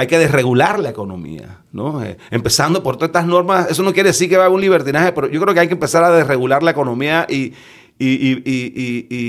hay 0.00 0.06
que 0.06 0.18
desregular 0.18 0.78
la 0.78 0.88
economía, 0.88 1.58
¿no? 1.72 2.02
Eh, 2.02 2.16
empezando 2.30 2.82
por 2.82 2.96
todas 2.96 3.10
estas 3.10 3.26
normas, 3.26 3.70
eso 3.70 3.82
no 3.82 3.92
quiere 3.92 4.08
decir 4.08 4.30
que 4.30 4.38
va 4.38 4.44
a 4.44 4.46
haber 4.46 4.54
un 4.54 4.62
libertinaje, 4.62 5.12
pero 5.12 5.28
yo 5.28 5.38
creo 5.42 5.52
que 5.52 5.60
hay 5.60 5.66
que 5.66 5.74
empezar 5.74 6.02
a 6.02 6.10
desregular 6.10 6.62
la 6.62 6.70
economía 6.70 7.26
y, 7.28 7.52
y, 7.98 9.26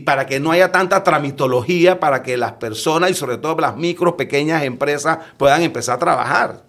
para 0.00 0.26
que 0.26 0.40
no 0.40 0.50
haya 0.50 0.72
tanta 0.72 1.04
tramitología, 1.04 2.00
para 2.00 2.24
que 2.24 2.36
las 2.36 2.54
personas 2.54 3.12
y 3.12 3.14
sobre 3.14 3.38
todo 3.38 3.54
las 3.60 3.76
micro, 3.76 4.16
pequeñas 4.16 4.64
empresas 4.64 5.18
puedan 5.36 5.62
empezar 5.62 5.94
a 5.94 5.98
trabajar. 6.00 6.64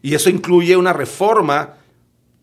Y 0.00 0.14
eso 0.14 0.30
incluye 0.30 0.76
una 0.76 0.92
reforma 0.92 1.70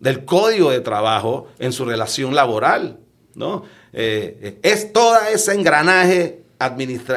del 0.02 0.26
código 0.26 0.70
de 0.70 0.82
trabajo 0.82 1.48
en 1.60 1.72
su 1.72 1.86
relación 1.86 2.36
laboral, 2.36 3.00
¿no? 3.36 3.64
Eh, 3.94 4.60
es 4.64 4.92
todo 4.92 5.16
ese 5.34 5.54
engranaje 5.54 6.42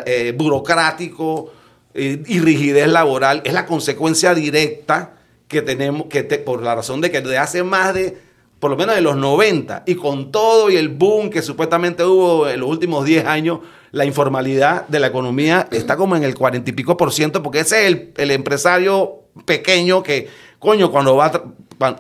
eh, 0.07 0.33
burocrático 0.39 1.51
eh, 1.95 2.23
y 2.27 2.41
rigidez 2.41 2.89
laboral, 2.89 3.43
es 3.45 3.53
la 3.53 3.67
consecuencia 3.67 4.35
directa 4.35 5.15
que 5.49 5.63
tenemos, 5.63 6.07
que 6.07 6.23
por 6.23 6.63
la 6.63 6.75
razón 6.75 7.01
de 7.01 7.11
que 7.11 7.21
desde 7.21 7.39
hace 7.39 7.63
más 7.63 7.95
de 7.95 8.17
por 8.63 8.71
lo 8.71 8.77
menos 8.77 8.95
de 8.95 9.01
los 9.01 9.17
90, 9.17 9.83
y 9.87 9.97
con 9.97 10.31
todo 10.31 10.71
y 10.71 10.77
el 10.77 10.89
boom 10.89 11.31
que 11.31 11.43
supuestamente 11.43 12.05
hubo 12.05 12.49
en 12.49 12.61
los 12.61 12.71
últimos 12.71 13.05
10 13.05 13.27
años, 13.27 13.59
la 13.91 14.05
informalidad 14.05 14.87
de 14.87 15.01
la 15.01 15.09
economía 15.09 15.67
está 15.73 15.97
como 15.97 16.15
en 16.15 16.23
el 16.23 16.37
40 16.37 16.71
y 16.71 16.73
pico 16.73 16.97
por 16.97 17.13
ciento, 17.13 17.43
porque 17.43 17.59
ese 17.59 17.89
es 17.89 17.99
el, 18.15 18.31
empresario 18.31 19.25
pequeño 19.47 20.05
que, 20.05 20.29
coño, 20.61 20.93
cuando 20.93 21.17
va, 21.17 21.33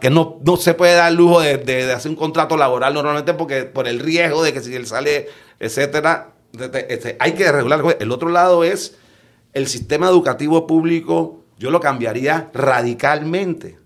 que 0.00 0.08
no, 0.08 0.38
no 0.44 0.56
se 0.56 0.74
puede 0.74 0.94
dar 0.94 1.10
el 1.10 1.16
lujo 1.16 1.40
de, 1.40 1.92
hacer 1.92 2.12
un 2.12 2.16
contrato 2.16 2.56
laboral 2.56 2.94
normalmente 2.94 3.34
porque 3.34 3.64
por 3.64 3.88
el 3.88 3.98
riesgo 3.98 4.44
de 4.44 4.52
que 4.52 4.60
si 4.60 4.72
él 4.72 4.86
sale, 4.86 5.30
etcétera, 5.58 6.34
este, 6.88 7.16
hay 7.18 7.32
que 7.32 7.50
regular. 7.50 7.96
El 7.98 8.12
otro 8.12 8.28
lado 8.28 8.62
es 8.62 8.96
el 9.52 9.68
sistema 9.68 10.08
educativo 10.08 10.66
público, 10.66 11.44
yo 11.58 11.70
lo 11.70 11.80
cambiaría 11.80 12.50
radicalmente. 12.54 13.78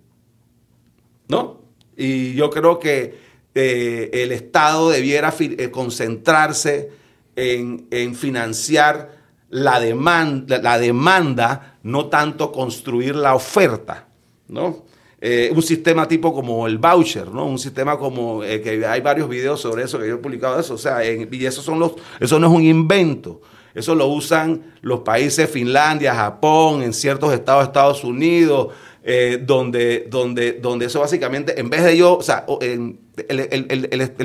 ¿No? 1.29 1.61
Y 1.97 2.35
yo 2.35 2.51
creo 2.51 2.79
que 2.79 3.19
eh, 3.59 4.11
el 4.13 4.33
Estado 4.33 4.91
debiera 4.91 5.35
eh, 5.39 5.71
concentrarse 5.71 6.91
en, 7.35 8.15
financiar 8.15 9.17
la 9.49 9.81
demanda, 9.81 11.79
no 11.83 12.07
tanto 12.07 12.53
construir 12.53 13.17
la 13.17 13.35
oferta, 13.35 14.09
¿no? 14.49 14.85
Eh, 15.23 15.51
un 15.55 15.63
sistema 15.63 16.07
tipo 16.07 16.35
como 16.35 16.67
el 16.67 16.77
voucher, 16.77 17.29
¿no? 17.29 17.47
Un 17.47 17.59
sistema 17.59 17.99
como 17.99 18.41
que 18.41 18.85
hay 18.87 19.01
varios 19.01 19.29
videos 19.29 19.61
sobre 19.61 19.85
eso 19.85 19.99
que 19.99 20.07
yo 20.07 20.17
he 20.17 20.19
publicado 20.19 20.61
eso, 20.61 20.75
o 20.75 20.79
sea, 20.79 21.03
y 21.03 21.47
eso 21.47 21.63
son 21.63 21.79
los, 21.79 21.93
eso 22.21 22.39
no 22.39 22.49
es 22.49 22.53
un 22.53 22.63
invento. 22.63 23.41
Eso 23.77 23.95
lo 23.95 24.07
usan 24.07 24.73
los 24.81 25.01
países 25.01 25.51
Finlandia, 25.51 26.15
Japón, 26.15 26.83
en 26.83 26.95
ciertos 26.95 27.35
estados 27.35 27.61
de 27.61 27.67
Estados 27.67 28.05
Unidos, 28.05 28.69
eh, 29.05 29.39
donde, 29.45 30.07
donde, 30.09 30.53
donde 30.53 30.87
eso 30.87 31.01
básicamente, 31.01 31.61
en 31.61 31.69
vez 31.69 31.85
de 31.85 31.95
yo, 31.95 32.17
o 32.17 32.23
sea, 32.23 32.47
el, 32.63 32.99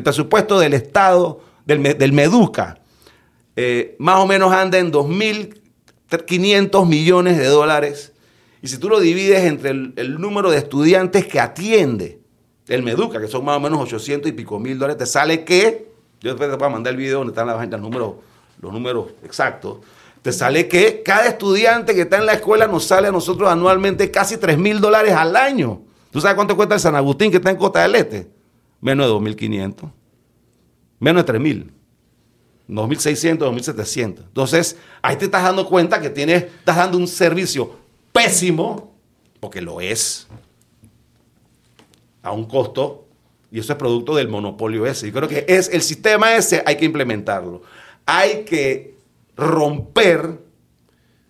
presupuesto 0.03 0.57
del 0.57 0.73
Estado, 0.73 1.41
del, 1.65 2.13
Meduca, 2.13 2.79
eh, 3.57 3.97
más 3.99 4.21
o 4.21 4.25
menos 4.25 4.53
anda 4.53 4.79
en 4.79 4.89
2.500 4.89 6.87
millones 6.87 7.37
de 7.37 7.47
dólares. 7.47 8.13
Y 8.61 8.69
si 8.69 8.77
tú 8.77 8.87
lo 8.87 9.01
divides 9.01 9.43
entre 9.43 9.71
el, 9.71 10.15
número 10.17 10.49
de 10.49 10.59
estudiantes 10.59 11.27
que 11.27 11.41
atiende 11.41 12.21
el 12.69 12.83
Meduca, 12.83 13.19
que 13.19 13.27
son 13.27 13.43
más 13.43 13.57
o 13.57 13.59
menos 13.59 13.81
800 13.81 14.29
y 14.29 14.31
pico 14.31 14.59
mil 14.59 14.79
dólares, 14.79 14.97
te 14.97 15.05
sale 15.05 15.43
que, 15.43 15.91
yo 16.21 16.29
después 16.29 16.49
te 16.49 16.55
voy 16.55 16.67
a 16.67 16.69
mandar 16.69 16.91
el 16.91 16.97
video 16.97 17.17
donde 17.17 17.31
están 17.31 17.47
los 17.47 17.81
números, 17.81 18.13
los 18.62 18.71
números 18.71 19.08
exactos, 19.24 19.80
te 20.21 20.32
sale 20.32 20.67
que 20.67 21.02
cada 21.04 21.26
estudiante 21.28 21.95
que 21.95 22.02
está 22.02 22.17
en 22.17 22.28
la 22.28 22.34
escuela 22.34 22.67
nos 22.67 22.86
sale 22.86 23.08
a 23.08 23.12
nosotros 23.12 23.50
anualmente 23.50 24.12
casi 24.12 24.38
3 24.38 24.58
mil 24.58 24.80
dólares 24.80 25.13
al 25.13 25.36
año. 25.36 25.82
¿Tú 26.12 26.21
sabes 26.21 26.36
cuánto 26.36 26.56
cuesta 26.56 26.76
el 26.76 26.82
San 26.82 26.95
Agustín 26.95 27.32
que 27.32 27.38
está 27.38 27.50
en 27.50 27.58
Costa 27.58 27.82
del 27.82 27.95
Este? 27.95 28.30
Menos 28.82 29.08
de 29.08 29.32
2.500. 29.32 29.91
Menos 31.00 31.26
de 31.26 31.34
3.000. 31.34 31.71
2.600, 32.69 33.38
2.700. 33.38 34.06
Entonces, 34.28 34.78
ahí 35.02 35.15
te 35.15 35.26
estás 35.26 35.43
dando 35.43 35.65
cuenta 35.65 36.00
que 36.00 36.10
tienes, 36.10 36.43
estás 36.43 36.78
dando 36.78 36.97
un 36.97 37.08
servicio 37.08 37.76
pésimo, 38.12 38.95
porque 39.39 39.62
lo 39.62 39.82
es, 39.82 40.28
a 42.21 42.32
un 42.32 42.45
costo, 42.45 43.08
y 43.52 43.60
eso 43.60 43.74
es 43.74 43.80
producto 43.80 44.15
del 44.15 44.30
monopolio 44.30 44.86
ese. 44.86 45.08
Yo 45.08 45.13
creo 45.13 45.28
que 45.28 45.45
es 45.47 45.69
el 45.69 45.82
sistema 45.82 46.36
ese, 46.36 46.63
hay 46.65 46.78
que 46.78 46.86
implementarlo. 46.86 47.63
Hay 48.05 48.43
que 48.43 48.95
romper 49.35 50.39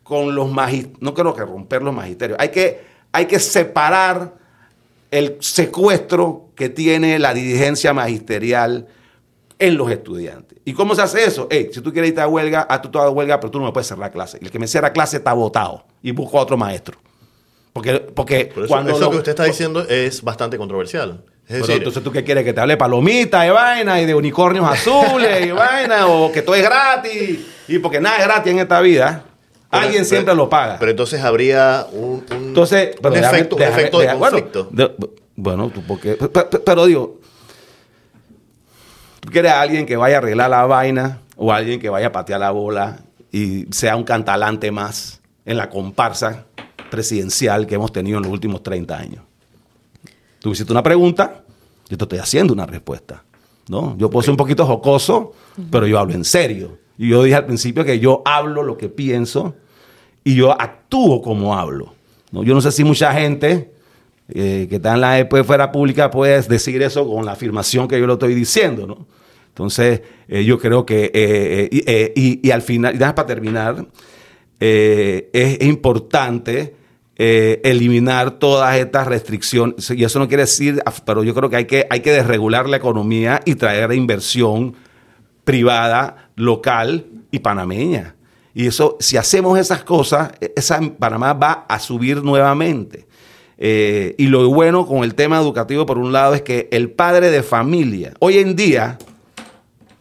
con 0.04 0.36
los 0.36 0.52
magisterios, 0.52 1.02
no 1.02 1.14
creo 1.14 1.34
que 1.34 1.46
romper 1.46 1.82
los 1.82 1.94
magisterios, 1.94 2.38
hay 2.40 2.50
que, 2.50 2.82
hay 3.12 3.26
que 3.26 3.40
separar 3.40 4.34
el 5.10 5.38
secuestro 5.40 6.50
que 6.56 6.70
tiene 6.70 7.20
la 7.20 7.34
dirigencia 7.34 7.94
magisterial 7.94 8.88
en 9.60 9.78
los 9.78 9.92
estudiantes. 9.92 10.58
¿Y 10.66 10.74
cómo 10.74 10.96
se 10.96 11.02
hace 11.02 11.24
eso? 11.24 11.48
si 11.50 11.82
tú 11.82 11.92
quieres 11.94 12.10
irte 12.10 12.22
a 12.22 12.28
huelga, 12.28 12.62
haz 12.62 12.82
tú 12.82 12.90
toda 12.90 13.10
huelga, 13.10 13.40
pero 13.40 13.52
tú 13.52 13.60
no 13.60 13.66
me 13.66 13.72
puedes 13.72 13.88
cerrar 13.88 14.12
clase. 14.12 14.40
Y 14.42 14.46
el 14.46 14.52
que 14.52 14.60
me 14.60 14.68
cierra 14.68 14.92
clase 14.92 15.18
está 15.18 15.34
votado 15.34 15.86
y 16.02 16.12
busco 16.12 16.40
a 16.40 16.42
otro 16.42 16.58
maestro. 16.58 16.98
Porque, 17.74 18.00
porque 18.00 18.50
cuando 18.68 18.92
eso 18.92 19.10
que 19.12 19.18
usted 19.18 19.32
está 19.32 19.46
diciendo 19.46 19.86
es 19.88 20.22
bastante 20.24 20.58
controversial. 20.58 21.24
Entonces, 21.52 22.04
¿tú 22.04 22.12
qué 22.12 22.24
quieres? 22.24 22.44
¿Que 22.44 22.54
te 22.54 22.62
hable 22.62 22.78
palomita 22.78 23.46
y 23.46 23.50
vaina 23.50 24.02
y 24.02 24.06
de 24.06 24.16
unicornios 24.16 24.66
azules 24.66 25.46
y 25.46 25.52
vaina? 25.52 26.08
¿O 26.08 26.32
que 26.32 26.42
todo 26.42 26.56
es 26.56 26.64
gratis? 26.64 27.40
Y 27.68 27.80
porque 27.80 28.00
nada 28.00 28.18
es 28.18 28.24
gratis 28.26 28.52
en 28.52 28.60
esta 28.60 28.80
vida. 28.82 29.26
alguien 29.70 30.06
siempre 30.06 30.34
lo 30.36 30.50
paga. 30.50 30.78
Pero 30.80 30.92
entonces 30.92 31.22
habría 31.22 31.86
un, 31.92 32.26
entonces, 32.30 32.96
efecto, 33.02 34.00
de 34.00 34.08
conflicto. 34.18 34.70
Bueno, 35.36 35.70
tú 35.70 35.82
porque... 35.88 36.18
Pero, 36.66 36.86
digo, 36.86 37.20
tú 39.20 39.30
quieres 39.32 39.52
a 39.52 39.62
alguien 39.62 39.86
que 39.86 39.96
vaya 39.96 40.16
a 40.16 40.18
arreglar 40.20 40.50
la 40.50 40.66
vaina 40.66 41.22
o 41.36 41.52
alguien 41.52 41.80
que 41.80 41.90
vaya 41.90 42.08
a 42.08 42.12
patear 42.12 42.40
la 42.40 42.52
bola 42.52 43.00
y 43.32 43.66
sea 43.72 43.96
un 43.96 44.04
cantalante 44.04 44.72
más 44.72 45.22
en 45.46 45.58
la 45.58 45.70
comparsa 45.70 46.46
presidencial 46.92 47.66
que 47.66 47.76
hemos 47.76 47.92
tenido 47.92 48.18
en 48.18 48.24
los 48.24 48.32
últimos 48.32 48.62
30 48.62 48.98
años. 48.98 49.24
Tú 50.42 50.52
hiciste 50.52 50.74
una 50.74 50.82
pregunta, 50.82 51.44
yo 51.88 51.98
te 51.98 52.04
estoy 52.04 52.18
haciendo 52.18 52.52
una 52.52 52.66
respuesta. 52.66 53.24
¿no? 53.68 53.96
Yo 53.98 54.10
puedo 54.10 54.24
ser 54.24 54.32
un 54.32 54.38
poquito 54.38 54.66
jocoso, 54.66 55.34
pero 55.70 55.86
yo 55.86 56.00
hablo 56.00 56.16
en 56.16 56.26
serio. 56.26 56.80
Y 56.98 57.10
yo 57.10 57.24
dije 57.24 57.36
al 57.36 57.46
principio 57.46 57.86
que 57.86 58.00
yo 58.00 58.24
hablo 58.26 58.64
lo 58.64 58.76
que 58.76 58.90
pienso 58.90 59.54
y 60.24 60.36
yo 60.36 60.60
actúo 60.60 61.22
como 61.22 61.56
hablo. 61.56 61.94
¿no? 62.32 62.44
Yo 62.44 62.56
no 62.56 62.62
sé 62.62 62.72
si 62.72 62.84
mucha 62.84 63.14
gente 63.14 63.72
eh, 64.30 64.66
que 64.68 64.78
está 64.78 64.96
en 64.96 65.02
la 65.02 65.20
esfera 65.20 65.72
pública 65.72 66.10
puede 66.10 66.42
decir 66.42 66.82
eso 66.82 67.08
con 67.08 67.24
la 67.24 67.34
afirmación 67.34 67.88
que 67.88 68.00
yo 68.00 68.08
lo 68.08 68.14
estoy 68.14 68.34
diciendo. 68.34 68.88
¿no? 68.88 69.06
Entonces, 69.50 70.02
eh, 70.28 70.44
yo 70.44 70.58
creo 70.58 70.88
que, 70.88 71.12
eh, 71.14 72.12
y, 72.16 72.50
al 72.50 72.64
final, 72.64 72.98
para 72.98 73.28
terminar, 73.28 73.86
es 74.60 75.62
importante 75.62 76.81
eliminar 77.24 78.32
todas 78.32 78.76
estas 78.78 79.08
restricciones. 79.08 79.90
Y 79.92 80.04
eso 80.04 80.18
no 80.20 80.28
quiere 80.28 80.44
decir, 80.44 80.82
pero 81.06 81.24
yo 81.24 81.36
creo 81.36 81.50
que 81.50 81.56
hay 81.56 81.66
que, 81.66 81.86
hay 81.90 82.00
que 82.00 82.12
desregular 82.12 82.68
la 82.68 82.78
economía 82.78 83.42
y 83.46 83.56
traer 83.56 83.92
inversión 83.94 84.76
privada, 85.44 86.30
local 86.36 87.06
y 87.32 87.40
panameña. 87.40 88.16
Y 88.54 88.68
eso, 88.68 88.98
si 89.00 89.18
hacemos 89.18 89.58
esas 89.58 89.84
cosas, 89.84 90.32
esa 90.56 90.80
Panamá 91.00 91.34
va 91.34 91.66
a 91.68 91.80
subir 91.80 92.24
nuevamente. 92.24 93.08
Eh, 93.58 94.16
y 94.18 94.28
lo 94.28 94.50
bueno 94.50 94.88
con 94.88 95.04
el 95.04 95.16
tema 95.16 95.40
educativo, 95.40 95.86
por 95.86 95.98
un 95.98 96.12
lado, 96.12 96.34
es 96.34 96.42
que 96.42 96.68
el 96.72 96.90
padre 96.90 97.30
de 97.30 97.44
familia, 97.44 98.14
hoy 98.20 98.40
en 98.40 98.56
día, 98.56 98.98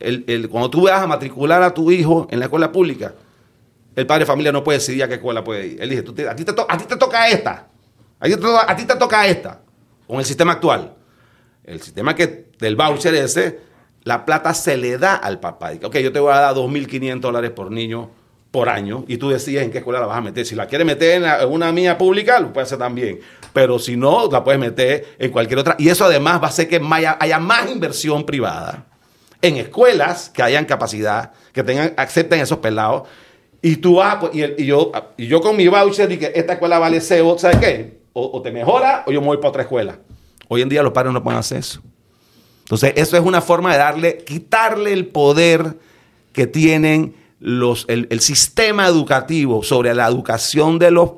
el, 0.01 0.49
cuando 0.49 0.71
tú 0.71 0.83
vas 0.83 1.03
a 1.03 1.07
matricular 1.07 1.63
a 1.63 1.75
tu 1.75 1.91
hijo 1.91 2.27
en 2.31 2.39
la 2.39 2.47
escuela 2.47 2.73
pública, 2.73 3.15
el 3.97 4.07
padre 4.07 4.21
de 4.21 4.27
familia 4.27 4.53
no 4.53 4.63
puede 4.63 4.79
decidir 4.79 5.03
a 5.05 5.09
qué 5.09 5.15
escuela 5.15 5.43
puede 5.43 5.67
ir. 5.67 5.83
Él 5.83 5.91
dice, 5.91 6.29
a, 6.29 6.35
ti 6.35 6.45
te 6.45 6.53
a, 6.69 6.77
ti 6.77 6.85
te 6.85 6.97
toca 6.97 7.29
esta, 7.29 7.69
a 8.19 8.27
ti, 8.27 8.37
te, 8.37 8.47
a 8.47 8.77
ti 8.77 8.85
te 8.85 8.97
toca 8.97 9.27
esta, 9.27 9.61
con 10.07 10.19
el 10.19 10.25
sistema 10.25 10.53
actual. 10.53 10.95
El 11.65 11.81
sistema 11.81 12.15
que 12.15 12.51
del 12.59 12.77
voucher 12.77 13.15
ese, 13.15 13.61
la 14.05 14.25
plata 14.25 14.55
se 14.55 14.77
le 14.77 14.99
da 14.99 15.17
al 15.17 15.41
papá. 15.41 15.73
Ok, 15.83 15.99
yo 15.99 16.13
te 16.13 16.21
voy 16.21 16.33
a 16.33 16.41
dar 16.41 16.55
2.500 16.55 17.21
dólares 17.21 17.51
por 17.51 17.71
niño 17.71 18.11
por 18.51 18.69
año 18.69 19.05
y 19.07 19.17
tú 19.17 19.31
decides 19.31 19.63
en 19.63 19.71
qué 19.71 19.79
escuela 19.79 20.01
la 20.01 20.07
vas 20.07 20.19
a 20.19 20.21
meter. 20.21 20.45
Si 20.45 20.55
la 20.55 20.67
quieres 20.67 20.87
meter 20.87 21.23
en, 21.23 21.49
una 21.49 21.71
mía 21.73 21.97
pública, 21.97 22.41
lo 22.41 22.53
puedes 22.53 22.69
hacer 22.69 22.79
también. 22.79 23.21
Pero 23.53 23.79
si 23.79 23.97
no, 23.97 24.29
la 24.31 24.43
puedes 24.43 24.61
meter 24.61 25.15
en 25.19 25.31
cualquier 25.31 25.61
otra. 25.61 25.77
Y 25.79 25.89
eso 25.89 26.05
además 26.05 26.41
va 26.41 26.47
a 26.47 26.49
hacer 26.49 26.69
que 26.69 26.81
haya, 26.91 27.39
más 27.39 27.71
inversión 27.71 28.25
privada 28.25 28.87
en 29.43 29.57
escuelas 29.57 30.29
que 30.31 30.43
hayan 30.43 30.65
capacidad, 30.65 31.33
que 31.53 31.63
tengan, 31.63 31.95
acepten 31.97 32.41
esos 32.41 32.59
pelados. 32.59 33.09
Y 33.63 33.77
tú 33.77 33.97
vas, 33.97 34.17
pues, 34.17 34.33
y, 34.35 34.65
yo, 34.65 34.91
y 35.17 35.27
yo 35.27 35.41
con 35.41 35.57
mi 35.57 35.69
voucher 35.69 36.19
que 36.19 36.33
esta 36.35 36.55
escuela 36.55 36.79
vale 36.79 37.01
CEO, 37.01 37.39
¿sabes 37.39 37.59
qué? 37.59 38.01
O, 38.13 38.43
te 38.43 38.51
mejora 38.51 39.05
o 39.07 39.13
yo 39.13 39.21
me 39.21 39.29
voy 39.29 39.37
para 39.37 39.51
otra 39.51 39.63
escuela. 39.63 39.99
Hoy 40.49 40.63
en 40.63 40.69
día 40.69 40.83
los 40.83 40.93
padres 40.93 41.13
no 41.13 41.23
pueden 41.23 41.39
hacer 41.39 41.59
eso. 41.59 41.81
Entonces, 42.61 42.93
eso 42.97 43.17
es 43.17 43.23
una 43.23 43.41
forma 43.41 43.73
de 43.73 43.79
darle, 43.79 44.19
quitarle 44.19 44.93
el 44.93 45.07
poder 45.07 45.77
que 46.33 46.47
tienen 46.47 47.15
los, 47.39 47.85
el, 47.89 48.21
sistema 48.21 48.87
educativo 48.87 49.63
sobre 49.63 49.95
la 49.95 50.07
educación 50.07 50.79
de 50.79 50.91
los 50.91 51.13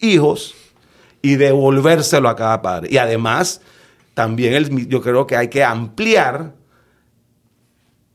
hijos 0.00 0.54
y 1.22 1.36
devolvérselo 1.36 2.28
a 2.28 2.36
cada 2.36 2.60
padre. 2.60 2.88
Y 2.90 2.98
además, 2.98 3.60
también 4.14 4.88
yo 4.88 5.00
creo 5.00 5.26
que 5.26 5.36
hay 5.36 5.48
que 5.48 5.64
ampliar, 5.64 6.54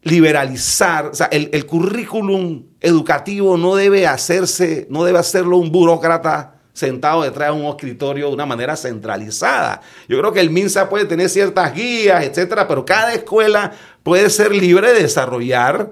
liberalizar, 0.03 1.07
o 1.07 1.13
sea, 1.13 1.27
el, 1.27 1.49
el 1.53 1.65
currículum 1.65 2.65
educativo 2.81 3.57
no 3.57 3.75
debe 3.75 4.05
hacerse, 4.05 4.87
no 4.89 5.03
debe 5.03 5.19
hacerlo 5.19 5.57
un 5.57 5.71
burócrata 5.71 6.53
sentado 6.73 7.21
detrás 7.21 7.53
de 7.53 7.61
un 7.61 7.67
escritorio 7.67 8.27
de 8.27 8.33
una 8.33 8.45
manera 8.45 8.75
centralizada. 8.75 9.81
Yo 10.09 10.17
creo 10.17 10.33
que 10.33 10.39
el 10.39 10.49
MINSA 10.49 10.89
puede 10.89 11.05
tener 11.05 11.29
ciertas 11.29 11.73
guías, 11.73 12.23
etcétera, 12.23 12.67
pero 12.67 12.83
cada 12.83 13.13
escuela 13.13 13.71
puede 14.01 14.29
ser 14.29 14.53
libre 14.53 14.91
de 14.91 15.03
desarrollar 15.03 15.91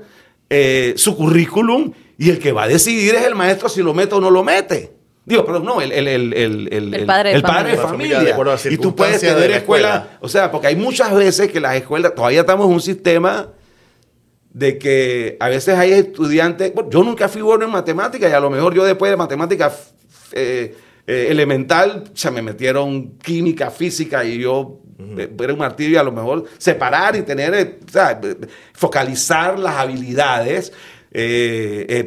eh, 0.50 0.94
su 0.98 1.16
currículum 1.16 1.94
y 2.18 2.30
el 2.32 2.40
que 2.40 2.52
va 2.52 2.64
a 2.64 2.68
decidir 2.68 3.16
es 3.16 3.26
el 3.26 3.36
maestro 3.36 3.70
si 3.70 3.82
lo 3.82 3.94
mete 3.94 4.16
o 4.16 4.20
no 4.20 4.32
lo 4.32 4.44
mete. 4.44 4.94
Digo, 5.24 5.46
pero 5.46 5.60
no, 5.60 5.82
el, 5.82 5.92
el, 5.92 7.06
padre 7.06 7.34
de 7.72 7.78
familia. 7.78 8.24
y 8.70 8.78
tú 8.78 8.96
puedes 8.96 9.22
tener 9.22 9.52
escuela. 9.52 10.18
O 10.20 10.28
sea, 10.28 10.52
porque 10.52 10.68
hay 10.68 10.76
muchas 10.76 11.14
veces 11.14 11.52
que 11.52 11.60
las 11.60 11.76
escuelas, 11.76 12.16
todavía 12.16 12.42
estamos 12.42 12.66
en 12.66 12.74
un 12.74 12.82
sistema 12.82 13.50
de 14.54 14.78
que 14.78 15.38
a 15.40 15.50
veces 15.50 15.78
hay 15.78 15.92
estudiantes, 15.94 16.74
yo 16.90 17.04
nunca 17.04 17.30
fui 17.30 17.42
bueno 17.42 17.66
en 17.66 17.72
matemáticas 17.72 18.30
y 18.30 18.34
a 18.34 18.40
lo 18.40 18.50
mejor 18.50 18.74
yo 18.74 18.84
después 18.84 19.10
de 19.10 19.18
matemáticas 19.18 19.94
eh, 20.34 20.76
eh, 21.08 21.28
elemental, 21.30 22.04
se 22.14 22.32
me 22.32 22.42
metieron 22.42 23.18
química, 23.18 23.72
física 23.72 24.24
y 24.24 24.40
yo 24.40 24.82
era 25.40 25.54
un 25.54 25.60
martirio 25.60 25.94
y 25.94 25.98
a 25.98 26.04
lo 26.04 26.12
mejor 26.12 26.46
separar 26.58 27.16
y 27.16 27.24
tener, 27.24 27.54
eh, 27.56 27.80
focalizar 28.74 29.58
las 29.58 29.76
habilidades. 29.76 30.72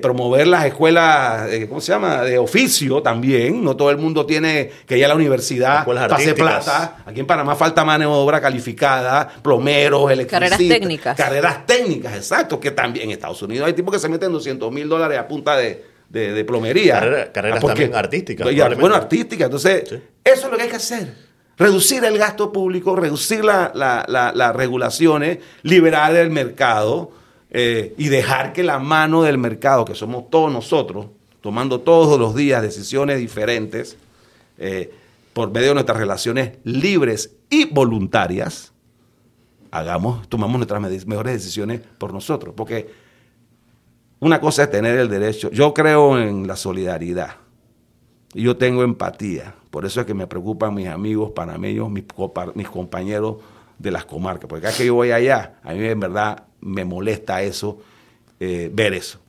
Promover 0.01 0.47
las 0.47 0.65
escuelas, 0.65 1.49
¿cómo 1.69 1.81
se 1.81 1.93
llama? 1.93 2.23
De 2.23 2.39
oficio 2.39 3.03
también. 3.03 3.63
No 3.63 3.77
todo 3.77 3.91
el 3.91 3.99
mundo 3.99 4.25
tiene 4.25 4.71
que 4.87 4.97
ir 4.97 5.05
a 5.05 5.09
la 5.09 5.15
universidad, 5.15 5.85
pase 5.85 6.35
plata. 6.35 6.99
Aquí 7.05 7.21
en 7.21 7.27
Panamá 7.27 7.55
falta 7.55 7.85
mano 7.85 8.05
de 8.05 8.17
obra 8.17 8.41
calificada, 8.41 9.29
plomeros, 9.43 10.11
electricistas. 10.11 10.59
Carreras 10.59 10.81
técnicas. 10.81 11.17
Carreras 11.17 11.67
técnicas, 11.67 12.17
exacto. 12.17 12.59
Que 12.59 12.71
también 12.71 13.07
en 13.07 13.13
Estados 13.13 13.43
Unidos 13.43 13.67
hay 13.67 13.75
tipos 13.75 13.93
que 13.93 14.01
se 14.01 14.09
meten 14.09 14.33
200 14.33 14.73
mil 14.73 14.89
dólares 14.89 15.19
a 15.19 15.29
punta 15.29 15.57
de, 15.57 15.85
de, 16.09 16.45
plomería. 16.45 17.31
carreras 17.33 17.63
ah, 17.63 17.67
también 17.67 17.95
artísticas. 17.95 18.49
bueno, 18.79 18.95
artísticas. 18.95 19.47
Entonces, 19.47 19.85
eso 20.25 20.47
es 20.47 20.51
lo 20.51 20.57
que 20.57 20.63
hay 20.63 20.71
que 20.71 20.77
hacer. 20.77 21.13
Reducir 21.57 22.05
el 22.05 22.19
gasto 22.19 22.51
público, 22.53 22.97
reducir 22.97 23.45
las 23.45 24.57
regulaciones, 24.57 25.39
liberar 25.63 26.17
el 26.17 26.31
mercado 26.31 27.13
eh, 27.57 27.95
y 27.97 28.09
dejar 28.09 28.53
que 28.53 28.65
la 28.65 28.81
mano 28.81 29.23
del 29.23 29.39
mercado, 29.39 29.85
que 29.85 29.95
somos 29.95 30.29
todos 30.29 30.53
nosotros, 30.53 31.07
tomando 31.41 31.81
todos 31.83 32.19
los 32.19 32.35
días 32.35 32.61
decisiones 32.61 33.21
diferentes, 33.21 33.97
eh, 34.59 34.93
por 35.33 35.53
medio 35.53 35.69
de 35.69 35.75
nuestras 35.75 35.99
relaciones 35.99 36.59
libres 36.65 37.37
y 37.49 37.67
voluntarias, 37.67 38.73
hagamos, 39.71 40.29
tomamos 40.29 40.57
nuestras 40.57 41.07
mejores 41.07 41.35
decisiones 41.35 41.81
por 41.97 42.13
nosotros. 42.13 42.55
Porque 42.57 42.91
una 44.19 44.41
cosa 44.41 44.65
es 44.65 44.71
tener 44.73 44.99
el 44.99 45.09
derecho. 45.09 45.49
Yo 45.53 45.73
creo 45.73 46.19
en 46.19 46.49
la 46.49 46.57
solidaridad. 46.57 47.37
Y 48.33 48.43
yo 48.43 48.57
tengo 48.57 48.83
empatía. 48.83 49.55
Por 49.71 49.87
eso 49.87 50.01
es 50.01 50.07
que 50.07 50.15
me 50.15 50.27
preocupan 50.27 50.75
mis 50.75 50.89
amigos 50.89 51.31
panameños, 51.31 51.89
mis, 51.89 52.03
mis 52.55 52.69
compañeros 52.69 53.37
de 53.79 53.93
las 53.93 54.05
comarcas. 54.05 54.49
Porque 54.49 54.63
cada 54.63 54.77
que 54.77 54.87
yo 54.87 54.95
voy 54.95 55.13
allá, 55.13 55.61
a 55.63 55.73
mí 55.73 55.85
en 55.85 56.01
verdad 56.01 56.43
me 56.65 56.85
molesta 56.85 57.43
eso, 57.43 57.79
eh, 58.41 58.71
ver 58.73 58.95
eso. 58.95 59.21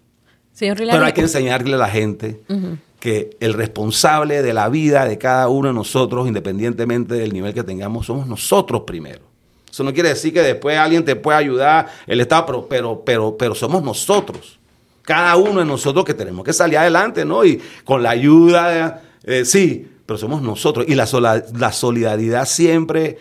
Pero 0.58 1.06
hay 1.06 1.14
que 1.14 1.22
enseñarle 1.22 1.76
a 1.76 1.78
la 1.78 1.90
gente 1.90 2.42
que 3.00 3.38
el 3.40 3.54
responsable 3.54 4.42
de 4.42 4.54
la 4.54 4.70
vida 4.70 5.06
de 5.06 5.18
cada 5.18 5.48
uno 5.50 5.68
de 5.68 5.74
nosotros, 5.74 6.28
independientemente 6.28 7.14
del 7.14 7.34
nivel 7.34 7.54
que 7.54 7.64
tengamos, 7.64 8.08
somos 8.08 8.26
nosotros 8.26 8.82
primero. 8.88 9.22
Eso 9.70 9.84
no 9.84 9.94
quiere 9.94 10.10
decir 10.10 10.34
que 10.34 10.42
después 10.42 10.78
alguien 10.78 11.06
te 11.06 11.16
pueda 11.16 11.38
ayudar, 11.38 11.88
el 12.08 12.22
Estado, 12.22 12.68
pero, 12.68 13.04
pero, 13.06 13.36
pero 13.38 13.54
somos 13.54 13.84
nosotros 13.84 14.58
cada 15.06 15.36
uno 15.36 15.60
de 15.60 15.66
nosotros 15.66 16.04
que 16.04 16.14
tenemos 16.14 16.44
que 16.44 16.52
salir 16.52 16.78
adelante, 16.78 17.24
¿no? 17.24 17.46
Y 17.46 17.62
con 17.84 18.02
la 18.04 18.10
ayuda, 18.10 19.04
eh, 19.24 19.46
sí, 19.46 19.88
pero 20.06 20.18
somos 20.18 20.42
nosotros. 20.42 20.86
Y 20.90 20.96
la, 20.96 21.08
la 21.58 21.72
solidaridad 21.72 22.46
siempre 22.46 23.18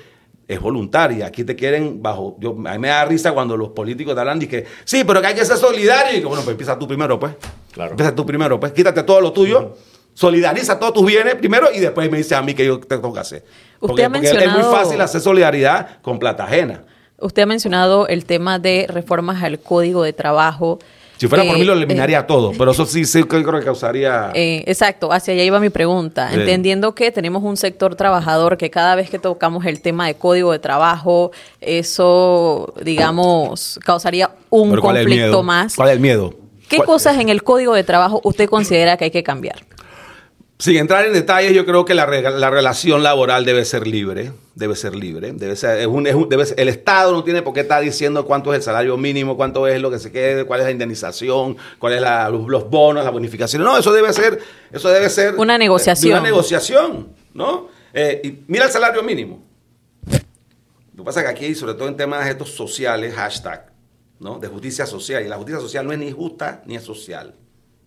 es 0.47 0.61
voluntaria. 0.61 1.26
Aquí 1.26 1.45
te 1.45 1.57
quieren 1.57 2.03
bajo. 2.03 2.36
Yo, 2.38 2.51
a 2.51 2.72
mí 2.72 2.78
me 2.78 2.88
da 2.88 3.05
risa 3.05 3.32
cuando 3.32 3.57
los 3.57 3.70
políticos 3.70 4.14
te 4.14 4.20
hablan 4.20 4.40
y 4.42 4.47
que, 4.47 4.64
sí, 4.84 5.05
pero 5.05 5.20
que 5.20 5.28
hay 5.28 5.34
que 5.34 5.45
ser 5.45 5.57
solidario. 5.57 6.18
Y 6.18 6.20
que, 6.20 6.26
bueno, 6.26 6.42
pues 6.42 6.53
empieza 6.53 6.78
tú 6.78 6.86
primero, 6.86 7.18
pues. 7.18 7.34
Claro. 7.72 7.92
Empieza 7.92 8.14
tú 8.14 8.24
primero, 8.26 8.59
pues. 8.61 8.72
Quítate 8.72 9.03
todo 9.03 9.20
lo 9.20 9.32
tuyo. 9.32 9.76
Solidariza 10.12 10.78
todos 10.78 10.92
tus 10.92 11.07
bienes 11.07 11.34
primero 11.34 11.68
y 11.74 11.80
después 11.80 12.09
me 12.11 12.18
dice 12.18 12.36
a 12.36 12.42
mí 12.42 12.55
que 12.55 12.64
yo 12.64 12.78
te 12.78 12.86
tengo 12.86 13.12
que 13.12 13.20
hacer. 13.20 13.45
Porque, 13.80 14.09
porque 14.09 14.28
es 14.28 14.53
muy 14.53 14.62
fácil 14.62 15.01
hacer 15.01 15.20
solidaridad 15.20 16.01
con 16.03 16.18
plata 16.20 16.45
ajena. 16.45 16.84
Usted 17.18 17.42
ha 17.42 17.47
mencionado 17.47 18.07
el 18.07 18.24
tema 18.24 18.59
de 18.59 18.86
reformas 18.88 19.42
al 19.42 19.59
código 19.59 20.03
de 20.03 20.12
trabajo. 20.12 20.78
Si 21.16 21.28
fuera 21.28 21.44
por 21.44 21.58
mí 21.58 21.64
lo 21.64 21.74
eh, 21.74 21.76
eliminaría 21.76 22.20
eh, 22.20 22.24
todo, 22.26 22.52
pero 22.58 22.72
eso 22.72 22.86
sí, 22.86 23.04
sí 23.04 23.22
creo 23.24 23.44
que 23.44 23.64
causaría... 23.64 24.32
Eh, 24.34 24.64
exacto, 24.66 25.12
hacia 25.12 25.34
allá 25.34 25.44
iba 25.44 25.60
mi 25.60 25.70
pregunta. 25.70 26.32
Entendiendo 26.32 26.94
que 26.94 27.12
tenemos 27.12 27.42
un 27.44 27.56
sector 27.56 27.94
trabajador 27.94 28.56
que 28.56 28.70
cada 28.70 28.94
vez 28.94 29.10
que 29.10 29.18
tocamos 29.18 29.64
el 29.66 29.80
tema 29.80 30.06
de 30.06 30.14
código 30.14 30.52
de 30.52 30.58
trabajo, 30.58 31.30
eso, 31.60 32.74
digamos, 32.82 33.78
causaría 33.84 34.30
un 34.50 34.76
conflicto 34.76 35.42
más. 35.42 35.76
¿Cuál 35.76 35.90
es 35.90 35.94
el 35.94 36.00
miedo? 36.00 36.34
¿Qué 36.68 36.78
cosas 36.78 37.18
en 37.18 37.28
el 37.28 37.42
código 37.42 37.74
de 37.74 37.84
trabajo 37.84 38.20
usted 38.24 38.48
considera 38.48 38.96
que 38.96 39.04
hay 39.04 39.10
que 39.10 39.22
cambiar? 39.22 39.64
Sin 40.57 40.76
entrar 40.76 41.05
en 41.05 41.12
detalles, 41.12 41.52
yo 41.52 41.66
creo 41.66 41.84
que 41.84 41.94
la, 41.94 42.07
relación 42.07 43.02
laboral 43.02 43.44
debe 43.44 43.64
ser 43.64 43.88
libre, 43.88 44.32
debe 44.55 44.76
ser 44.76 44.94
libre, 44.94 45.32
debe 45.32 45.57
ser, 45.57 45.80
es 45.80 45.86
un, 45.86 46.07
el 46.07 46.68
Estado 46.68 47.11
no 47.11 47.24
tiene 47.24 47.42
por 47.42 47.55
qué 47.55 47.61
estar 47.61 47.82
diciendo 47.82 48.24
cuánto 48.24 48.52
es 48.52 48.59
el 48.59 48.62
salario 48.62 48.96
mínimo, 48.96 49.36
cuánto 49.36 49.66
es 49.66 49.80
lo 49.80 49.90
que 49.90 49.98
se 49.98 50.12
quede, 50.12 50.44
cuál 50.44 50.61
es 50.61 50.66
la 50.66 50.70
indemnización, 50.70 51.57
cuáles 51.80 52.00
son 52.02 52.48
los, 52.48 52.70
bonos, 52.70 53.02
las 53.02 53.12
bonificaciones, 53.12 53.66
no, 53.66 53.76
eso 53.76 53.92
debe 53.92 54.12
ser, 54.12 54.38
eso 54.70 54.88
debe 54.90 55.11
ser 55.11 55.34
una 55.34 55.59
negociación, 55.59 56.12
una 56.12 56.22
negociación, 56.22 57.09
¿no? 57.34 57.66
Eh, 57.92 58.20
y 58.22 58.38
mira 58.46 58.66
el 58.66 58.70
salario 58.70 59.02
mínimo. 59.02 59.42
Lo 60.07 61.02
que 61.02 61.05
pasa 61.05 61.20
es 61.20 61.26
que 61.26 61.32
aquí, 61.32 61.55
sobre 61.57 61.74
todo 61.74 61.88
en 61.88 61.96
temas 61.96 62.28
estos 62.28 62.50
sociales, 62.50 63.12
hashtag, 63.12 63.72
¿no? 64.20 64.38
De 64.38 64.46
justicia 64.46 64.86
social, 64.86 65.26
y 65.26 65.28
la 65.28 65.36
justicia 65.36 65.61
social 65.61 65.84
no 65.84 65.92
es 65.92 65.98
ni 65.98 66.12
justa 66.12 66.62
ni 66.64 66.76
es 66.76 66.84
social, 66.84 67.34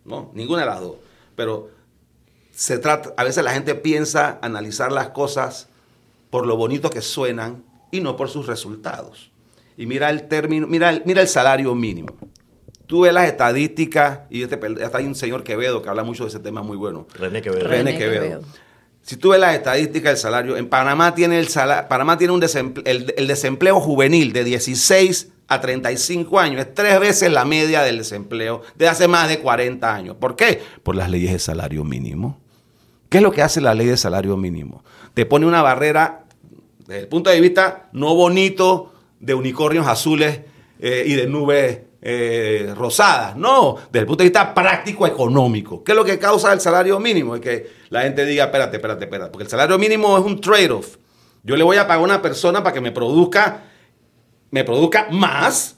¿no? 0.04 0.32
Ninguna 0.34 0.62
de 0.62 0.66
las 0.66 0.82
dos, 0.82 0.96
pero 1.34 1.77
se 2.58 2.80
trata, 2.80 3.14
a 3.18 3.24
veces 3.24 3.44
la 3.44 3.52
gente 3.52 3.76
piensa 3.76 4.40
analizar 4.42 4.92
las 4.92 5.10
cosas 5.10 5.68
por 6.32 6.48
lo 6.48 6.58
bonito 6.58 6.90
que 6.90 7.02
suenan 7.02 7.64
y 7.92 8.02
no 8.02 8.18
por 8.18 8.30
sus 8.30 8.48
resultados. 8.48 9.30
Y 9.78 9.86
mira 9.86 10.10
el 10.10 10.28
término, 10.28 10.66
mira 10.66 10.90
el, 10.90 11.04
mira 11.06 11.22
el 11.22 11.28
salario 11.28 11.76
mínimo. 11.76 12.18
Tú 12.88 13.02
ves 13.02 13.14
las 13.14 13.28
estadísticas, 13.28 14.22
y 14.32 14.42
este, 14.42 14.60
hasta 14.84 14.98
hay 14.98 15.06
un 15.06 15.14
señor 15.14 15.44
Quevedo 15.44 15.84
que 15.84 15.90
habla 15.90 16.04
mucho 16.04 16.24
de 16.24 16.30
ese 16.30 16.40
tema 16.40 16.64
muy 16.64 16.78
bueno. 16.78 17.06
René 17.14 17.44
Quevedo. 17.44 17.68
René, 17.68 17.96
Quevedo. 17.96 18.42
Si 19.04 19.18
tú 19.18 19.30
ves 19.30 19.40
las 19.40 19.54
estadísticas 19.54 20.14
del 20.14 20.18
salario, 20.18 20.58
en 20.58 20.68
Panamá 20.68 21.14
tiene 21.14 21.40
el 21.40 21.48
Panamá 21.88 22.18
tiene 22.18 22.34
un 22.34 22.44
el, 22.86 23.14
el 23.16 23.28
desempleo 23.28 23.80
juvenil 23.80 24.34
de 24.34 24.44
16 24.44 25.30
a 25.48 25.62
35 25.62 26.40
años. 26.40 26.62
Es 26.62 26.74
tres 26.74 27.00
veces 27.00 27.32
la 27.32 27.46
media 27.46 27.84
del 27.84 28.00
desempleo 28.00 28.64
de 28.74 28.88
hace 28.88 29.08
más 29.08 29.30
de 29.30 29.42
40 29.42 29.94
años. 29.94 30.16
¿Por 30.16 30.36
qué? 30.36 30.60
Por 30.82 30.96
las 30.96 31.12
leyes 31.12 31.32
de 31.32 31.38
salario 31.38 31.84
mínimo. 31.84 32.47
¿Qué 33.10 33.18
es 33.18 33.24
lo 33.24 33.32
que 33.32 33.42
hace 33.42 33.62
la 33.62 33.74
ley 33.74 33.88
de 33.88 33.98
salario 33.98 34.36
mínimo? 34.38 34.84
Te 35.14 35.26
pone 35.26 35.46
una 35.46 35.62
barrera, 35.62 36.26
desde 36.86 37.02
el 37.02 37.08
punto 37.08 37.30
de 37.30 37.40
vista 37.40 37.90
no 37.94 38.16
bonito, 38.16 38.94
de 39.20 39.34
unicornios 39.34 39.88
azules 39.88 40.42
eh, 40.80 41.04
y 41.06 41.14
de 41.14 41.28
nubes 41.28 41.80
eh, 42.02 42.74
rosadas. 42.76 43.36
No, 43.36 43.76
desde 43.92 44.00
el 44.00 44.06
punto 44.06 44.24
de 44.24 44.30
vista 44.30 44.54
práctico 44.54 45.08
económico. 45.08 45.84
¿Qué 45.84 45.94
es 45.94 45.96
lo 45.96 46.06
que 46.06 46.20
causa 46.20 46.54
el 46.54 46.60
salario 46.60 47.00
mínimo? 47.00 47.36
Es 47.36 47.42
que 47.42 47.70
la 47.90 48.02
gente 48.04 48.26
diga, 48.26 48.46
espérate, 48.46 48.78
espérate, 48.78 49.06
espérate. 49.06 49.32
Porque 49.32 49.44
el 49.44 49.50
salario 49.50 49.78
mínimo 49.78 50.18
es 50.18 50.24
un 50.24 50.40
trade-off. 50.40 50.98
Yo 51.44 51.56
le 51.56 51.64
voy 51.64 51.78
a 51.78 51.88
pagar 51.88 52.02
a 52.02 52.04
una 52.04 52.22
persona 52.22 52.62
para 52.62 52.74
que 52.74 52.82
me 52.82 52.92
produzca, 52.92 53.64
me 54.52 54.64
produzca 54.64 55.08
más 55.12 55.77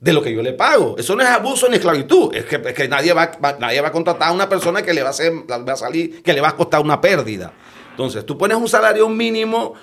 de 0.00 0.12
lo 0.12 0.22
que 0.22 0.32
yo 0.32 0.42
le 0.42 0.52
pago. 0.52 0.96
Eso 0.98 1.16
no 1.16 1.22
es 1.22 1.28
abuso 1.28 1.68
ni 1.68 1.76
esclavitud. 1.76 2.34
Es 2.34 2.44
que, 2.44 2.88
nadie, 2.88 3.12
va, 3.12 3.30
nadie 3.58 3.80
va 3.80 3.88
a 3.88 3.92
contratar 3.92 4.28
a 4.28 4.32
una 4.32 4.48
persona 4.48 4.82
que 4.82 4.92
le 4.92 5.02
va 5.02 5.10
a, 5.10 5.76
salir, 5.76 6.22
que 6.22 6.32
le 6.32 6.40
va 6.40 6.48
a 6.48 6.56
costar 6.56 6.80
una 6.80 7.00
pérdida. 7.00 7.52
Entonces, 7.90 8.26
tú 8.26 8.36
pones 8.36 8.56
un 8.56 8.68
salario 8.68 9.08
mínimo 9.08 9.74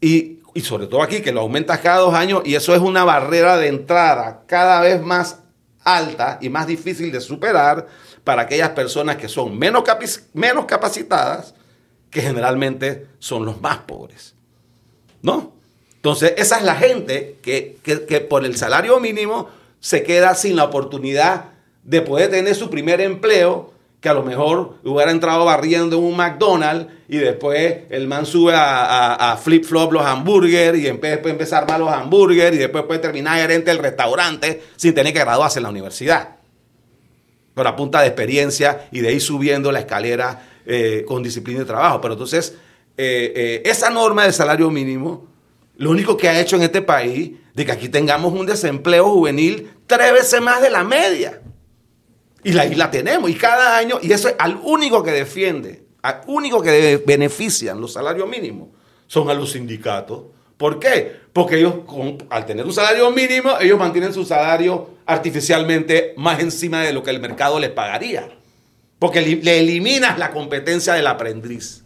y, 0.00 0.40
y 0.54 0.60
sobre 0.60 0.86
todo 0.86 1.02
aquí, 1.02 1.20
que 1.20 1.32
lo 1.32 1.40
aumentas 1.40 1.80
cada 1.80 1.98
dos 1.98 2.14
años 2.14 2.42
y 2.44 2.54
eso 2.54 2.74
es 2.74 2.80
una 2.80 3.04
barrera 3.04 3.56
de 3.56 3.68
entrada 3.68 4.42
cada 4.46 4.80
vez 4.80 5.00
más 5.00 5.40
alta 5.84 6.38
y 6.40 6.48
más 6.48 6.66
difícil 6.66 7.12
de 7.12 7.20
superar 7.20 7.86
para 8.24 8.42
aquellas 8.42 8.70
personas 8.70 9.16
que 9.16 9.28
son 9.28 9.58
menos, 9.58 9.84
menos 10.32 10.64
capacitadas, 10.64 11.54
que 12.10 12.22
generalmente 12.22 13.08
son 13.18 13.44
los 13.44 13.60
más 13.60 13.78
pobres. 13.78 14.34
¿No? 15.22 15.53
Entonces, 16.04 16.34
esa 16.36 16.58
es 16.58 16.64
la 16.64 16.74
gente 16.74 17.38
que, 17.40 18.26
por 18.28 18.44
el 18.44 18.58
salario 18.58 19.00
mínimo 19.00 19.48
se 19.80 20.02
queda 20.02 20.34
sin 20.34 20.54
la 20.54 20.64
oportunidad 20.64 21.46
de 21.82 22.02
poder 22.02 22.30
tener 22.30 22.54
su 22.54 22.68
primer 22.68 23.00
empleo, 23.00 23.72
que 24.02 24.10
a 24.10 24.12
lo 24.12 24.22
mejor 24.22 24.74
hubiera 24.84 25.10
entrado 25.10 25.46
barriendo 25.46 25.96
en 25.96 26.04
un 26.04 26.14
McDonald's 26.14 26.92
y 27.08 27.16
después 27.16 27.84
el 27.88 28.06
man 28.06 28.26
sube 28.26 28.52
a, 28.54 29.38
flip-flop 29.42 29.94
los 29.94 30.04
hamburgers 30.04 30.78
y 30.78 30.88
empieza 30.88 31.60
a 31.60 31.64
mal 31.64 31.80
los 31.80 31.90
hamburgers 31.90 32.54
y 32.54 32.58
después 32.58 32.84
puede 32.84 33.00
terminar 33.00 33.38
gerente 33.38 33.70
del 33.70 33.78
restaurante 33.78 34.62
sin 34.76 34.92
tener 34.92 35.14
que 35.14 35.20
graduarse 35.20 35.58
en 35.58 35.62
la 35.62 35.70
universidad. 35.70 36.36
Pero 37.54 37.66
a 37.66 37.74
punta 37.74 38.02
de 38.02 38.08
experiencia 38.08 38.88
y 38.92 39.00
de 39.00 39.10
ir 39.10 39.22
subiendo 39.22 39.72
la 39.72 39.78
escalera 39.78 40.48
eh, 40.66 41.02
con 41.08 41.22
disciplina 41.22 41.60
de 41.60 41.64
trabajo. 41.64 42.02
Pero 42.02 42.12
entonces, 42.12 42.58
eh, 42.98 43.32
eh, 43.34 43.62
esa 43.64 43.88
norma 43.88 44.24
del 44.24 44.34
salario 44.34 44.70
mínimo, 44.70 45.32
lo 45.76 45.90
único 45.90 46.16
que 46.16 46.28
ha 46.28 46.40
hecho 46.40 46.56
en 46.56 46.62
este 46.62 46.82
país, 46.82 47.32
de 47.54 47.64
que 47.64 47.72
aquí 47.72 47.88
tengamos 47.88 48.32
un 48.32 48.46
desempleo 48.46 49.10
juvenil 49.10 49.70
tres 49.86 50.12
veces 50.12 50.40
más 50.40 50.60
de 50.60 50.70
la 50.70 50.84
media. 50.84 51.40
Y 52.42 52.52
la, 52.52 52.64
la 52.66 52.90
tenemos, 52.90 53.30
y 53.30 53.34
cada 53.34 53.76
año, 53.76 53.98
y 54.02 54.12
eso 54.12 54.28
es 54.28 54.34
al 54.38 54.60
único 54.62 55.02
que 55.02 55.12
defiende, 55.12 55.84
al 56.02 56.20
único 56.26 56.60
que 56.60 57.02
benefician 57.06 57.80
los 57.80 57.94
salarios 57.94 58.28
mínimos, 58.28 58.68
son 59.06 59.30
a 59.30 59.34
los 59.34 59.52
sindicatos. 59.52 60.24
¿Por 60.56 60.78
qué? 60.78 61.12
Porque 61.32 61.58
ellos, 61.58 61.74
al 62.30 62.46
tener 62.46 62.64
un 62.64 62.72
salario 62.72 63.10
mínimo, 63.10 63.58
ellos 63.60 63.78
mantienen 63.78 64.12
su 64.12 64.24
salario 64.24 64.90
artificialmente 65.06 66.14
más 66.16 66.40
encima 66.40 66.82
de 66.82 66.92
lo 66.92 67.02
que 67.02 67.10
el 67.10 67.20
mercado 67.20 67.58
les 67.58 67.70
pagaría. 67.70 68.28
Porque 68.98 69.20
le 69.20 69.60
eliminas 69.60 70.18
la 70.18 70.30
competencia 70.30 70.94
del 70.94 71.06
aprendiz 71.06 71.82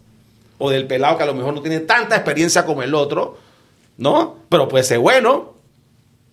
o 0.57 0.69
del 0.69 0.85
pelado 0.87 1.17
que 1.17 1.23
a 1.23 1.25
lo 1.25 1.33
mejor 1.33 1.53
no 1.53 1.61
tiene 1.61 1.79
tanta 1.79 2.15
experiencia 2.15 2.65
como 2.65 2.83
el 2.83 2.93
otro, 2.93 3.37
¿no? 3.99 4.37
Pero 4.49 4.67
puede 4.67 4.83
ser 4.83 4.97
bueno, 4.99 5.53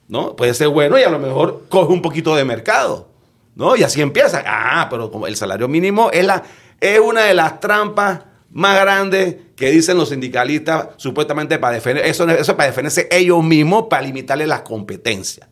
¿no? 0.09 0.35
Puede 0.37 0.55
ser 0.55 0.69
bueno 0.69 0.99
y 0.99 1.03
a 1.03 1.11
lo 1.11 1.19
mejor 1.19 1.65
coge 1.69 1.93
un 1.93 2.01
poquito 2.01 2.35
de 2.35 2.45
mercado. 2.45 3.09
¿no? 3.57 3.75
Y 3.75 3.83
así 3.83 4.01
empieza. 4.01 4.45
Ah, 4.47 4.87
pero 4.89 5.11
como 5.11 5.27
el 5.27 5.35
salario 5.35 5.67
mínimo 5.67 6.11
es, 6.13 6.25
la, 6.25 6.45
es 6.81 7.01
una 7.01 7.25
de 7.25 7.35
las 7.35 7.59
trampas 7.59 8.21
más 8.53 8.81
grandes 8.81 9.37
que 9.57 9.71
dicen 9.71 9.97
los 9.97 10.11
sindicalistas 10.11 10.91
supuestamente 10.97 11.59
para 11.59 11.75
defender, 11.75 12.07
eso, 12.07 12.29
eso 12.29 12.57
para 12.57 12.69
defenderse 12.69 13.09
ellos 13.11 13.43
mismos, 13.43 13.87
para 13.91 14.03
limitarle 14.03 14.47
las 14.47 14.61
competencias. 14.61 15.49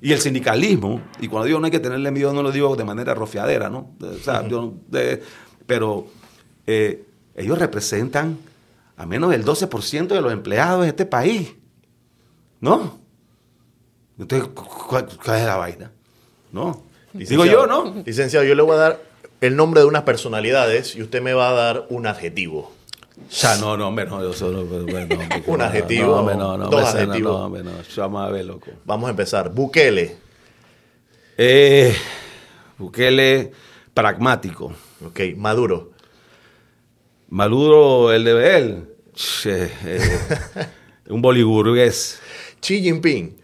Y 0.00 0.12
el 0.12 0.20
sindicalismo, 0.20 1.02
y 1.20 1.28
cuando 1.28 1.46
digo 1.46 1.60
no 1.60 1.66
hay 1.66 1.70
que 1.70 1.80
tenerle 1.80 2.10
miedo, 2.10 2.32
no 2.32 2.42
lo 2.42 2.52
digo 2.52 2.74
de 2.74 2.84
manera 2.84 3.12
rofiadera, 3.12 3.68
¿no? 3.68 3.90
O 4.00 4.24
sea, 4.24 4.42
pero 5.66 6.06
eh, 6.66 7.04
ellos 7.34 7.58
representan 7.58 8.38
a 9.00 9.06
menos 9.06 9.30
del 9.30 9.46
12% 9.46 10.08
de 10.08 10.20
los 10.20 10.30
empleados 10.30 10.82
de 10.82 10.88
este 10.88 11.06
país, 11.06 11.54
¿no? 12.60 13.00
Entonces, 14.18 14.50
¿cuál, 14.54 15.08
cuál 15.24 15.38
es 15.38 15.46
la 15.46 15.56
vaina? 15.56 15.90
¿No? 16.52 16.82
Digo 17.14 17.46
yo, 17.46 17.66
¿no? 17.66 18.02
Licenciado, 18.04 18.44
yo 18.44 18.54
le 18.54 18.60
voy 18.60 18.74
a 18.74 18.78
dar 18.78 19.02
el 19.40 19.56
nombre 19.56 19.80
de 19.80 19.86
unas 19.86 20.02
personalidades 20.02 20.96
y 20.96 21.02
usted 21.02 21.22
me 21.22 21.32
va 21.32 21.48
a 21.48 21.52
dar 21.52 21.86
un 21.88 22.06
adjetivo. 22.06 22.72
Ya, 23.30 23.56
no, 23.56 23.74
no, 23.78 23.88
hombre, 23.88 24.04
no, 24.04 24.20
yo 24.20 24.34
solo, 24.34 24.64
Un 25.46 25.62
adjetivo. 25.62 26.20
No, 26.20 26.34
no, 26.34 26.58
no, 26.58 26.68
dos 26.68 26.84
adjetivos. 26.84 27.50
No, 27.50 28.08
no, 28.08 28.18
a 28.20 28.30
ver, 28.30 28.44
loco. 28.44 28.70
Vamos 28.84 29.08
a 29.08 29.10
empezar. 29.12 29.50
Bukele. 29.50 30.18
Eh, 31.38 31.96
Bukele, 32.76 33.50
pragmático. 33.94 34.74
Ok, 35.06 35.20
Maduro. 35.38 35.92
Maduro, 37.30 38.12
el 38.12 38.24
de 38.24 38.58
él. 38.58 38.89
Eh, 39.44 40.00
un 41.08 41.20
boliburgués. 41.20 42.20
Xi 42.60 42.82
Jinping. 42.82 43.36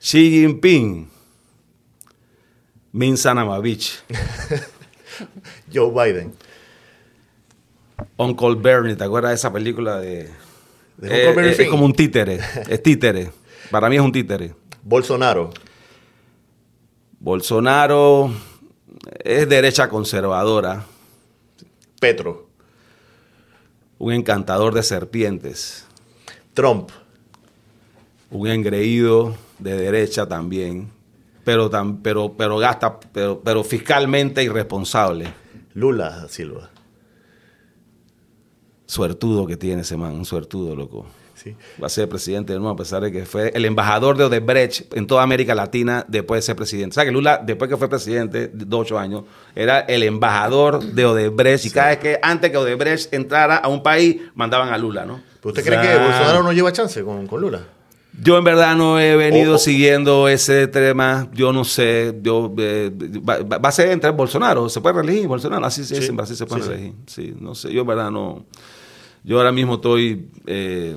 Xi 0.00 0.30
Jinping. 0.30 1.10
Min 2.92 3.16
Sanamavich. 3.16 4.02
Joe 5.72 5.90
Biden. 5.90 6.32
Uncle 8.16 8.54
Bernie, 8.56 8.96
¿te 8.96 9.04
acuerdas 9.04 9.30
de 9.30 9.34
esa 9.36 9.52
película 9.52 9.98
de... 9.98 10.30
de 10.96 11.28
Uncle 11.28 11.50
eh, 11.50 11.56
es 11.58 11.68
como 11.68 11.84
un 11.84 11.92
títere, 11.92 12.40
es 12.68 12.82
títere. 12.82 13.30
Para 13.70 13.88
mí 13.88 13.96
es 13.96 14.02
un 14.02 14.12
títere. 14.12 14.54
Bolsonaro. 14.82 15.50
Bolsonaro 17.18 18.32
es 19.24 19.48
derecha 19.48 19.88
conservadora. 19.88 20.84
Petro. 22.00 22.48
Un 24.04 24.12
encantador 24.12 24.74
de 24.74 24.82
serpientes. 24.82 25.86
Trump. 26.52 26.90
Un 28.30 28.48
engreído 28.48 29.34
de 29.58 29.78
derecha 29.78 30.28
también 30.28 30.90
pero, 31.42 31.70
tan, 31.70 32.02
pero, 32.02 32.34
pero 32.36 32.58
gasta, 32.58 33.00
pero, 33.00 33.40
pero 33.40 33.64
fiscalmente 33.64 34.42
irresponsable. 34.42 35.32
Lula 35.72 36.28
Silva. 36.28 36.68
Suertudo 38.84 39.46
que 39.46 39.56
tiene 39.56 39.80
ese 39.80 39.96
man, 39.96 40.12
un 40.12 40.26
suertudo, 40.26 40.76
loco. 40.76 41.06
Sí. 41.34 41.54
Va 41.82 41.86
a 41.86 41.90
ser 41.90 42.08
presidente 42.08 42.52
de 42.52 42.58
nuevo, 42.58 42.74
a 42.74 42.76
pesar 42.76 43.02
de 43.02 43.10
que 43.10 43.26
fue 43.26 43.50
el 43.54 43.64
embajador 43.64 44.16
de 44.16 44.24
Odebrecht 44.24 44.94
en 44.94 45.06
toda 45.06 45.22
América 45.22 45.54
Latina 45.54 46.04
después 46.08 46.38
de 46.38 46.42
ser 46.42 46.56
presidente. 46.56 46.90
O 46.90 46.94
sea, 46.94 47.04
que 47.04 47.12
Lula, 47.12 47.40
después 47.44 47.68
que 47.68 47.76
fue 47.76 47.88
presidente 47.88 48.48
de 48.48 48.76
ocho 48.76 48.98
años, 48.98 49.24
era 49.54 49.80
el 49.80 50.02
embajador 50.02 50.82
de 50.82 51.04
Odebrecht. 51.06 51.66
Y 51.66 51.70
cada 51.70 51.88
vez 51.88 51.98
que, 51.98 52.18
antes 52.22 52.50
que 52.50 52.56
Odebrecht 52.56 53.12
entrara 53.12 53.56
a 53.56 53.68
un 53.68 53.82
país, 53.82 54.16
mandaban 54.34 54.72
a 54.72 54.78
Lula, 54.78 55.04
¿no? 55.04 55.20
¿Usted 55.42 55.64
cree 55.64 55.80
que 55.80 55.98
Bolsonaro 55.98 56.42
no 56.42 56.52
lleva 56.52 56.72
chance 56.72 57.02
con, 57.02 57.26
con 57.26 57.40
Lula? 57.40 57.62
Yo 58.22 58.38
en 58.38 58.44
verdad 58.44 58.76
no 58.76 59.00
he 59.00 59.16
venido 59.16 59.58
siguiendo 59.58 60.28
ese 60.28 60.68
tema. 60.68 61.28
Yo 61.34 61.52
no 61.52 61.64
sé. 61.64 62.14
Yo 62.22 62.54
eh, 62.58 62.90
va, 63.28 63.68
a 63.68 63.72
ser 63.72 63.90
entre 63.90 64.10
Bolsonaro. 64.10 64.68
¿Se 64.68 64.80
puede 64.80 65.00
elegir 65.00 65.26
Bolsonaro? 65.26 65.66
Así, 65.66 65.84
sí. 65.84 65.96
en 65.96 66.16
Brasil 66.16 66.36
se 66.36 66.46
puede 66.46 66.64
elegir. 66.64 66.92
Sí. 67.06 67.34
no 67.38 67.54
sé. 67.54 67.72
Yo 67.72 67.80
en 67.80 67.86
verdad 67.86 68.10
no. 68.10 68.44
Yo 69.24 69.38
ahora 69.38 69.50
mismo 69.50 69.74
estoy. 69.74 70.28
Eh, 70.46 70.96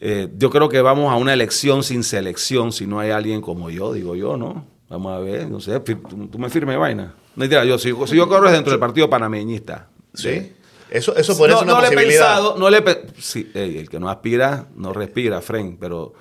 eh, 0.00 0.28
yo 0.36 0.50
creo 0.50 0.68
que 0.68 0.80
vamos 0.80 1.12
a 1.12 1.16
una 1.16 1.32
elección 1.32 1.82
sin 1.82 2.02
selección 2.02 2.72
si 2.72 2.86
no 2.86 3.00
hay 3.00 3.10
alguien 3.10 3.40
como 3.40 3.70
yo, 3.70 3.92
digo 3.92 4.16
yo, 4.16 4.36
¿no? 4.36 4.64
Vamos 4.88 5.12
a 5.12 5.18
ver, 5.20 5.48
no 5.48 5.60
sé. 5.60 5.78
Tú, 5.80 6.38
me 6.38 6.50
firmes 6.50 6.78
vaina. 6.78 7.14
No 7.36 7.44
yo, 7.44 7.78
si, 7.78 7.94
si 8.06 8.16
yo 8.16 8.28
corro 8.28 8.50
dentro 8.50 8.72
del 8.72 8.80
partido 8.80 9.08
panameñista. 9.08 9.88
Sí. 10.14 10.52
Eso, 10.90 11.14
eso 11.14 11.38
por 11.38 11.48
no, 11.48 11.62
no 11.62 11.80
Le 11.80 11.88
he 11.88 11.92
pensado, 11.92 12.56
no 12.58 12.68
le 12.68 12.82
sí, 13.18 13.48
el 13.54 13.88
que 13.88 14.00
no 14.00 14.10
aspira 14.10 14.66
no 14.74 14.92
respira, 14.92 15.40
Fren, 15.40 15.76
pero 15.78 16.14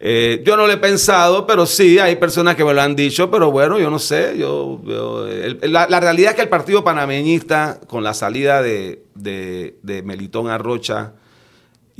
eh, 0.00 0.42
yo 0.46 0.56
no 0.56 0.66
le 0.66 0.74
he 0.74 0.78
pensado, 0.78 1.46
pero 1.46 1.66
sí, 1.66 1.98
hay 1.98 2.16
personas 2.16 2.54
que 2.54 2.64
me 2.64 2.72
lo 2.72 2.80
han 2.80 2.94
dicho, 2.94 3.30
pero 3.30 3.50
bueno, 3.50 3.78
yo 3.78 3.90
no 3.90 3.98
sé. 3.98 4.36
Yo, 4.38 4.80
la, 5.62 6.00
realidad 6.00 6.30
es 6.30 6.36
que 6.36 6.42
el 6.42 6.48
partido 6.48 6.84
panameñista, 6.84 7.80
con 7.86 8.04
la 8.04 8.14
salida 8.14 8.62
de, 8.62 9.02
de, 9.14 10.02
Melitón 10.04 10.48
Arrocha 10.48 11.14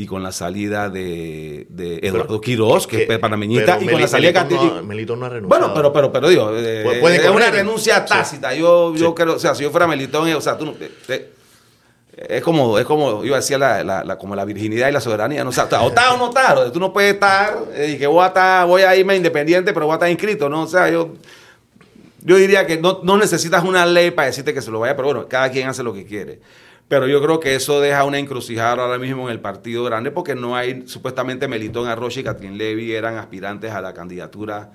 y 0.00 0.06
con 0.06 0.22
la 0.22 0.30
salida 0.30 0.90
de, 0.90 1.66
Eduardo 2.00 2.40
Quiroz, 2.40 2.86
que, 2.86 3.02
es 3.02 3.18
panameñista, 3.18 3.78
y 3.80 3.88
con 3.88 4.00
la 4.00 4.06
salida 4.06 4.44
de 4.44 4.82
Melitón 4.84 5.18
no 5.18 5.26
ha 5.26 5.28
renunciado. 5.28 5.48
Bueno, 5.48 5.74
pero, 5.74 5.92
pero, 5.92 6.12
pero 6.12 6.28
digo, 6.28 6.52
eh, 6.54 7.16
es 7.16 7.28
una 7.28 7.50
renuncia 7.50 8.04
tácita. 8.04 8.54
Yo, 8.54 8.94
yo 8.94 9.12
creo, 9.12 9.34
o 9.34 9.38
sea, 9.40 9.56
si 9.56 9.64
yo 9.64 9.72
fuera 9.72 9.88
Melitón, 9.88 10.32
o 10.32 10.40
sea, 10.40 10.56
tú 10.56 10.66
no 10.66 10.74
es 12.28 12.42
como, 12.44 12.78
es 12.78 12.84
como, 12.84 13.24
iba 13.24 13.38
a 13.38 13.40
decir, 13.40 13.58
la, 13.58 14.16
como 14.20 14.36
la 14.36 14.44
virginidad 14.44 14.88
y 14.88 14.92
la 14.92 15.00
soberanía. 15.00 15.42
¿no? 15.42 15.50
O, 15.50 15.52
sea, 15.52 15.64
o 15.64 15.86
o 15.86 16.16
no 16.16 16.28
estar. 16.28 16.70
Tú 16.70 16.78
no 16.78 16.92
puedes 16.92 17.14
estar 17.14 17.58
eh, 17.74 17.94
y 17.94 17.98
que 17.98 18.06
voy 18.06 18.22
a, 18.22 18.28
estar, 18.28 18.68
voy 18.68 18.82
a 18.82 18.94
irme 18.94 19.16
independiente, 19.16 19.72
pero 19.72 19.86
voy 19.86 19.94
a 19.94 19.96
estar 19.96 20.10
inscrito. 20.10 20.48
¿no? 20.48 20.62
O 20.62 20.68
sea, 20.68 20.88
yo, 20.88 21.14
yo 22.22 22.36
diría 22.36 22.68
que 22.68 22.76
no, 22.76 23.00
no 23.02 23.16
necesitas 23.16 23.64
una 23.64 23.84
ley 23.84 24.12
para 24.12 24.26
decirte 24.26 24.54
que 24.54 24.62
se 24.62 24.70
lo 24.70 24.78
vaya, 24.78 24.94
pero 24.94 25.06
bueno, 25.06 25.26
cada 25.26 25.50
quien 25.50 25.68
hace 25.68 25.82
lo 25.82 25.92
que 25.92 26.06
quiere. 26.06 26.38
Pero 26.88 27.06
yo 27.06 27.22
creo 27.22 27.38
que 27.38 27.54
eso 27.54 27.80
deja 27.80 28.04
una 28.04 28.18
encrucijada 28.18 28.82
ahora 28.82 28.98
mismo 28.98 29.28
en 29.28 29.32
el 29.32 29.40
partido 29.40 29.84
grande 29.84 30.10
porque 30.10 30.34
no 30.34 30.56
hay, 30.56 30.88
supuestamente 30.88 31.46
Melitón 31.46 31.86
Arroyo 31.86 32.20
y 32.20 32.24
Catrín 32.24 32.56
Levy 32.56 32.92
eran 32.92 33.18
aspirantes 33.18 33.72
a 33.72 33.82
la 33.82 33.92
candidatura 33.92 34.72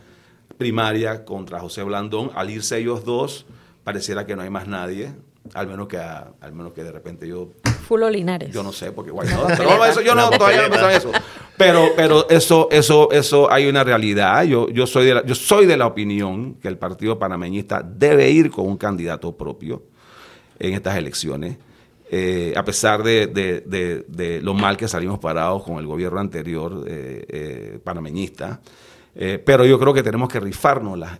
primaria 0.59 1.25
contra 1.25 1.59
José 1.59 1.81
Blandón. 1.81 2.29
Al 2.35 2.51
irse 2.51 2.77
ellos 2.77 3.03
dos, 3.03 3.47
pareciera 3.83 4.27
que 4.27 4.35
no 4.35 4.43
hay 4.43 4.51
más 4.51 4.67
nadie. 4.67 5.11
Al 5.55 5.67
menos 5.67 5.87
que, 5.87 5.97
al 5.97 6.53
menos 6.53 6.71
que 6.73 6.83
de 6.83 6.91
repente 6.91 7.27
yo... 7.27 7.49
Fulo 7.87 8.09
Linares. 8.09 8.53
Yo 8.53 8.63
no 8.63 8.71
sé, 8.71 8.91
porque 8.91 9.11
guay, 9.11 9.27
pero 9.57 9.83
eso, 9.83 10.01
yo 10.01 10.15
no, 10.15 10.29
todavía 10.29 10.69
no 10.69 10.89
eso. 10.89 11.11
Pero, 11.57 11.89
pero 11.95 12.29
eso, 12.29 12.69
eso, 12.71 13.11
eso 13.11 13.51
hay 13.51 13.67
una 13.67 13.83
realidad. 13.83 14.43
Yo, 14.43 14.69
yo, 14.69 14.87
soy 14.87 15.05
de 15.05 15.15
la, 15.15 15.25
yo 15.25 15.35
soy 15.35 15.65
de 15.65 15.77
la 15.77 15.87
opinión 15.87 16.55
que 16.55 16.67
el 16.67 16.77
partido 16.77 17.19
panameñista 17.19 17.83
debe 17.83 18.29
ir 18.29 18.51
con 18.51 18.67
un 18.67 18.77
candidato 18.77 19.35
propio 19.35 19.83
en 20.59 20.73
estas 20.75 20.95
elecciones. 20.95 21.57
Eh, 22.11 22.53
a 22.55 22.63
pesar 22.63 23.01
de, 23.01 24.39
lo 24.43 24.53
mal 24.53 24.77
que 24.77 24.87
salimos 24.87 25.19
parados 25.19 25.63
con 25.63 25.79
el 25.79 25.87
gobierno 25.87 26.19
anterior 26.19 26.85
eh, 26.87 27.25
eh, 27.27 27.79
panameñista. 27.83 28.61
pero 29.13 29.65
yo 29.65 29.79
creo 29.79 29.93
que 29.93 30.03
tenemos 30.03 30.29
que 30.29 30.39
rifárnosla. 30.39 31.17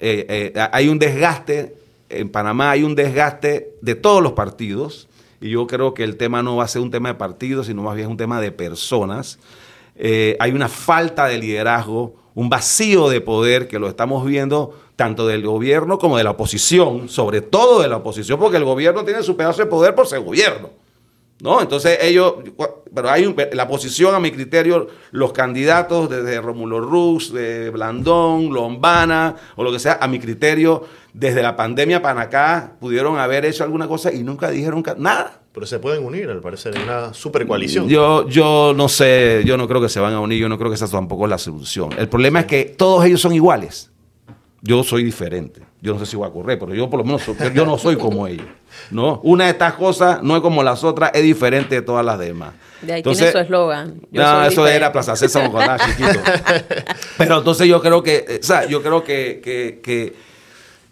hay 0.71 0.87
un 0.89 0.99
desgaste 0.99 1.75
en 2.09 2.29
Panamá 2.29 2.71
hay 2.71 2.83
un 2.83 2.93
desgaste 2.93 3.75
de 3.81 3.95
todos 3.95 4.21
los 4.21 4.33
partidos 4.33 5.07
y 5.41 5.49
yo 5.49 5.65
creo 5.65 5.93
que 5.93 6.03
el 6.03 6.15
tema 6.15 6.43
no 6.43 6.57
va 6.57 6.65
a 6.65 6.67
ser 6.67 6.81
un 6.81 6.91
tema 6.91 7.09
de 7.09 7.15
partidos, 7.15 7.67
sino 7.67 7.81
más 7.81 7.95
bien 7.95 8.09
un 8.09 8.17
tema 8.17 8.39
de 8.39 8.51
personas. 8.51 9.39
Hay 9.97 10.51
una 10.51 10.69
falta 10.69 11.25
de 11.25 11.37
liderazgo, 11.37 12.15
un 12.35 12.49
vacío 12.49 13.09
de 13.09 13.19
poder 13.19 13.67
que 13.67 13.79
lo 13.79 13.87
estamos 13.87 14.25
viendo 14.25 14.79
tanto 14.95 15.27
del 15.27 15.43
gobierno 15.43 15.97
como 15.97 16.17
de 16.17 16.23
la 16.23 16.31
oposición, 16.31 17.09
sobre 17.09 17.41
todo 17.41 17.81
de 17.81 17.87
la 17.87 17.97
oposición, 17.97 18.39
porque 18.39 18.57
el 18.57 18.63
gobierno 18.63 19.03
tiene 19.03 19.23
su 19.23 19.35
pedazo 19.35 19.63
de 19.63 19.67
poder 19.67 19.95
por 19.95 20.07
ser 20.07 20.21
gobierno. 20.21 20.69
¿No? 21.41 21.59
Entonces 21.61 21.97
ellos, 22.01 22.35
pero 22.93 23.09
hay 23.09 23.35
la 23.51 23.67
posición 23.67 24.15
a 24.15 24.19
mi 24.19 24.31
criterio, 24.31 24.87
los 25.11 25.33
candidatos 25.33 26.09
desde 26.09 26.39
Romulo 26.39 26.79
Rux, 26.79 27.33
de 27.33 27.69
Blandón, 27.69 28.53
Lombana 28.53 29.35
o 29.57 29.63
lo 29.63 29.71
que 29.73 29.79
sea, 29.79 29.97
a 29.99 30.07
mi 30.07 30.19
criterio, 30.19 30.85
desde 31.11 31.41
la 31.41 31.57
pandemia 31.57 32.01
para 32.01 32.21
acá, 32.21 32.77
pudieron 32.79 33.17
haber 33.17 33.43
hecho 33.43 33.65
alguna 33.65 33.89
cosa 33.89 34.13
y 34.13 34.23
nunca 34.23 34.51
dijeron 34.51 34.83
nada. 34.99 35.41
Pero 35.51 35.65
se 35.65 35.79
pueden 35.79 36.05
unir, 36.05 36.29
al 36.29 36.39
parecer, 36.39 36.77
en 36.77 36.83
una 36.83 37.13
super 37.13 37.45
coalición. 37.45 37.89
Yo, 37.89 38.27
yo 38.29 38.73
no 38.73 38.87
sé, 38.87 39.43
yo 39.45 39.57
no 39.57 39.67
creo 39.67 39.81
que 39.81 39.89
se 39.89 39.99
van 39.99 40.13
a 40.13 40.21
unir, 40.21 40.39
yo 40.39 40.47
no 40.47 40.57
creo 40.57 40.69
que 40.69 40.75
esa 40.75 40.87
tampoco 40.87 41.25
es 41.25 41.29
la 41.29 41.37
solución. 41.37 41.89
El 41.97 42.07
problema 42.07 42.41
es 42.41 42.45
que 42.45 42.63
todos 42.65 43.03
ellos 43.05 43.19
son 43.19 43.33
iguales. 43.33 43.92
Yo 44.65 44.81
soy 44.81 45.03
diferente. 45.03 45.61
Yo 45.81 45.93
no 45.93 45.99
sé 45.99 46.05
si 46.05 46.15
voy 46.15 46.25
a 46.25 46.31
correr, 46.31 46.57
pero 46.57 46.73
yo 46.73 46.89
por 46.89 46.97
lo 46.99 47.03
menos 47.03 47.21
yo 47.53 47.65
no 47.65 47.77
soy 47.77 47.97
como 47.97 48.25
ellos. 48.27 48.47
¿no? 48.91 49.19
Una 49.21 49.43
de 49.43 49.51
estas 49.51 49.73
cosas 49.73 50.23
no 50.23 50.37
es 50.37 50.41
como 50.41 50.63
las 50.63 50.85
otras, 50.85 51.11
es 51.13 51.21
diferente 51.21 51.75
de 51.75 51.81
todas 51.81 52.05
las 52.05 52.17
demás. 52.17 52.53
De 52.81 52.93
ahí 52.93 52.99
entonces, 52.99 53.25
tiene 53.25 53.31
su 53.33 53.37
eslogan. 53.39 54.01
No, 54.09 54.45
eso 54.45 54.65
era 54.65 54.93
Plaza 54.93 55.17
César 55.17 55.51
cuando 55.51 55.83
chiquito. 55.85 56.19
Pero 57.17 57.39
entonces 57.39 57.67
yo 57.67 57.81
creo 57.81 58.01
que, 58.01 58.25
eh, 58.25 58.39
o 58.41 58.43
sea, 58.45 58.65
yo 58.65 58.81
creo 58.81 59.03
que, 59.03 59.41
que, 59.43 59.81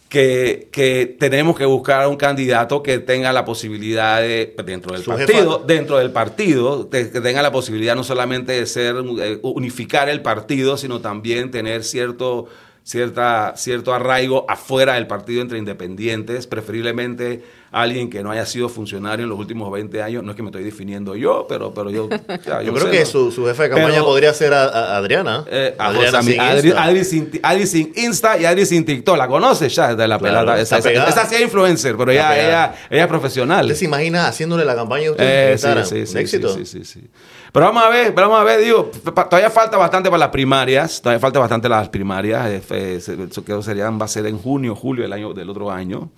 que, 0.09 0.69
que, 0.69 1.15
tenemos 1.17 1.57
que 1.57 1.63
buscar 1.63 2.05
un 2.09 2.17
candidato 2.17 2.83
que 2.83 2.99
tenga 2.99 3.31
la 3.31 3.45
posibilidad 3.45 4.19
de, 4.19 4.53
dentro 4.65 4.93
del 4.93 5.03
partido, 5.03 5.63
dentro 5.65 5.97
del 5.97 6.11
partido, 6.11 6.89
que 6.89 7.05
tenga 7.05 7.41
la 7.41 7.53
posibilidad 7.53 7.95
no 7.95 8.03
solamente 8.03 8.51
de 8.51 8.65
ser, 8.65 8.97
eh, 9.21 9.39
unificar 9.43 10.09
el 10.09 10.21
partido, 10.21 10.75
sino 10.75 10.99
también 10.99 11.51
tener 11.51 11.85
cierto 11.85 12.49
cierta, 12.83 13.53
cierto 13.55 13.93
arraigo 13.93 14.45
afuera 14.49 14.95
del 14.95 15.07
partido 15.07 15.41
entre 15.41 15.57
independientes, 15.57 16.47
preferiblemente 16.47 17.43
alguien 17.71 18.09
que 18.09 18.21
no 18.21 18.31
haya 18.31 18.45
sido 18.45 18.67
funcionario 18.67 19.23
en 19.23 19.29
los 19.29 19.39
últimos 19.39 19.71
20 19.71 20.01
años. 20.01 20.23
No 20.23 20.31
es 20.31 20.35
que 20.35 20.43
me 20.43 20.49
estoy 20.49 20.63
definiendo 20.63 21.15
yo, 21.15 21.45
pero, 21.47 21.73
pero 21.73 21.89
yo... 21.89 22.09
yo, 22.63 22.73
creo 22.73 22.91
que 22.91 23.05
su, 23.05 23.31
jefe 23.45 23.63
de 23.63 23.69
campaña 23.69 24.03
podría 24.03 24.33
ser 24.33 24.53
Adriana. 24.53 25.45
Eh, 25.49 25.75
Adriana 25.77 26.21
sin 26.21 26.39
Adri, 26.39 27.05
sin, 27.05 27.39
Adri, 27.41 27.67
sin, 27.67 27.93
Insta 27.95 28.37
y 28.37 28.45
Adri 28.45 28.65
sin 28.65 28.83
TikTok. 28.83 29.17
¿La 29.17 29.27
conoces 29.27 29.73
ya? 29.73 29.95
De 29.95 30.07
la 30.07 30.19
pelada. 30.19 30.59
Esa, 30.59 30.79
esa, 30.79 31.25
sí 31.25 31.35
es 31.35 31.41
influencer, 31.41 31.95
pero 31.95 32.11
ella, 32.11 32.37
ella, 32.37 32.75
ella, 32.89 33.03
es 33.03 33.07
profesional. 33.07 33.65
¿Usted 33.65 33.77
se 33.77 33.85
imagina 33.85 34.27
haciéndole 34.27 34.65
la 34.65 34.75
campaña 34.75 35.07
a 35.07 35.11
usted? 35.11 35.53
Eh, 35.53 35.57
sí, 35.85 36.05
sí, 36.05 36.17
éxito? 36.17 36.53
sí, 36.53 36.65
sí, 36.65 36.83
sí. 36.83 37.09
Pero 37.51 37.65
vamos 37.65 37.83
a 37.83 37.89
ver, 37.89 38.13
vamos 38.13 38.39
a 38.39 38.43
ver, 38.45 38.61
digo, 38.61 38.89
todavía 39.29 39.49
falta 39.49 39.75
bastante 39.75 40.09
para 40.09 40.19
las 40.19 40.29
primarias, 40.29 41.01
todavía 41.01 41.19
falta 41.19 41.39
bastante 41.39 41.67
las 41.67 41.89
primarias, 41.89 42.63
eh, 42.71 42.95
eso 42.95 43.43
que 43.43 43.61
serían, 43.61 43.99
va 43.99 44.05
a 44.05 44.07
ser 44.07 44.25
en 44.27 44.37
junio, 44.37 44.73
julio 44.73 45.03
del 45.03 45.11
año 45.11 45.33
del 45.33 45.49
otro 45.49 45.69
año. 45.69 46.11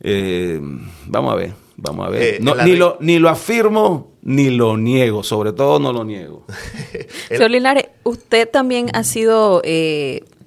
Eh, 0.00 0.58
vamos 1.06 1.32
a 1.32 1.36
ver, 1.36 1.52
vamos 1.76 2.04
a 2.04 2.10
ver. 2.10 2.22
Eh, 2.22 2.38
ni, 2.64 2.74
lo, 2.74 2.96
ni 2.98 3.20
lo 3.20 3.28
afirmo 3.28 4.10
ni 4.22 4.50
lo 4.50 4.76
niego, 4.76 5.22
sobre 5.22 5.52
todo 5.52 5.78
no 5.78 5.92
lo 5.92 6.02
niego. 6.02 6.44
Señor 7.28 7.50
Linares, 7.52 7.86
usted 8.02 8.50
también 8.50 8.90
ha 8.92 9.04
sido 9.04 9.62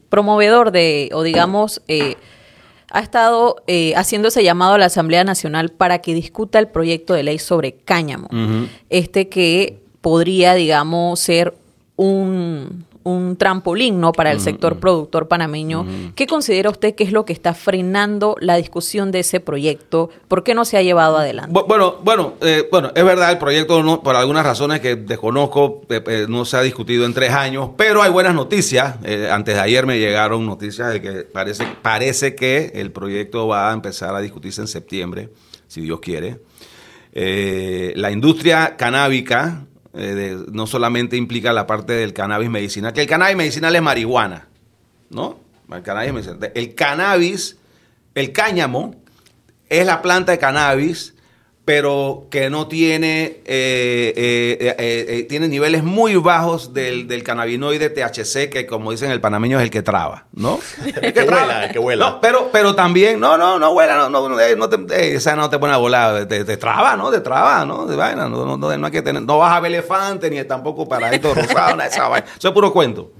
promovedor 0.09 0.71
de, 0.71 1.11
o 1.13 1.23
digamos, 1.23 1.81
ha 2.89 2.99
estado 2.99 3.63
haciendo 3.95 4.27
ese 4.27 4.43
llamado 4.43 4.73
a 4.73 4.77
la 4.77 4.87
Asamblea 4.87 5.23
Nacional 5.23 5.69
para 5.69 5.99
que 5.99 6.13
discuta 6.13 6.59
el 6.59 6.67
proyecto 6.67 7.13
de 7.13 7.23
ley 7.23 7.39
sobre 7.39 7.71
cáñamo. 7.71 8.27
Este 8.89 9.29
que 9.29 9.82
podría, 10.03 10.53
digamos, 10.53 11.21
ser 11.21 11.55
un, 11.95 12.85
un 13.03 13.35
trampolín 13.37 13.99
¿no? 13.99 14.11
para 14.11 14.31
el 14.31 14.39
sector 14.39 14.79
productor 14.79 15.27
panameño. 15.27 15.85
¿Qué 16.15 16.27
considera 16.27 16.69
usted 16.69 16.93
que 16.93 17.05
es 17.05 17.13
lo 17.13 17.25
que 17.25 17.33
está 17.33 17.53
frenando 17.53 18.35
la 18.39 18.55
discusión 18.55 19.11
de 19.11 19.19
ese 19.19 19.39
proyecto? 19.39 20.09
¿Por 20.27 20.43
qué 20.43 20.53
no 20.55 20.65
se 20.65 20.77
ha 20.77 20.81
llevado 20.81 21.17
adelante? 21.17 21.51
Bueno, 21.67 21.99
bueno, 22.03 22.33
eh, 22.41 22.67
bueno 22.69 22.91
es 22.93 23.03
verdad, 23.03 23.31
el 23.31 23.37
proyecto 23.37 23.81
no, 23.81 24.01
por 24.01 24.15
algunas 24.15 24.45
razones 24.45 24.79
que 24.79 24.95
desconozco 24.95 25.81
eh, 25.89 26.03
eh, 26.05 26.25
no 26.29 26.45
se 26.45 26.57
ha 26.57 26.61
discutido 26.61 27.05
en 27.05 27.13
tres 27.13 27.31
años, 27.31 27.69
pero 27.77 28.01
hay 28.01 28.11
buenas 28.11 28.35
noticias. 28.35 28.95
antes 29.31 29.55
de 29.55 29.61
ayer 29.61 29.85
me 29.85 29.99
llegaron 29.99 30.45
noticias 30.45 30.91
de 30.91 31.01
que 31.01 31.11
parece, 31.23 31.65
parece 31.81 32.35
que 32.35 32.71
el 32.75 32.91
proyecto 32.91 33.47
va 33.47 33.71
a 33.71 33.73
empezar 33.73 34.15
a 34.15 34.19
discutirse 34.19 34.59
en 34.59 34.67
septiembre, 34.67 35.29
si 35.67 35.81
Dios 35.81 35.99
quiere. 35.99 36.39
la 37.13 38.11
industria 38.11 38.75
canábica 38.77 39.65
eh, 39.93 40.37
no 40.51 40.67
solamente 40.67 41.17
implica 41.17 41.53
la 41.53 41.67
parte 41.67 41.93
del 41.93 42.13
cannabis 42.13 42.49
medicinal, 42.49 42.93
que 42.93 43.01
el 43.01 43.07
cannabis 43.07 43.35
medicinal 43.35 43.75
es 43.75 43.81
marihuana, 43.81 44.47
¿no? 45.09 45.39
El 45.71 45.81
cannabis, 45.81 46.29
el 46.53 46.75
cannabis, 46.75 47.57
el 48.15 48.31
cáñamo, 48.31 48.95
es 49.69 49.85
la 49.85 50.01
planta 50.01 50.31
de 50.31 50.37
cannabis 50.37 51.12
pero 51.65 52.27
que 52.29 52.49
no 52.49 52.67
tiene, 52.67 53.41
eh, 53.45 54.13
eh, 54.17 54.75
eh, 54.77 55.25
tiene 55.29 55.47
niveles 55.47 55.81
muy 55.81 56.15
bajos 56.17 56.73
del, 56.73 57.07
del, 57.07 57.23
cannabinoide 57.23 57.89
THC, 57.89 58.49
que 58.49 58.65
como 58.67 58.91
dicen 58.91 59.11
el 59.11 59.21
panameño 59.21 59.59
es 59.59 59.63
el 59.63 59.69
que 59.69 59.81
traba, 59.81 60.25
¿no? 60.33 60.59
el 61.01 61.13
que, 61.13 61.23
vuela, 61.23 61.65
el 61.65 61.71
que 61.71 61.79
vuela. 61.79 62.19
pero, 62.19 62.49
pero 62.51 62.75
también, 62.75 63.17
no, 63.17 63.37
no, 63.37 63.59
no 63.59 63.73
vuela, 63.73 63.95
no, 63.95 64.09
no, 64.09 64.27
no 64.27 64.69
te, 64.69 65.15
esa 65.15 65.37
no 65.37 65.49
te 65.49 65.57
pone 65.57 65.73
a 65.73 65.77
volar, 65.77 66.27
te, 66.27 66.57
traba, 66.57 66.97
¿no? 66.97 67.09
Te 67.11 67.21
traba, 67.21 67.65
¿no? 67.65 67.85
De 67.85 67.95
vaina, 67.95 68.27
no, 68.27 68.57
no, 68.57 68.85
hay 68.85 68.91
que 68.91 69.01
tener, 69.01 69.21
no 69.21 69.37
vas 69.37 69.55
a 69.55 69.61
ver 69.61 69.71
elefante, 69.71 70.29
ni 70.29 70.43
tampoco 70.43 70.87
para 70.87 71.11
esto 71.13 71.33
rosado, 71.33 71.81
esa 71.81 72.09
vaina. 72.09 72.27
Eso 72.37 72.49
es 72.49 72.53
puro 72.53 72.73
cuento. 72.73 73.13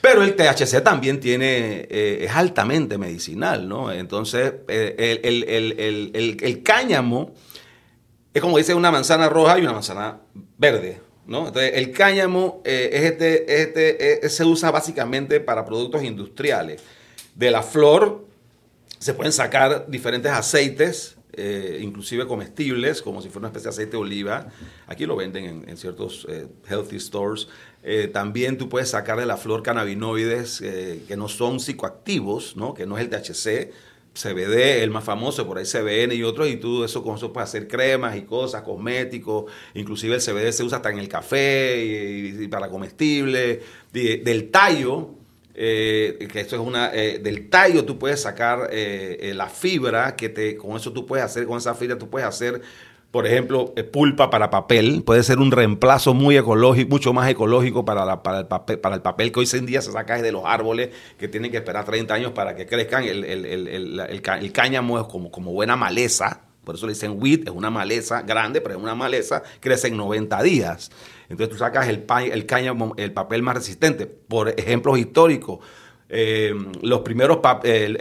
Pero 0.00 0.22
el 0.22 0.36
THC 0.36 0.84
también 0.84 1.18
tiene, 1.18 1.88
es 1.90 2.30
altamente 2.30 2.96
medicinal, 2.96 3.68
¿no? 3.68 3.90
Entonces, 3.90 4.52
el, 4.68 5.20
el, 5.24 5.74
el, 5.80 6.36
el 6.40 6.62
cáñamo 6.62 7.34
es 8.36 8.42
como 8.42 8.58
dice 8.58 8.74
una 8.74 8.90
manzana 8.90 9.30
roja 9.30 9.58
y 9.58 9.62
una 9.62 9.72
manzana 9.72 10.20
verde. 10.58 11.00
¿no? 11.26 11.48
Entonces, 11.48 11.72
el 11.74 11.90
cáñamo 11.90 12.60
eh, 12.66 12.90
es 12.92 13.02
este, 13.04 13.62
este, 13.62 14.26
eh, 14.26 14.28
se 14.28 14.44
usa 14.44 14.70
básicamente 14.70 15.40
para 15.40 15.64
productos 15.64 16.02
industriales. 16.02 16.82
De 17.34 17.50
la 17.50 17.62
flor 17.62 18.26
se 18.98 19.14
pueden 19.14 19.32
sacar 19.32 19.86
diferentes 19.88 20.30
aceites, 20.30 21.16
eh, 21.32 21.78
inclusive 21.80 22.26
comestibles, 22.26 23.00
como 23.00 23.22
si 23.22 23.30
fuera 23.30 23.48
una 23.48 23.48
especie 23.48 23.68
de 23.68 23.70
aceite 23.70 23.92
de 23.92 24.02
oliva. 24.02 24.48
Aquí 24.86 25.06
lo 25.06 25.16
venden 25.16 25.64
en, 25.66 25.76
ciertos 25.78 26.26
healthy 26.68 27.00
stores. 27.00 27.48
también 28.12 28.58
tú 28.58 28.68
puedes 28.68 28.90
sacar 28.90 29.18
de 29.18 29.24
la 29.24 29.38
flor 29.38 29.62
cannabinoides 29.62 30.60
que 30.60 31.16
no 31.16 31.28
son 31.28 31.58
psicoactivos, 31.58 32.54
¿no? 32.54 32.74
que 32.74 32.84
no 32.84 32.98
es 32.98 33.04
el 33.04 33.08
THC, 33.08 33.72
CBD, 34.16 34.82
el 34.82 34.90
más 34.90 35.04
famoso, 35.04 35.46
por 35.46 35.58
ahí 35.58 35.64
CBN 35.64 36.14
y 36.14 36.22
otros, 36.22 36.48
y 36.48 36.56
tú 36.56 36.84
eso 36.84 37.02
con 37.02 37.16
eso 37.16 37.32
puedes 37.32 37.50
hacer 37.50 37.68
cremas 37.68 38.16
y 38.16 38.22
cosas, 38.22 38.62
cosméticos, 38.62 39.52
inclusive 39.74 40.16
el 40.16 40.22
CBD 40.22 40.52
se 40.52 40.64
usa 40.64 40.78
hasta 40.78 40.90
en 40.90 40.98
el 40.98 41.08
café 41.08 41.84
y, 41.84 42.48
para 42.48 42.68
comestibles, 42.68 43.60
del 43.92 44.50
tallo, 44.50 45.10
eh, 45.54 46.28
que 46.30 46.40
esto 46.40 46.56
es 46.56 46.62
una, 46.62 46.94
eh, 46.94 47.18
del 47.18 47.48
tallo 47.48 47.84
tú 47.84 47.98
puedes 47.98 48.20
sacar 48.20 48.68
eh, 48.72 49.32
la 49.34 49.48
fibra, 49.48 50.16
que 50.16 50.28
te, 50.28 50.56
con 50.56 50.76
eso 50.76 50.92
tú 50.92 51.06
puedes 51.06 51.24
hacer, 51.24 51.46
con 51.46 51.58
esa 51.58 51.74
fibra 51.74 51.98
tú 51.98 52.08
puedes 52.08 52.28
hacer 52.28 52.62
por 53.16 53.26
ejemplo, 53.26 53.72
eh, 53.76 53.82
pulpa 53.82 54.28
para 54.28 54.50
papel, 54.50 55.02
puede 55.02 55.22
ser 55.22 55.38
un 55.38 55.50
reemplazo 55.50 56.12
muy 56.12 56.36
ecológico, 56.36 56.90
mucho 56.90 57.14
más 57.14 57.30
ecológico 57.30 57.82
para, 57.82 58.22
para, 58.22 58.40
el 58.40 58.46
papel, 58.46 58.78
para 58.78 58.94
el 58.94 59.00
papel 59.00 59.32
que 59.32 59.40
hoy 59.40 59.48
en 59.54 59.64
día 59.64 59.80
se 59.80 59.90
saca 59.90 60.20
de 60.20 60.32
los 60.32 60.42
árboles 60.44 60.90
que 61.18 61.26
tienen 61.26 61.50
que 61.50 61.56
esperar 61.56 61.86
30 61.86 62.12
años 62.12 62.32
para 62.32 62.54
que 62.54 62.66
crezcan. 62.66 63.04
El, 63.04 63.24
el, 63.24 64.52
cáñamo 64.52 65.00
es 65.00 65.06
como, 65.06 65.30
como 65.30 65.50
buena 65.52 65.76
maleza, 65.76 66.42
por 66.62 66.74
eso 66.74 66.86
le 66.86 66.92
dicen 66.92 67.16
wheat, 67.18 67.44
es 67.46 67.54
una 67.54 67.70
maleza 67.70 68.20
grande, 68.20 68.60
pero 68.60 68.76
es 68.76 68.82
una 68.82 68.94
maleza, 68.94 69.42
crece 69.60 69.88
en 69.88 69.96
90 69.96 70.42
días. 70.42 70.90
Entonces 71.30 71.48
tú 71.48 71.58
sacas 71.58 71.88
el, 71.88 72.04
el 72.30 72.44
cáñamo, 72.44 72.92
el 72.98 73.14
papel 73.14 73.42
más 73.42 73.54
resistente. 73.54 74.04
Por 74.04 74.50
ejemplos 74.60 74.98
históricos, 74.98 75.60
eh, 76.08 76.54
los, 76.82 77.00
primeros 77.00 77.40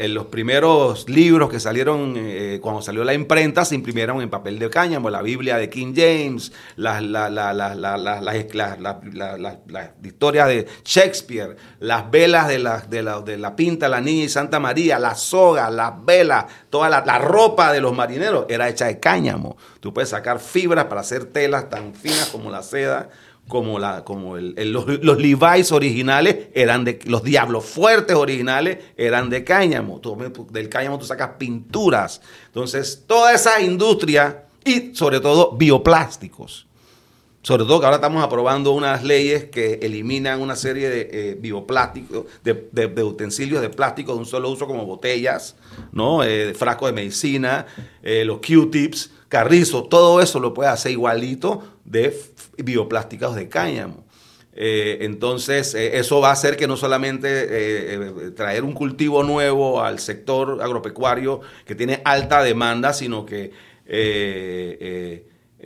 los 0.09 0.25
primeros 0.27 1.09
libros 1.09 1.49
que 1.49 1.59
salieron 1.59 2.13
eh, 2.15 2.59
cuando 2.61 2.83
salió 2.83 3.03
la 3.03 3.15
imprenta 3.15 3.65
se 3.65 3.73
imprimieron 3.73 4.21
en 4.21 4.29
papel 4.29 4.59
de 4.59 4.69
cáñamo, 4.69 5.09
la 5.09 5.23
Biblia 5.23 5.57
de 5.57 5.71
King 5.71 5.93
James, 5.95 6.51
las 6.75 7.01
la, 7.01 7.31
historias 10.03 10.47
de 10.47 10.67
Shakespeare, 10.83 11.55
las 11.79 12.11
velas 12.11 12.47
de 12.47 12.59
la, 12.59 12.77
de, 12.81 13.01
la, 13.01 13.21
de 13.21 13.37
la 13.37 13.55
Pinta, 13.55 13.89
la 13.89 14.01
Niña 14.01 14.25
y 14.25 14.29
Santa 14.29 14.59
María, 14.59 14.99
las 14.99 15.21
sogas, 15.21 15.73
las 15.73 16.05
velas, 16.05 16.45
toda 16.69 16.89
la, 16.89 17.17
ropa 17.17 17.73
de 17.73 17.81
los 17.81 17.95
marineros 17.95 18.45
era 18.49 18.69
hecha 18.69 18.85
de 18.85 18.99
cáñamo. 18.99 19.57
Tú 19.79 19.93
puedes 19.93 20.09
sacar 20.09 20.39
fibras 20.39 20.85
para 20.85 21.01
hacer 21.01 21.25
telas 21.25 21.71
tan 21.71 21.95
finas 21.95 22.29
como 22.29 22.51
la 22.51 22.61
seda 22.61 23.09
como, 23.47 23.77
la, 23.79 24.03
como 24.03 24.37
el, 24.37 24.55
los, 24.71 24.87
los, 25.03 25.17
Levi's 25.17 25.71
originales 25.71 26.47
eran 26.53 26.83
de, 26.83 26.99
los 27.05 27.23
Diablos 27.23 27.65
Fuertes 27.65 28.15
originales 28.15 28.79
eran 28.97 29.29
de 29.29 29.43
cáñamo. 29.43 30.01
del 30.49 30.69
cáñamo 30.69 30.97
tú 30.97 31.05
sacas 31.05 31.31
pinturas. 31.37 32.21
Entonces, 32.47 33.03
toda 33.05 33.33
esa 33.33 33.61
industria 33.61 34.45
y 34.63 34.95
sobre 34.95 35.19
todo 35.19 35.51
bioplásticos. 35.51 36.65
Sobre 37.45 37.65
todo 37.65 37.79
que 37.79 37.85
ahora 37.85 37.97
estamos 37.97 38.23
aprobando 38.23 38.71
unas 38.71 39.03
leyes 39.03 39.43
que 39.43 39.77
eliminan 39.83 40.41
una 40.41 40.55
serie 40.55 40.89
de 40.89 41.09
eh, 41.11 41.37
bioplásticos, 41.39 42.25
de, 42.43 43.03
utensilios 43.03 43.61
de 43.61 43.69
plástico 43.69 44.13
de 44.13 44.17
un 44.17 44.25
solo 44.25 44.49
uso 44.49 44.65
como 44.65 44.83
botellas, 44.87 45.55
¿no? 45.91 46.23
Eh, 46.23 46.55
frascos 46.55 46.89
de 46.89 46.93
medicina, 46.93 47.67
eh, 48.01 48.25
los 48.25 48.39
Q-tips, 48.39 49.11
carrizos, 49.29 49.89
todo 49.89 50.21
eso 50.21 50.39
lo 50.39 50.55
puede 50.55 50.71
hacer 50.71 50.93
igualito 50.93 51.61
de 51.83 52.19
bioplásticos 52.57 53.35
de 53.35 53.47
cáñamo. 53.47 54.03
entonces, 54.55 55.75
eso 55.75 56.21
va 56.21 56.29
a 56.29 56.31
hacer 56.31 56.57
que 56.57 56.65
no 56.65 56.77
solamente 56.77 58.31
traer 58.31 58.63
un 58.63 58.73
cultivo 58.73 59.21
nuevo 59.21 59.83
al 59.83 59.99
sector 59.99 60.63
agropecuario 60.63 61.41
que 61.63 61.75
tiene 61.75 62.01
alta 62.05 62.41
demanda, 62.41 62.91
sino 62.93 63.23
que 63.23 63.51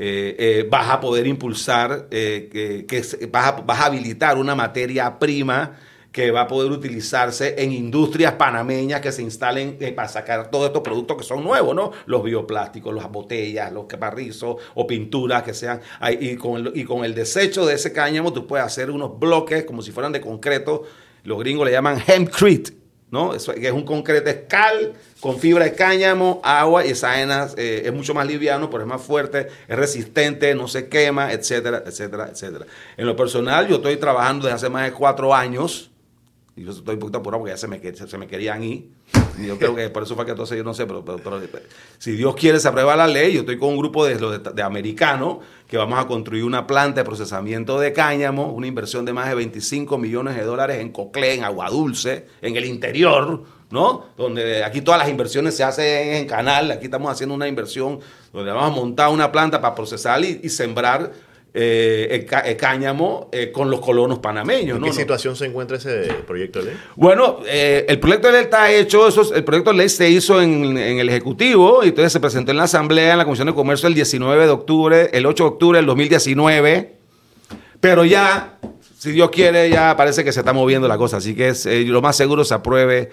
eh, 0.02 0.36
eh, 0.40 0.68
vas 0.70 0.90
a 0.90 1.02
poder 1.02 1.28
impulsar, 1.28 2.08
eh, 2.10 2.48
que, 2.88 3.28
vas, 3.30 3.48
a, 3.48 3.52
vas, 3.52 3.80
a, 3.82 3.86
habilitar 3.88 4.38
una 4.38 4.56
materia 4.56 5.20
prima 5.20 5.76
que 6.14 6.32
va 6.32 6.42
a 6.44 6.48
poder 6.48 6.72
utilizarse 6.72 7.56
en 7.62 7.74
industrias 7.74 8.32
panameñas 8.36 9.02
que 9.02 9.12
se 9.12 9.24
instalen 9.24 9.78
para 9.98 10.08
sacar 10.08 10.50
todos 10.50 10.68
estos 10.68 10.84
productos 10.84 11.18
que 11.18 11.24
son 11.24 11.44
nuevos, 11.44 11.76
¿no? 11.76 11.92
Los 12.06 12.24
bioplásticos, 12.24 12.96
las 12.96 13.12
botellas, 13.12 13.74
los 13.74 13.88
caparrizos 13.88 14.56
o 14.74 14.88
pinturas 14.88 15.44
que 15.44 15.54
sean. 15.54 15.82
Y 16.18 16.38
con, 16.38 16.68
el, 16.68 16.72
y 16.78 16.86
con 16.86 17.04
el 17.04 17.14
desecho 17.14 17.66
de 17.66 17.76
ese 17.76 17.92
cáñamo 17.92 18.32
tú 18.32 18.48
puedes 18.48 18.66
hacer 18.66 18.90
unos 18.92 19.20
bloques 19.20 19.66
como 19.66 19.82
si 19.82 19.92
fueran 19.92 20.14
de 20.14 20.22
concreto. 20.22 20.84
Los 21.26 21.40
gringos 21.40 21.66
le 21.66 21.74
llaman 21.74 22.02
hempcrete, 22.08 22.72
¿no? 23.12 23.34
Eso, 23.34 23.54
que 23.54 23.68
es 23.68 23.74
un 23.74 23.84
concreto, 23.84 24.30
escal 24.30 24.94
con 25.20 25.38
fibra 25.38 25.66
de 25.66 25.74
cáñamo, 25.74 26.40
agua 26.44 26.86
y 26.86 26.92
esa 26.92 27.22
eh, 27.22 27.84
es 27.86 27.94
mucho 27.94 28.14
más 28.14 28.26
liviano, 28.26 28.70
pero 28.70 28.84
es 28.84 28.90
más 28.90 29.02
fuerte, 29.02 29.48
es 29.68 29.78
resistente, 29.78 30.56
no 30.56 30.68
se 30.68 30.88
quema, 30.88 31.34
etcétera, 31.34 31.84
etcétera, 31.86 32.30
etcétera. 32.32 32.66
En 32.96 33.06
lo 33.06 33.16
personal, 33.16 33.68
yo 33.68 33.78
estoy 33.78 33.98
trabajando 33.98 34.46
desde 34.46 34.56
hace 34.56 34.70
más 34.70 34.86
de 34.86 34.94
cuatro 34.94 35.34
años, 35.34 35.92
y 36.56 36.64
yo 36.64 36.72
estoy 36.72 36.96
un 36.96 37.00
poquito 37.00 37.20
apurado 37.20 37.42
porque 37.42 37.54
ya 37.54 37.58
se 37.58 37.68
me, 37.68 37.80
me 38.18 38.28
querían 38.28 38.64
ir. 38.64 38.90
Y 39.42 39.48
yo 39.48 39.58
creo 39.58 39.74
que 39.76 39.90
por 39.90 40.04
eso 40.04 40.16
fue 40.16 40.26
que 40.26 40.32
entonces 40.32 40.58
yo 40.58 40.64
no 40.64 40.74
sé, 40.74 40.86
pero, 40.86 41.04
si 41.98 42.12
Dios 42.12 42.36
quiere 42.36 42.60
se 42.60 42.68
aprueba 42.68 42.98
la 42.98 43.08
ley, 43.08 43.34
yo 43.34 43.42
estoy 43.42 43.58
con 43.58 43.70
un 43.70 43.78
grupo 43.78 44.06
de, 44.06 44.16
de, 44.16 44.40
de 44.40 44.62
americanos 44.62 45.38
que 45.68 45.78
vamos 45.78 45.98
a 46.00 46.08
construir 46.08 46.44
una 46.44 46.68
planta 46.68 47.02
de 47.02 47.06
procesamiento 47.06 47.80
de 47.80 47.94
cáñamo, 47.94 48.52
una 48.52 48.68
inversión 48.68 49.06
de 49.06 49.14
más 49.14 49.30
de 49.30 49.36
25 49.36 49.98
millones 49.98 50.36
de 50.36 50.44
dólares 50.44 50.80
en 50.80 50.92
Coclé, 50.92 51.36
en 51.36 51.44
Agua 51.46 51.70
Dulce, 51.70 52.28
en 52.42 52.58
el 52.58 52.66
interior, 52.66 53.46
¿no? 53.72 54.06
Donde 54.18 54.64
aquí 54.64 54.82
todas 54.82 55.00
las 55.00 55.10
inversiones 55.10 55.56
se 55.56 55.64
hacen 55.64 56.16
en 56.16 56.28
canal, 56.28 56.72
aquí 56.72 56.86
estamos 56.86 57.12
haciendo 57.12 57.36
una 57.36 57.48
inversión 57.48 58.00
donde 58.34 58.52
vamos 58.52 58.72
a 58.72 58.76
montar 58.76 59.10
una 59.10 59.32
planta 59.32 59.62
para 59.62 59.76
procesar 59.76 60.24
y, 60.24 60.50
sembrar 60.50 61.12
eh, 61.54 62.28
el, 62.46 62.58
cáñamo 62.58 63.30
eh, 63.32 63.52
con 63.52 63.70
los 63.70 63.80
colonos 63.80 64.20
panameños. 64.20 64.78
¿En 64.78 64.84
qué 64.84 64.94
situación 64.94 65.36
se 65.36 65.46
encuentra 65.46 65.78
ese 65.78 66.14
proyecto 66.26 66.60
de 66.60 66.66
ley? 66.66 66.78
Bueno, 66.96 67.40
eh, 67.46 67.86
el 67.88 68.00
proyecto 68.00 68.28
de 68.28 68.34
ley 68.34 68.44
está 68.44 68.72
hecho, 68.72 69.08
eso, 69.08 69.34
el 69.34 69.44
proyecto 69.44 69.72
de 69.72 69.78
ley 69.78 69.90
se 69.90 70.10
hizo 70.10 70.42
en, 70.42 70.78
en, 70.78 71.00
el 71.00 71.10
Ejecutivo 71.10 71.84
y 71.84 71.90
entonces 71.90 72.14
se 72.14 72.20
presentó 72.20 72.52
en 72.52 72.58
la 72.58 72.64
Asamblea, 72.64 73.14
en 73.14 73.18
la 73.20 73.26
Comisión 73.26 73.48
de 73.48 73.54
Comercio 73.54 73.88
el 73.88 73.94
19 73.94 74.46
de 74.46 74.52
octubre, 74.52 75.10
el 75.14 75.26
8 75.26 75.44
de 75.44 75.48
octubre 75.48 75.78
del 75.78 75.86
2019, 75.86 76.96
pero 77.80 78.04
ya, 78.04 78.58
si 78.98 79.12
Dios 79.12 79.30
quiere, 79.30 79.70
ya 79.70 79.96
parece 79.96 80.24
que 80.24 80.32
se 80.32 80.42
está 80.42 80.54
moviendo 80.54 80.88
la 80.88 80.98
cosa, 80.98 81.18
así 81.18 81.36
que 81.36 81.50
es, 81.50 81.66
lo 81.66 82.02
más 82.02 82.16
seguro 82.16 82.44
se 82.44 82.54
apruebe 82.54 83.12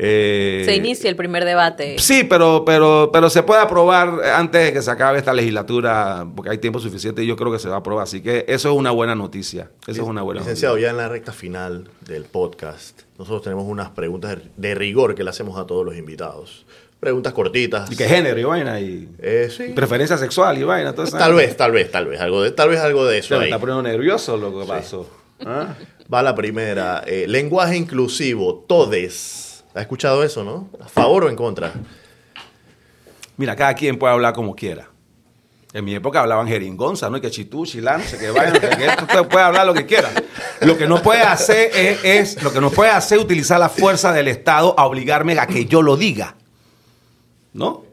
eh, 0.00 0.62
se 0.64 0.76
inicia 0.76 1.10
el 1.10 1.16
primer 1.16 1.44
debate. 1.44 1.98
Sí, 1.98 2.22
pero, 2.22 2.64
pero, 2.64 3.10
pero 3.12 3.28
se 3.28 3.42
puede 3.42 3.60
aprobar 3.60 4.24
antes 4.32 4.66
de 4.66 4.72
que 4.72 4.80
se 4.80 4.92
acabe 4.92 5.18
esta 5.18 5.32
legislatura, 5.32 6.24
porque 6.36 6.50
hay 6.50 6.58
tiempo 6.58 6.78
suficiente 6.78 7.24
y 7.24 7.26
yo 7.26 7.34
creo 7.34 7.50
que 7.50 7.58
se 7.58 7.68
va 7.68 7.74
a 7.74 7.78
aprobar. 7.78 8.04
Así 8.04 8.20
que 8.20 8.44
eso 8.46 8.70
es 8.70 8.76
una 8.76 8.92
buena 8.92 9.16
noticia. 9.16 9.72
Eso 9.88 10.02
es 10.02 10.08
una 10.08 10.22
buena 10.22 10.40
Licenciado, 10.40 10.78
ya 10.78 10.90
en 10.90 10.98
la 10.98 11.08
recta 11.08 11.32
final 11.32 11.88
del 12.06 12.24
podcast, 12.24 13.00
nosotros 13.18 13.42
tenemos 13.42 13.64
unas 13.64 13.90
preguntas 13.90 14.38
de 14.56 14.74
rigor 14.76 15.16
que 15.16 15.24
le 15.24 15.30
hacemos 15.30 15.58
a 15.58 15.66
todos 15.66 15.84
los 15.84 15.96
invitados. 15.96 16.64
Preguntas 17.00 17.32
cortitas. 17.32 17.90
¿Y 17.90 17.96
qué 17.96 18.08
género 18.08 18.38
y 18.38 18.44
vaina? 18.44 18.80
Y 18.80 19.08
eh, 19.18 19.72
Preferencia 19.74 20.16
sexual 20.16 20.58
y 20.58 20.62
vaina. 20.62 20.94
tal 20.94 21.34
vez, 21.34 21.56
tal 21.56 21.72
vez, 21.72 21.90
tal 21.90 22.06
vez. 22.06 22.20
Algo 22.20 22.42
de, 22.42 22.52
tal 22.52 22.68
vez 22.68 22.78
algo 22.80 23.04
de 23.04 23.18
eso. 23.18 23.36
Me 23.38 23.46
está 23.46 23.58
poniendo 23.58 23.82
nervioso 23.82 24.36
lo 24.36 24.56
que 24.60 24.64
pasó. 24.64 25.08
¿Ah? 25.44 25.74
Va 26.12 26.22
la 26.22 26.34
primera. 26.34 27.02
Eh, 27.06 27.26
lenguaje 27.28 27.76
inclusivo, 27.76 28.64
todes. 28.68 29.47
¿Has 29.78 29.82
escuchado 29.82 30.24
eso, 30.24 30.42
no? 30.42 30.68
¿A 30.84 30.88
favor 30.88 31.22
o 31.22 31.28
en 31.28 31.36
contra? 31.36 31.72
Mira, 33.36 33.54
cada 33.54 33.74
quien 33.74 33.96
puede 33.96 34.12
hablar 34.12 34.34
como 34.34 34.56
quiera. 34.56 34.88
En 35.72 35.84
mi 35.84 35.94
época 35.94 36.20
hablaban 36.20 36.48
jeringonza, 36.48 37.08
¿no? 37.08 37.20
Que 37.20 37.30
chitú, 37.30 37.64
chilán, 37.64 38.00
no 38.00 38.04
sé 38.08 38.18
qué 38.18 38.32
vaya, 38.32 38.54
Usted 39.00 39.28
puede 39.28 39.44
hablar 39.44 39.66
lo 39.66 39.74
que 39.74 39.86
quiera. 39.86 40.10
Lo 40.62 40.76
que 40.76 40.88
no 40.88 41.00
puede 41.00 41.22
hacer 41.22 41.70
es, 42.02 42.42
lo 42.42 42.52
que 42.52 42.60
no 42.60 42.72
puede 42.72 42.90
hacer 42.90 43.20
utilizar 43.20 43.60
la 43.60 43.68
fuerza 43.68 44.12
del 44.12 44.26
Estado 44.26 44.74
a 44.76 44.84
obligarme 44.84 45.38
a 45.38 45.46
que 45.46 45.66
yo 45.66 45.80
lo 45.80 45.96
diga. 45.96 46.34
¿No? 47.52 47.84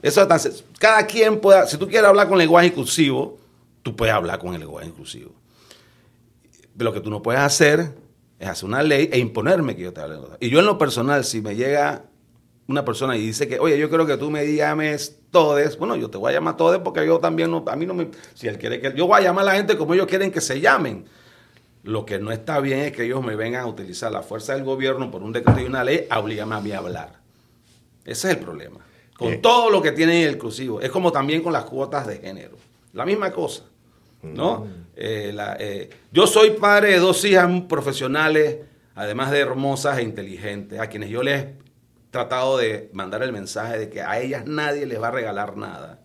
Eso 0.00 0.22
es 0.22 0.28
tan, 0.28 0.40
cada 0.78 1.06
quien 1.06 1.40
puede, 1.40 1.66
si 1.66 1.76
tú 1.76 1.88
quieres 1.88 2.08
hablar 2.08 2.26
con 2.26 2.38
lenguaje 2.38 2.68
inclusivo, 2.68 3.38
tú 3.82 3.94
puedes 3.94 4.14
hablar 4.14 4.38
con 4.38 4.54
el 4.54 4.60
lenguaje 4.60 4.88
inclusivo. 4.88 5.32
Lo 6.78 6.90
que 6.94 7.00
tú 7.00 7.10
no 7.10 7.20
puedes 7.20 7.42
hacer 7.42 7.92
es 8.38 8.48
hacer 8.48 8.68
una 8.68 8.82
ley 8.82 9.08
e 9.12 9.18
imponerme 9.18 9.74
que 9.74 9.82
yo 9.82 9.92
te 9.92 10.00
hable. 10.00 10.18
Y 10.40 10.50
yo 10.50 10.60
en 10.60 10.66
lo 10.66 10.78
personal, 10.78 11.24
si 11.24 11.40
me 11.40 11.56
llega 11.56 12.04
una 12.68 12.84
persona 12.84 13.16
y 13.16 13.20
dice 13.20 13.48
que, 13.48 13.58
oye, 13.58 13.78
yo 13.78 13.88
quiero 13.88 14.06
que 14.06 14.16
tú 14.16 14.30
me 14.30 14.54
llames 14.54 15.18
todes, 15.30 15.78
bueno, 15.78 15.96
yo 15.96 16.10
te 16.10 16.18
voy 16.18 16.30
a 16.30 16.34
llamar 16.34 16.56
todes 16.56 16.80
porque 16.80 17.06
yo 17.06 17.18
también, 17.18 17.50
no, 17.50 17.64
a 17.66 17.76
mí 17.76 17.86
no 17.86 17.94
me, 17.94 18.08
si 18.34 18.46
él 18.46 18.58
quiere 18.58 18.80
que, 18.80 18.92
yo 18.94 19.06
voy 19.06 19.20
a 19.20 19.24
llamar 19.24 19.42
a 19.42 19.46
la 19.46 19.54
gente 19.54 19.76
como 19.76 19.94
ellos 19.94 20.06
quieren 20.06 20.30
que 20.30 20.40
se 20.40 20.60
llamen. 20.60 21.06
Lo 21.82 22.04
que 22.04 22.18
no 22.18 22.30
está 22.30 22.60
bien 22.60 22.80
es 22.80 22.92
que 22.92 23.04
ellos 23.04 23.24
me 23.24 23.34
vengan 23.34 23.62
a 23.62 23.66
utilizar 23.66 24.12
la 24.12 24.22
fuerza 24.22 24.54
del 24.54 24.64
gobierno 24.64 25.10
por 25.10 25.22
un 25.22 25.32
decreto 25.32 25.60
y 25.60 25.64
una 25.64 25.84
ley 25.84 26.06
a 26.10 26.18
obligarme 26.18 26.56
a 26.56 26.60
mí 26.60 26.72
a 26.72 26.78
hablar. 26.78 27.20
Ese 28.04 28.28
es 28.28 28.36
el 28.36 28.40
problema. 28.40 28.80
Con 29.16 29.40
todo 29.40 29.70
lo 29.70 29.80
que 29.80 29.92
tiene 29.92 30.24
el 30.24 30.34
inclusivo. 30.34 30.80
Es 30.80 30.90
como 30.90 31.10
también 31.10 31.42
con 31.42 31.52
las 31.52 31.64
cuotas 31.64 32.06
de 32.06 32.18
género. 32.18 32.56
La 32.92 33.06
misma 33.06 33.32
cosa. 33.32 33.64
¿No? 34.22 34.66
Eh, 34.96 35.36
eh, 35.58 35.90
yo 36.12 36.26
soy 36.26 36.50
padre 36.50 36.92
de 36.92 36.98
dos 36.98 37.24
hijas 37.24 37.48
profesionales, 37.68 38.58
además 38.94 39.30
de 39.30 39.40
hermosas 39.40 39.98
e 39.98 40.02
inteligentes, 40.02 40.80
a 40.80 40.88
quienes 40.88 41.10
yo 41.10 41.22
les 41.22 41.44
he 41.44 41.54
tratado 42.10 42.58
de 42.58 42.90
mandar 42.92 43.22
el 43.22 43.32
mensaje 43.32 43.78
de 43.78 43.90
que 43.90 44.02
a 44.02 44.20
ellas 44.20 44.44
nadie 44.46 44.86
les 44.86 45.00
va 45.00 45.08
a 45.08 45.12
regalar 45.12 45.56
nada. 45.56 46.00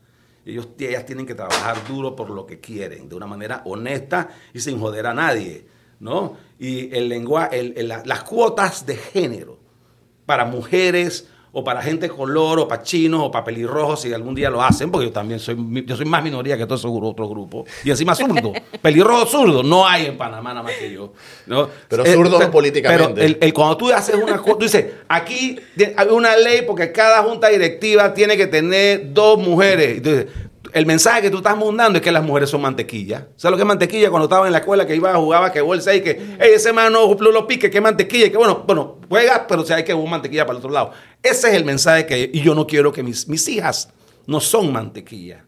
Ellos, 0.45 0.67
ellas 0.77 1.05
tienen 1.05 1.25
que 1.25 1.35
trabajar 1.35 1.87
duro 1.87 2.15
por 2.15 2.29
lo 2.29 2.45
que 2.45 2.59
quieren, 2.59 3.07
de 3.07 3.15
una 3.15 3.27
manera 3.27 3.61
honesta 3.65 4.29
y 4.53 4.59
sin 4.59 4.79
joder 4.79 5.07
a 5.07 5.13
nadie, 5.13 5.65
¿no? 5.99 6.35
Y 6.59 6.93
el 6.93 7.07
lenguaje, 7.07 7.73
las 7.83 8.23
cuotas 8.23 8.85
de 8.85 8.97
género 8.97 9.57
para 10.25 10.45
mujeres 10.45 11.29
o 11.55 11.63
para 11.63 11.83
gente 11.83 12.09
color, 12.09 12.59
o 12.59 12.67
para 12.67 12.81
chinos, 12.81 13.21
o 13.23 13.31
para 13.31 13.45
pelirrojos, 13.45 14.01
si 14.01 14.11
algún 14.11 14.33
día 14.33 14.49
lo 14.49 14.61
hacen, 14.61 14.89
porque 14.89 15.05
yo 15.07 15.13
también 15.13 15.39
soy, 15.39 15.55
yo 15.85 15.95
soy 15.95 16.05
más 16.07 16.23
minoría 16.23 16.57
que 16.57 16.65
todos 16.65 16.81
esos 16.81 16.91
otros 16.91 17.29
grupos. 17.29 17.69
Y 17.83 17.91
encima 17.91 18.15
zurdo. 18.15 18.53
pelirrojo 18.81 19.27
zurdo. 19.27 19.61
No 19.61 19.87
hay 19.87 20.07
en 20.07 20.17
Panamá 20.17 20.49
nada 20.49 20.63
más 20.63 20.73
que 20.73 20.91
yo. 20.91 21.13
¿no? 21.45 21.69
Pero 21.87 22.05
zurdo 22.07 22.41
eh, 22.41 22.47
políticamente. 22.47 23.21
Pero 23.21 23.37
el, 23.39 23.53
cuando 23.53 23.77
tú 23.77 23.91
haces 23.91 24.15
una 24.15 24.37
cosa, 24.37 24.57
tú 24.57 24.63
dices, 24.63 24.85
aquí 25.07 25.59
hay 25.95 26.07
una 26.07 26.35
ley 26.37 26.63
porque 26.65 26.91
cada 26.91 27.21
junta 27.21 27.49
directiva 27.49 28.15
tiene 28.15 28.35
que 28.35 28.47
tener 28.47 29.13
dos 29.13 29.37
mujeres. 29.37 29.97
Entonces, 29.97 30.27
el 30.73 30.87
mensaje 30.87 31.21
que 31.21 31.29
tú 31.29 31.37
estás 31.37 31.55
mandando 31.55 31.99
es 31.99 32.03
que 32.03 32.11
las 32.11 32.23
mujeres 32.23 32.49
son 32.49 32.61
mantequilla. 32.61 33.27
¿Sabes 33.35 33.51
lo 33.51 33.57
que 33.57 33.61
es 33.61 33.67
mantequilla? 33.67 34.09
Cuando 34.09 34.25
estaba 34.25 34.47
en 34.47 34.51
la 34.51 34.57
escuela 34.57 34.87
que 34.87 34.95
iba 34.95 35.11
a 35.11 35.17
jugar, 35.17 35.51
que 35.51 35.59
el 35.59 35.81
6, 35.81 36.01
que 36.01 36.37
hey, 36.39 36.51
ese 36.55 36.73
mano 36.73 37.13
lo 37.13 37.47
pique, 37.47 37.69
que 37.69 37.79
mantequilla, 37.79 38.31
que 38.31 38.37
bueno, 38.37 38.63
bueno, 38.65 38.97
juega, 39.07 39.45
pero 39.47 39.63
si 39.63 39.71
hay 39.71 39.83
que 39.83 39.93
buscar 39.93 40.11
mantequilla 40.11 40.45
para 40.45 40.57
el 40.57 40.65
otro 40.65 40.71
lado. 40.71 40.91
Ese 41.21 41.49
es 41.49 41.53
el 41.53 41.63
mensaje 41.63 42.07
que 42.07 42.29
y 42.33 42.41
yo 42.41 42.55
no 42.55 42.65
quiero 42.65 42.91
que 42.91 43.03
mis, 43.03 43.27
mis 43.27 43.47
hijas 43.47 43.89
no 44.25 44.39
son 44.39 44.73
mantequilla. 44.73 45.45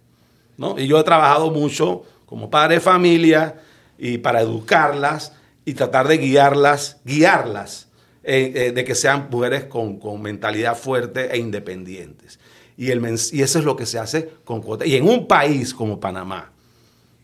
¿no? 0.58 0.78
Y 0.78 0.86
yo 0.86 1.00
he 1.00 1.04
trabajado 1.04 1.50
mucho 1.50 2.04
como 2.28 2.50
padre 2.52 2.76
de 2.76 2.82
familia 2.82 3.56
y 3.98 4.20
para 4.20 4.42
educarlas 4.42 5.34
y 5.66 5.74
tratar 5.74 6.08
de 6.08 6.18
guiarlas, 6.18 6.98
guiarlas, 7.04 7.88
eh, 8.24 8.52
eh, 8.56 8.72
de 8.72 8.84
que 8.86 8.94
sean 8.94 9.28
mujeres 9.32 9.66
con, 9.66 10.00
con 10.00 10.22
mentalidad 10.22 10.78
fuerte 10.78 11.34
e 11.34 11.38
independientes. 11.38 12.40
Y, 12.78 12.92
el 12.92 13.02
y 13.32 13.42
eso 13.42 13.60
es 13.60 13.66
lo 13.66 13.76
que 13.76 13.86
se 13.86 14.00
hace 14.00 14.30
con 14.44 14.62
cuotas. 14.62 14.88
Y 14.88 14.96
en 14.96 15.08
un 15.08 15.28
país 15.28 15.74
como 15.74 16.00
Panamá, 16.00 16.52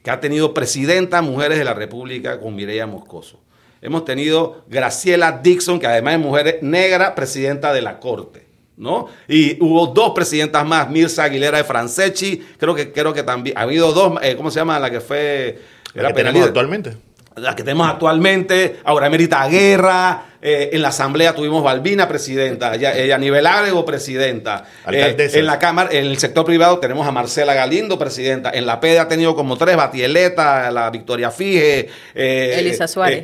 que 0.04 0.12
ha 0.12 0.20
tenido 0.20 0.54
presidenta 0.54 1.22
mujeres 1.22 1.58
de 1.58 1.66
la 1.66 1.74
República 1.74 2.40
con 2.40 2.56
Mireya 2.56 2.88
Moscoso. 2.88 3.40
Hemos 3.82 4.06
tenido 4.06 4.64
Graciela 4.68 5.40
Dixon, 5.44 5.80
que 5.80 5.88
además 5.88 6.16
es 6.16 6.20
mujer 6.20 6.60
negra, 6.62 7.16
presidenta 7.16 7.74
de 7.74 7.82
la 7.82 8.00
Corte. 8.00 8.48
¿no? 8.78 9.08
Y 9.28 9.62
hubo 9.64 9.88
dos 9.88 10.12
presidentas 10.14 10.66
más, 10.66 10.90
Mirza 10.90 11.24
Aguilera 11.24 11.60
de 11.60 11.64
Franceschi, 11.64 12.44
creo 12.58 12.74
que, 12.74 12.92
creo 12.92 13.14
que 13.14 13.22
también, 13.22 13.56
ha 13.58 13.62
habido 13.62 13.92
dos, 13.94 14.20
eh, 14.24 14.36
¿cómo 14.36 14.50
se 14.50 14.60
llama? 14.60 14.80
La 14.80 14.90
que 14.90 15.02
fue... 15.02 15.60
la 15.94 16.08
que 16.08 16.24
tenemos 16.24 16.48
actualmente. 16.48 16.98
La 17.36 17.56
que 17.56 17.64
tenemos 17.64 17.88
actualmente, 17.88 18.80
ahora 18.84 19.08
Emerita 19.08 19.48
Guerra, 19.48 20.31
eh, 20.42 20.72
en 20.74 20.82
la 20.82 20.88
Asamblea 20.88 21.36
tuvimos 21.36 21.64
Balbina 21.64 22.08
presidenta, 22.08 22.74
ella, 22.74 23.18
nivel 23.20 23.46
Ágrego 23.46 23.86
presidenta. 23.86 24.66
Eh, 24.92 25.16
en 25.34 25.46
la 25.46 25.60
Cámara, 25.60 25.90
en 25.92 26.06
el 26.06 26.18
sector 26.18 26.46
privado 26.46 26.80
tenemos 26.80 27.08
a 27.08 27.12
Marcela 27.12 27.54
Galindo 27.54 28.00
presidenta. 28.00 28.50
En 28.50 28.66
la 28.66 28.80
PED 28.80 28.98
ha 28.98 29.08
tenido 29.08 29.36
como 29.36 29.56
tres, 29.56 29.78
Batieleta, 29.78 30.72
la 30.72 30.90
Victoria 30.90 31.30
Fije. 31.30 31.90
Eh, 32.16 32.56
Elisa 32.58 32.88
Suárez. 32.88 33.24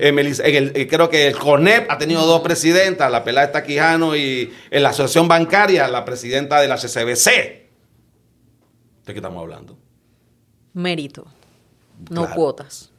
creo 0.88 1.10
que 1.10 1.28
el 1.28 1.36
CONEP 1.36 1.90
ha 1.90 1.98
tenido 1.98 2.24
dos 2.26 2.42
presidentas, 2.42 3.12
la 3.12 3.24
Pelada 3.24 3.64
Quijano 3.64 4.16
y 4.16 4.54
en 4.70 4.84
la 4.84 4.90
Asociación 4.90 5.28
Bancaria, 5.28 5.88
la 5.88 6.06
presidenta 6.06 6.62
de 6.62 6.68
la 6.68 6.78
CCBC. 6.78 7.26
¿De 9.06 9.14
qué 9.14 9.16
estamos 9.16 9.42
hablando? 9.42 9.76
Mérito, 10.74 11.26
no 12.12 12.30
cuotas. 12.30 12.92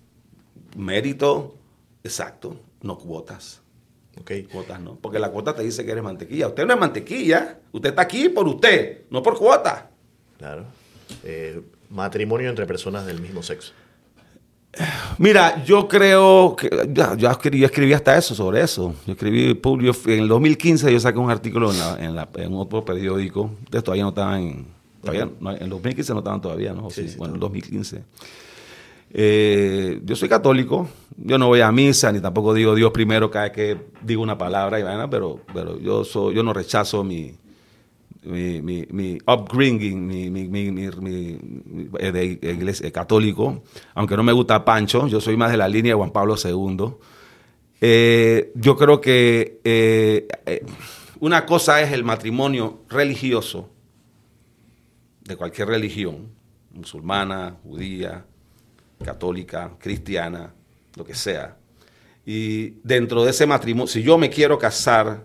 Mérito, 0.74 1.54
exacto, 2.02 2.56
no 2.82 2.98
cuotas. 2.98 3.62
Okay. 4.20 4.44
Cuotas 4.44 4.80
no, 4.80 4.96
porque 4.96 5.18
la 5.18 5.30
cuota 5.30 5.54
te 5.54 5.62
dice 5.62 5.84
que 5.84 5.92
eres 5.92 6.04
mantequilla. 6.04 6.48
Usted 6.48 6.66
no 6.66 6.74
es 6.74 6.80
mantequilla, 6.80 7.58
usted 7.72 7.90
está 7.90 8.02
aquí 8.02 8.28
por 8.28 8.48
usted, 8.48 9.02
no 9.10 9.22
por 9.22 9.38
cuota. 9.38 9.90
Claro. 10.38 10.64
Eh, 11.24 11.60
matrimonio 11.90 12.50
entre 12.50 12.66
personas 12.66 13.06
del 13.06 13.20
mismo 13.20 13.42
sexo. 13.42 13.72
Mira, 15.18 15.64
yo 15.64 15.88
creo 15.88 16.54
que 16.54 16.68
ya, 16.92 17.16
yo 17.16 17.30
escribí, 17.30 17.92
hasta 17.92 18.16
eso, 18.16 18.34
sobre 18.34 18.60
eso. 18.60 18.94
Yo 19.06 19.14
escribí, 19.14 19.58
en 20.06 20.20
el 20.20 20.28
2015 20.28 20.92
yo 20.92 21.00
saqué 21.00 21.18
un 21.18 21.30
artículo 21.30 21.72
en, 21.98 22.54
otro 22.54 22.84
periódico. 22.84 23.50
Ustedes 23.64 23.82
todavía 23.82 24.04
no 24.04 24.10
estaban, 24.10 24.42
en, 24.42 24.66
todavía, 25.00 25.22
en 25.22 25.62
el 25.62 25.70
2015 25.70 26.12
no 26.12 26.18
estaban 26.18 26.40
todavía, 26.40 26.72
¿no? 26.74 26.90
Sí, 26.90 27.14
bueno, 27.16 27.32
en 27.32 27.36
el 27.36 27.40
2015. 27.40 28.02
Eh, 29.10 30.00
yo 30.04 30.16
soy 30.16 30.28
católico, 30.28 30.88
yo 31.16 31.38
no 31.38 31.46
voy 31.46 31.60
a 31.60 31.72
misa, 31.72 32.12
ni 32.12 32.20
tampoco 32.20 32.52
digo 32.52 32.74
Dios 32.74 32.92
primero 32.92 33.30
cada 33.30 33.46
vez 33.46 33.52
que 33.52 33.78
digo 34.02 34.22
una 34.22 34.36
palabra, 34.36 34.78
y 34.78 35.08
pero, 35.10 35.40
pero 35.54 35.78
yo, 35.78 36.04
soy, 36.04 36.34
yo 36.34 36.42
no 36.42 36.52
rechazo 36.52 37.02
mi, 37.04 37.34
mi, 38.22 38.60
mi, 38.60 38.86
mi 38.90 39.18
upbringing 39.26 40.06
mi, 40.06 40.28
mi, 40.30 41.38
eh, 41.98 42.12
de 42.12 42.24
iglesia 42.24 42.86
eh, 42.86 42.92
católico, 42.92 43.62
aunque 43.94 44.16
no 44.16 44.22
me 44.22 44.32
gusta 44.32 44.64
Pancho, 44.64 45.06
yo 45.08 45.20
soy 45.20 45.36
más 45.36 45.50
de 45.50 45.56
la 45.56 45.68
línea 45.68 45.92
de 45.92 45.96
Juan 45.96 46.10
Pablo 46.10 46.34
II. 46.36 46.94
yo 48.54 48.76
creo 48.76 49.00
que 49.00 50.28
una 51.20 51.46
cosa 51.46 51.80
es 51.80 51.92
el 51.92 52.04
matrimonio 52.04 52.82
religioso 52.90 53.70
de 55.24 55.36
cualquier 55.36 55.68
religión, 55.68 56.28
musulmana, 56.72 57.56
judía, 57.62 58.24
católica, 59.04 59.72
cristiana, 59.78 60.52
lo 60.96 61.04
que 61.04 61.14
sea. 61.14 61.56
Y 62.26 62.74
dentro 62.82 63.24
de 63.24 63.30
ese 63.30 63.46
matrimonio, 63.46 63.86
si 63.86 64.02
yo 64.02 64.18
me 64.18 64.28
quiero 64.28 64.58
casar 64.58 65.24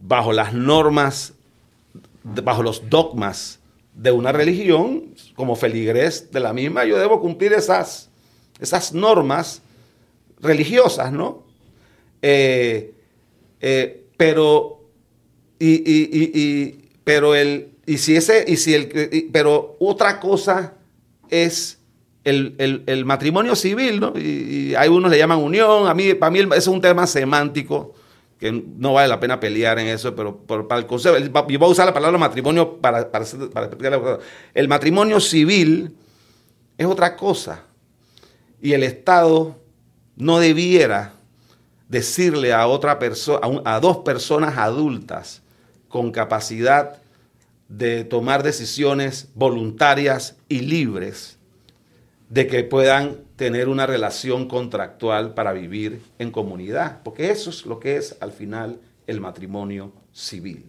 bajo 0.00 0.32
las 0.32 0.52
normas, 0.52 1.34
bajo 2.22 2.62
los 2.62 2.88
dogmas 2.88 3.60
de 3.94 4.10
una 4.10 4.32
religión, 4.32 5.14
como 5.34 5.56
feligrés 5.56 6.30
de 6.30 6.40
la 6.40 6.52
misma, 6.52 6.84
yo 6.84 6.98
debo 6.98 7.20
cumplir 7.20 7.52
esas, 7.52 8.08
esas 8.60 8.92
normas 8.92 9.62
religiosas, 10.40 11.12
¿no? 11.12 11.44
Eh, 12.22 12.94
eh, 13.60 14.06
pero, 14.16 14.80
y, 15.58 16.72
pero 17.04 17.34
el, 17.34 17.70
y 17.86 17.98
si 17.98 18.16
ese, 18.16 18.44
y 18.46 18.56
si 18.56 18.74
el, 18.74 19.28
pero 19.32 19.76
otra 19.78 20.20
cosa 20.20 20.74
es 21.28 21.78
el, 22.24 23.04
matrimonio 23.04 23.54
civil, 23.54 24.00
¿no? 24.00 24.12
Y, 24.18 24.74
hay 24.74 24.88
unos 24.88 25.10
le 25.10 25.18
llaman 25.18 25.38
unión, 25.38 25.86
a 25.86 25.94
mí, 25.94 26.14
para 26.14 26.30
mí 26.30 26.40
es 26.56 26.66
un 26.66 26.80
tema 26.80 27.06
semántico 27.06 27.94
que 28.38 28.50
no 28.52 28.94
vale 28.94 29.08
la 29.08 29.20
pena 29.20 29.38
pelear 29.38 29.78
en 29.78 29.88
eso, 29.88 30.14
pero, 30.14 30.36
para 30.36 30.80
el 30.80 30.86
concepto, 30.86 31.18
yo 31.18 31.58
voy 31.58 31.68
a 31.68 31.72
usar 31.72 31.86
la 31.86 31.94
palabra 31.94 32.18
matrimonio 32.18 32.78
para, 32.78 33.10
para, 33.10 33.24
El 34.52 34.68
matrimonio 34.68 35.20
civil 35.20 35.94
es 36.76 36.86
otra 36.86 37.16
cosa. 37.16 37.62
Y 38.60 38.72
el 38.72 38.82
Estado 38.82 39.56
no 40.16 40.40
debiera 40.40 41.14
decirle 41.88 42.52
a 42.52 42.66
otra 42.66 42.98
persona, 42.98 43.40
a 43.64 43.78
dos 43.80 43.98
personas 43.98 44.58
adultas 44.58 45.42
con 45.88 46.10
capacidad 46.10 47.00
de 47.68 48.04
tomar 48.04 48.42
decisiones 48.42 49.28
voluntarias 49.34 50.36
y 50.48 50.60
libres, 50.60 51.38
de 52.34 52.48
que 52.48 52.64
puedan 52.64 53.18
tener 53.36 53.68
una 53.68 53.86
relación 53.86 54.48
contractual 54.48 55.34
para 55.34 55.52
vivir 55.52 56.02
en 56.18 56.32
comunidad, 56.32 57.00
porque 57.04 57.30
eso 57.30 57.50
es 57.50 57.64
lo 57.64 57.78
que 57.78 57.96
es 57.96 58.16
al 58.18 58.32
final 58.32 58.80
el 59.06 59.20
matrimonio 59.20 59.92
civil. 60.12 60.68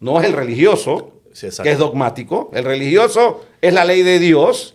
No 0.00 0.20
es 0.20 0.26
el 0.26 0.32
religioso, 0.32 1.20
que 1.40 1.70
es 1.70 1.78
dogmático, 1.78 2.50
el 2.52 2.64
religioso 2.64 3.46
es 3.60 3.72
la 3.72 3.84
ley 3.84 4.02
de 4.02 4.18
Dios, 4.18 4.74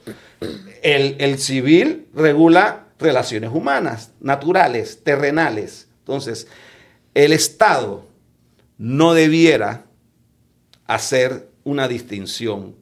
el, 0.81 1.17
el 1.19 1.37
civil 1.39 2.07
regula 2.13 2.85
relaciones 2.97 3.49
humanas, 3.53 4.13
naturales, 4.21 5.03
terrenales. 5.03 5.89
Entonces, 5.99 6.47
el 7.13 7.33
Estado 7.33 8.05
no 8.77 9.13
debiera 9.13 9.83
hacer 10.87 11.49
una 11.65 11.89
distinción 11.89 12.77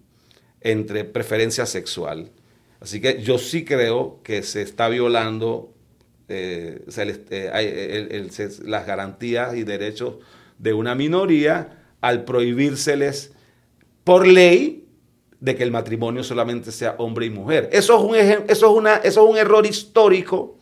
entre 0.61 1.05
preferencia 1.05 1.65
sexual 1.65 2.29
Así 2.79 3.01
que 3.01 3.21
yo 3.21 3.37
sí 3.37 3.65
creo 3.65 4.19
que 4.23 4.43
se 4.43 4.61
está 4.61 4.87
violando 4.89 5.73
las 8.65 8.85
garantías 8.85 9.55
y 9.55 9.63
derechos 9.63 10.15
de 10.57 10.73
una 10.73 10.93
minoría 10.95 11.83
al 12.01 12.25
prohibírseles 12.25 13.31
por 14.03 14.27
ley 14.27 14.85
de 15.39 15.55
que 15.55 15.63
el 15.63 15.71
matrimonio 15.71 16.23
solamente 16.23 16.71
sea 16.71 16.95
hombre 16.97 17.27
y 17.27 17.29
mujer. 17.29 17.69
Eso 17.71 17.95
es 17.97 18.03
un, 18.03 18.15
eso 18.49 18.71
es 18.71 18.77
una, 18.77 18.95
eso 18.95 19.23
es 19.23 19.29
un 19.31 19.37
error 19.37 19.65
histórico 19.65 20.57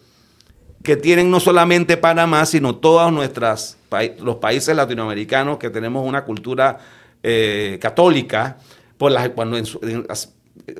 que 0.84 0.96
tienen 0.96 1.32
no 1.32 1.40
solamente 1.40 1.98
Panamá, 1.98 2.46
sino 2.46 2.76
todos 2.76 3.12
nuestras, 3.12 3.78
los 4.20 4.36
países 4.36 4.76
latinoamericanos 4.76 5.58
que 5.58 5.70
tenemos 5.70 6.08
una 6.08 6.24
cultura 6.24 6.80
eh, 7.24 7.80
católica, 7.82 8.60
por 8.98 9.12
las, 9.12 9.30
cuando 9.30 9.58
en, 9.58 9.66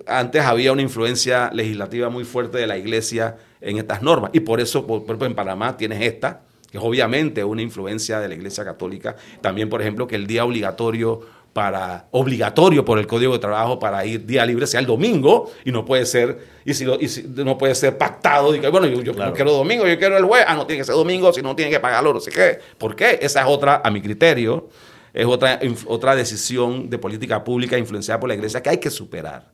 antes 0.08 0.42
había 0.44 0.72
una 0.72 0.82
influencia 0.82 1.50
legislativa 1.54 2.10
muy 2.10 2.24
fuerte 2.24 2.58
de 2.58 2.68
la 2.68 2.78
iglesia 2.78 3.38
en 3.62 3.78
estas 3.78 4.02
normas. 4.02 4.32
Y 4.34 4.42
por 4.42 4.60
eso, 4.60 4.86
por 4.86 5.02
ejemplo, 5.04 5.26
en 5.28 5.36
Panamá 5.36 5.78
tienes 5.78 6.02
esta, 6.02 6.42
que 6.72 6.78
es 6.78 6.84
obviamente 6.84 7.44
una 7.44 7.62
influencia 7.62 8.20
de 8.20 8.28
la 8.28 8.36
iglesia 8.36 8.64
católica. 8.64 9.16
También, 9.42 9.70
por 9.70 9.82
ejemplo, 9.82 10.08
que 10.08 10.16
el 10.16 10.28
día 10.28 10.46
obligatorio 10.46 11.22
para 11.56 12.08
obligatorio 12.12 12.84
por 12.84 13.00
el 13.00 13.08
Código 13.08 13.32
de 13.32 13.40
Trabajo 13.40 13.80
para 13.80 14.06
ir 14.06 14.26
día 14.26 14.46
libre 14.46 14.68
sea 14.68 14.82
el 14.82 14.86
domingo 14.86 15.50
y 15.64 15.72
no 15.72 15.86
puede 15.86 16.06
ser 16.06 16.38
y 16.66 16.74
si, 16.74 16.84
no 16.84 17.58
puede 17.58 17.74
ser 17.76 17.98
pactado 17.98 18.54
y 18.54 18.60
que 18.60 18.68
bueno 18.68 18.88
yo, 18.88 19.14
no 19.14 19.32
quiero 19.32 19.54
domingo 19.54 19.88
yo 19.88 19.98
quiero 19.98 20.18
el 20.18 20.26
jueves 20.26 20.46
ah 20.50 20.56
no 20.56 20.68
tiene 20.68 20.82
que 20.82 20.84
ser 20.84 20.96
domingo 20.96 21.32
si 21.32 21.42
no 21.42 21.56
tiene 21.56 21.72
que 21.72 21.80
pagarlo 21.80 22.14
no 22.14 22.20
sé 22.20 22.30
qué 22.30 22.60
¿por 22.78 22.94
qué? 22.94 23.20
esa 23.22 23.40
es 23.40 23.48
otra 23.48 23.82
a 23.86 23.90
mi 23.90 24.02
criterio 24.02 24.68
es 25.14 25.26
otra 25.26 25.58
otra 25.86 26.14
decisión 26.14 26.90
de 26.90 26.98
política 26.98 27.42
pública 27.42 27.78
influenciada 27.78 28.20
por 28.20 28.28
la 28.28 28.36
iglesia 28.36 28.62
que 28.62 28.72
hay 28.72 28.78
que 28.80 28.90
superar 28.90 29.50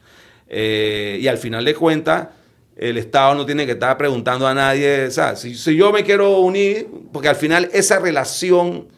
eh, 0.54 1.18
y 1.22 1.28
al 1.28 1.38
final 1.38 1.64
de 1.64 1.74
cuentas, 1.74 2.28
el 2.76 2.97
Estado 2.97 3.36
no 3.36 3.45
tiene 3.45 3.66
que 3.66 3.72
estar 3.72 3.97
preguntando 3.97 4.45
a 4.45 4.54
nadie, 4.54 5.06
o 5.06 5.12
sea, 5.12 5.38
si, 5.38 5.54
yo 5.54 5.93
me 5.93 6.04
quiero 6.04 6.39
unir, 6.39 6.89
porque 7.14 7.30
al 7.30 7.38
final 7.38 7.70
esa 7.72 7.99
relación 7.99 8.89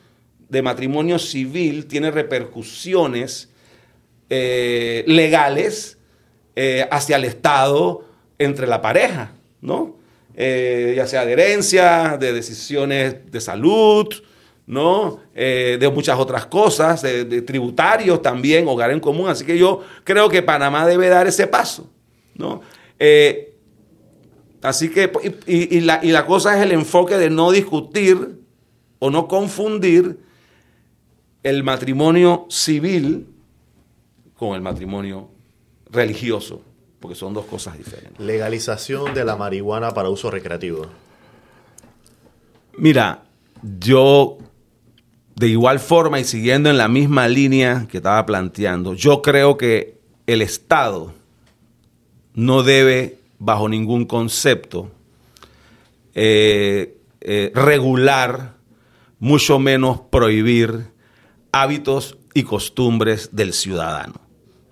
de 0.50 0.64
matrimonio 0.64 1.20
civil 1.20 1.86
tiene 1.86 2.10
repercusiones 2.10 3.50
eh, 4.32 5.04
legales 5.06 6.00
eh, 6.56 6.88
hacia 6.90 7.18
el 7.18 7.26
Estado 7.26 8.04
entre 8.40 8.66
la 8.66 8.82
pareja, 8.82 9.34
¿no? 9.62 10.02
ya 10.36 11.06
sea 11.06 11.28
de 11.28 11.34
herencia, 11.34 12.18
de 12.20 12.34
decisiones 12.34 13.32
de 13.32 13.40
salud, 13.40 14.08
¿no? 14.66 15.20
Eh, 15.36 15.78
de 15.80 15.90
muchas 15.90 16.18
otras 16.18 16.46
cosas, 16.46 17.02
de, 17.02 17.42
tributarios 17.42 18.22
también, 18.22 18.68
hogar 18.68 18.92
en 18.92 19.00
común. 19.00 19.30
Así 19.30 19.46
que 19.46 19.58
yo 19.58 19.82
creo 20.04 20.30
que 20.30 20.42
Panamá 20.42 20.86
debe 20.86 21.10
dar 21.10 21.28
ese 21.28 21.48
paso, 21.48 21.90
¿no? 22.36 22.62
Eh, 23.00 23.56
así 24.62 24.90
que, 24.90 25.12
y, 25.46 25.82
la, 25.82 26.00
y 26.04 26.12
la 26.12 26.26
cosa 26.26 26.56
es 26.56 26.64
el 26.64 26.72
enfoque 26.72 27.18
de 27.18 27.30
no 27.30 27.52
discutir 27.52 28.40
o 29.00 29.10
no 29.10 29.28
confundir 29.28 30.20
el 31.44 31.64
matrimonio 31.64 32.46
civil 32.50 33.28
con 34.36 34.56
el 34.56 34.62
matrimonio 34.62 35.30
religioso, 35.90 36.62
porque 37.00 37.16
son 37.16 37.34
dos 37.34 37.46
cosas 37.46 37.78
diferentes. 37.78 38.20
Legalización 38.20 39.14
de 39.14 39.26
la 39.26 39.36
marihuana 39.36 39.92
para 39.92 40.10
uso 40.10 40.32
recreativo. 40.32 40.88
Mira, 42.78 43.24
yo 43.62 44.38
de 45.36 45.48
igual 45.48 45.80
forma 45.80 46.20
y 46.20 46.24
siguiendo 46.24 46.70
en 46.70 46.78
la 46.78 46.88
misma 46.88 47.28
línea 47.28 47.88
que 47.90 47.98
estaba 47.98 48.26
planteando, 48.26 48.94
yo 48.94 49.22
creo 49.22 49.58
que 49.58 49.98
el 50.28 50.42
Estado 50.42 51.14
no 52.34 52.64
debe, 52.64 53.20
bajo 53.40 53.68
ningún 53.70 54.06
concepto, 54.06 54.92
eh, 56.14 56.98
eh, 57.22 57.52
regular, 57.56 58.54
mucho 59.20 59.58
menos 59.58 60.02
prohibir 60.12 60.88
hábitos 61.52 62.18
y 62.34 62.44
costumbres 62.44 63.30
del 63.32 63.54
ciudadano. 63.54 64.16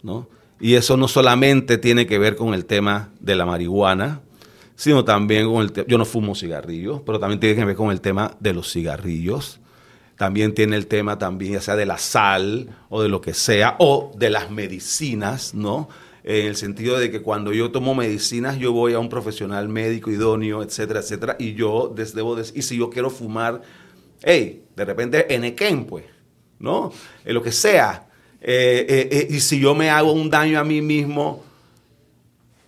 ¿no? 0.03 0.27
Y 0.59 0.75
eso 0.75 0.97
no 0.97 1.07
solamente 1.07 1.77
tiene 1.77 2.05
que 2.05 2.19
ver 2.19 2.35
con 2.35 2.53
el 2.53 2.65
tema 2.65 3.09
de 3.19 3.35
la 3.35 3.45
marihuana, 3.45 4.21
sino 4.75 5.05
también 5.05 5.47
con 5.49 5.61
el 5.61 5.71
tema, 5.71 5.87
yo 5.87 5.97
no 5.97 6.05
fumo 6.05 6.35
cigarrillos, 6.35 7.01
pero 7.05 7.19
también 7.19 7.39
tiene 7.39 7.55
que 7.55 7.65
ver 7.65 7.75
con 7.75 7.91
el 7.91 8.01
tema 8.01 8.35
de 8.39 8.53
los 8.53 8.71
cigarrillos. 8.71 9.60
También 10.21 10.53
tiene 10.53 10.75
el 10.75 10.85
tema 10.85 11.17
también, 11.17 11.53
ya 11.53 11.61
sea 11.61 11.75
de 11.75 11.87
la 11.87 11.97
sal 11.97 12.69
o 12.89 13.01
de 13.01 13.09
lo 13.09 13.21
que 13.21 13.33
sea, 13.33 13.75
o 13.79 14.11
de 14.15 14.29
las 14.29 14.51
medicinas, 14.51 15.55
¿no? 15.55 15.89
En 16.23 16.45
el 16.45 16.55
sentido 16.55 16.99
de 16.99 17.09
que 17.09 17.23
cuando 17.23 17.53
yo 17.53 17.71
tomo 17.71 17.95
medicinas, 17.95 18.59
yo 18.59 18.71
voy 18.71 18.93
a 18.93 18.99
un 18.99 19.09
profesional 19.09 19.67
médico 19.67 20.11
idóneo, 20.11 20.61
etcétera, 20.61 20.99
etcétera, 20.99 21.37
y 21.39 21.55
yo 21.55 21.91
debo 21.95 22.35
decir, 22.35 22.55
y 22.55 22.61
si 22.61 22.77
yo 22.77 22.91
quiero 22.91 23.09
fumar, 23.09 23.63
hey, 24.21 24.63
de 24.75 24.85
repente 24.85 25.33
Enequén, 25.33 25.85
pues, 25.85 26.05
¿no? 26.59 26.93
En 27.25 27.33
lo 27.33 27.41
que 27.41 27.51
sea. 27.51 28.07
Eh, 28.41 28.85
eh, 28.87 29.09
eh, 29.11 29.27
y 29.27 29.39
si 29.39 29.59
yo 29.59 29.73
me 29.73 29.89
hago 29.89 30.11
un 30.11 30.29
daño 30.29 30.59
a 30.59 30.63
mí 30.63 30.83
mismo, 30.83 31.43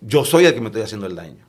yo 0.00 0.24
soy 0.24 0.46
el 0.46 0.54
que 0.54 0.60
me 0.60 0.66
estoy 0.66 0.82
haciendo 0.82 1.06
el 1.06 1.14
daño. 1.14 1.46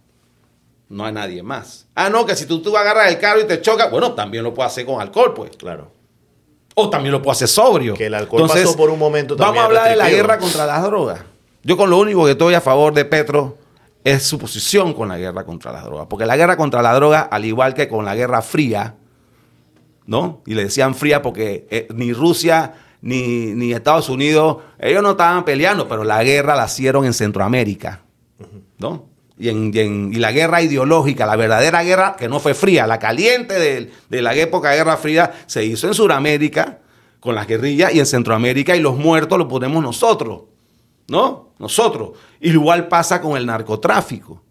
No 0.87 1.03
hay 1.03 1.13
nadie 1.13 1.41
más. 1.41 1.87
Ah, 1.95 2.11
no, 2.11 2.27
que 2.27 2.35
si 2.35 2.45
tú, 2.45 2.61
tú 2.61 2.77
agarras 2.77 3.09
el 3.11 3.17
carro 3.17 3.41
y 3.41 3.45
te 3.45 3.59
chocas, 3.59 3.89
bueno, 3.89 4.13
también 4.13 4.43
lo 4.43 4.53
puedo 4.53 4.67
hacer 4.67 4.85
con 4.85 5.01
alcohol, 5.01 5.33
pues. 5.33 5.57
Claro. 5.57 5.94
O 6.75 6.89
también 6.89 7.13
lo 7.13 7.21
puedo 7.21 7.31
hacer 7.31 7.47
sobrio. 7.47 7.93
Que 7.93 8.07
el 8.07 8.13
alcohol 8.13 8.47
pasó 8.47 8.75
por 8.75 8.89
un 8.89 8.99
momento 8.99 9.35
también 9.35 9.55
Vamos 9.55 9.61
a 9.63 9.65
hablar 9.65 9.89
de 9.89 9.95
la 9.95 10.09
guerra 10.09 10.37
contra 10.37 10.65
las 10.65 10.83
drogas. 10.83 11.21
Yo 11.63 11.77
con 11.77 11.89
lo 11.89 11.97
único 11.97 12.25
que 12.25 12.31
estoy 12.31 12.53
a 12.53 12.61
favor 12.61 12.93
de 12.93 13.05
Petro 13.05 13.57
es 14.03 14.23
su 14.23 14.37
posición 14.37 14.93
con 14.93 15.07
la 15.07 15.17
guerra 15.17 15.45
contra 15.45 15.71
las 15.71 15.83
drogas. 15.83 16.05
Porque 16.07 16.25
la 16.25 16.37
guerra 16.37 16.57
contra 16.57 16.81
la 16.81 16.93
droga, 16.93 17.21
al 17.21 17.43
igual 17.45 17.73
que 17.73 17.87
con 17.87 18.05
la 18.05 18.13
Guerra 18.13 18.41
Fría, 18.41 18.95
¿no? 20.05 20.41
Y 20.45 20.53
le 20.53 20.65
decían 20.65 20.93
fría 20.93 21.21
porque 21.21 21.65
eh, 21.71 21.87
ni 21.93 22.13
Rusia 22.13 22.73
ni, 23.01 23.53
ni, 23.53 23.73
Estados 23.73 24.09
Unidos, 24.09 24.57
ellos 24.79 25.01
no 25.01 25.11
estaban 25.11 25.45
peleando, 25.45 25.87
pero 25.87 26.03
la 26.03 26.23
guerra 26.23 26.55
la 26.55 26.65
hicieron 26.65 27.05
en 27.05 27.13
Centroamérica, 27.13 28.01
¿no? 28.77 29.14
Y, 29.37 29.49
en, 29.49 30.11
y, 30.13 30.17
la 30.17 30.31
guerra 30.31 30.61
ideológica, 30.61 31.25
la 31.25 31.35
verdadera 31.35 31.83
guerra, 31.83 32.15
que 32.17 32.29
no 32.29 32.39
fue 32.39 32.53
fría, 32.53 32.87
la 32.87 32.99
caliente 32.99 33.59
de, 33.59 33.91
de 34.09 34.21
la 34.21 34.33
época 34.33 34.69
de 34.69 34.77
Guerra 34.77 34.95
Fría, 34.95 35.33
se 35.45 35.65
hizo 35.65 35.87
en 35.87 35.93
Sudamérica 35.93 36.79
con 37.19 37.35
las 37.35 37.47
guerrillas 37.47 37.93
y 37.93 37.99
en 37.99 38.05
Centroamérica 38.05 38.75
y 38.75 38.79
los 38.79 38.95
muertos 38.95 39.37
los 39.37 39.47
ponemos 39.47 39.83
nosotros, 39.83 40.43
¿no? 41.07 41.53
Nosotros. 41.59 42.11
Y 42.39 42.51
igual 42.51 42.87
pasa 42.87 43.19
con 43.19 43.35
el 43.35 43.45
narcotráfico. 43.45 44.41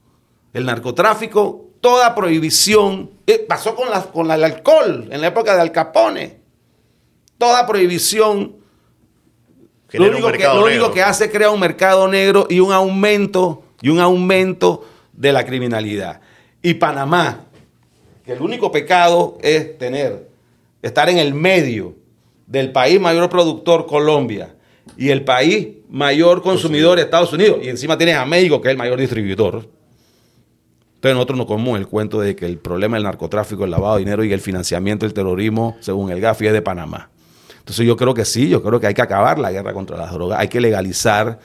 El 0.52 0.66
narcotráfico, 0.66 1.70
toda 1.80 2.14
prohibición, 2.14 3.10
eh, 3.26 3.44
pasó 3.48 3.74
con, 3.74 3.90
la, 3.90 4.02
con 4.02 4.30
el 4.30 4.44
alcohol 4.44 5.08
en 5.10 5.20
la 5.20 5.28
época 5.28 5.54
de 5.54 5.62
Al 5.62 5.72
Capone. 5.72 6.40
Toda 7.38 7.66
prohibición 7.66 8.56
lo 9.98 10.08
único, 10.08 10.32
que, 10.32 10.44
lo 10.44 10.64
único 10.64 10.90
que 10.90 11.02
hace 11.02 11.26
es 11.26 11.30
crear 11.30 11.50
un 11.50 11.60
mercado 11.60 12.08
negro 12.08 12.46
y 12.50 12.60
un 12.60 12.72
aumento 12.72 13.63
y 13.84 13.90
un 13.90 14.00
aumento 14.00 14.82
de 15.12 15.30
la 15.30 15.44
criminalidad. 15.44 16.22
Y 16.62 16.72
Panamá, 16.72 17.44
que 18.24 18.32
el 18.32 18.40
único 18.40 18.72
pecado 18.72 19.36
es 19.42 19.76
tener, 19.76 20.30
estar 20.80 21.10
en 21.10 21.18
el 21.18 21.34
medio 21.34 21.94
del 22.46 22.72
país 22.72 22.98
mayor 22.98 23.28
productor, 23.28 23.84
Colombia, 23.84 24.54
y 24.96 25.10
el 25.10 25.22
país 25.22 25.68
mayor 25.90 26.40
consumidor, 26.40 26.98
Estados 26.98 27.34
Unidos, 27.34 27.58
y 27.62 27.68
encima 27.68 27.98
tienes 27.98 28.16
a 28.16 28.24
México, 28.24 28.58
que 28.58 28.68
es 28.68 28.72
el 28.72 28.78
mayor 28.78 28.98
distribuidor. 28.98 29.68
Entonces 30.94 31.14
nosotros 31.16 31.36
nos 31.36 31.46
comemos 31.46 31.78
el 31.78 31.86
cuento 31.86 32.22
de 32.22 32.34
que 32.34 32.46
el 32.46 32.56
problema 32.56 32.96
del 32.96 33.04
narcotráfico, 33.04 33.66
el 33.66 33.70
lavado 33.70 33.96
de 33.96 34.00
dinero 34.00 34.24
y 34.24 34.32
el 34.32 34.40
financiamiento 34.40 35.04
del 35.04 35.12
terrorismo, 35.12 35.76
según 35.80 36.10
el 36.10 36.22
GAFI, 36.22 36.46
es 36.46 36.52
de 36.54 36.62
Panamá. 36.62 37.10
Entonces 37.58 37.86
yo 37.86 37.98
creo 37.98 38.14
que 38.14 38.24
sí, 38.24 38.48
yo 38.48 38.62
creo 38.62 38.80
que 38.80 38.86
hay 38.86 38.94
que 38.94 39.02
acabar 39.02 39.38
la 39.38 39.52
guerra 39.52 39.74
contra 39.74 39.98
las 39.98 40.10
drogas, 40.10 40.40
hay 40.40 40.48
que 40.48 40.62
legalizar 40.62 41.38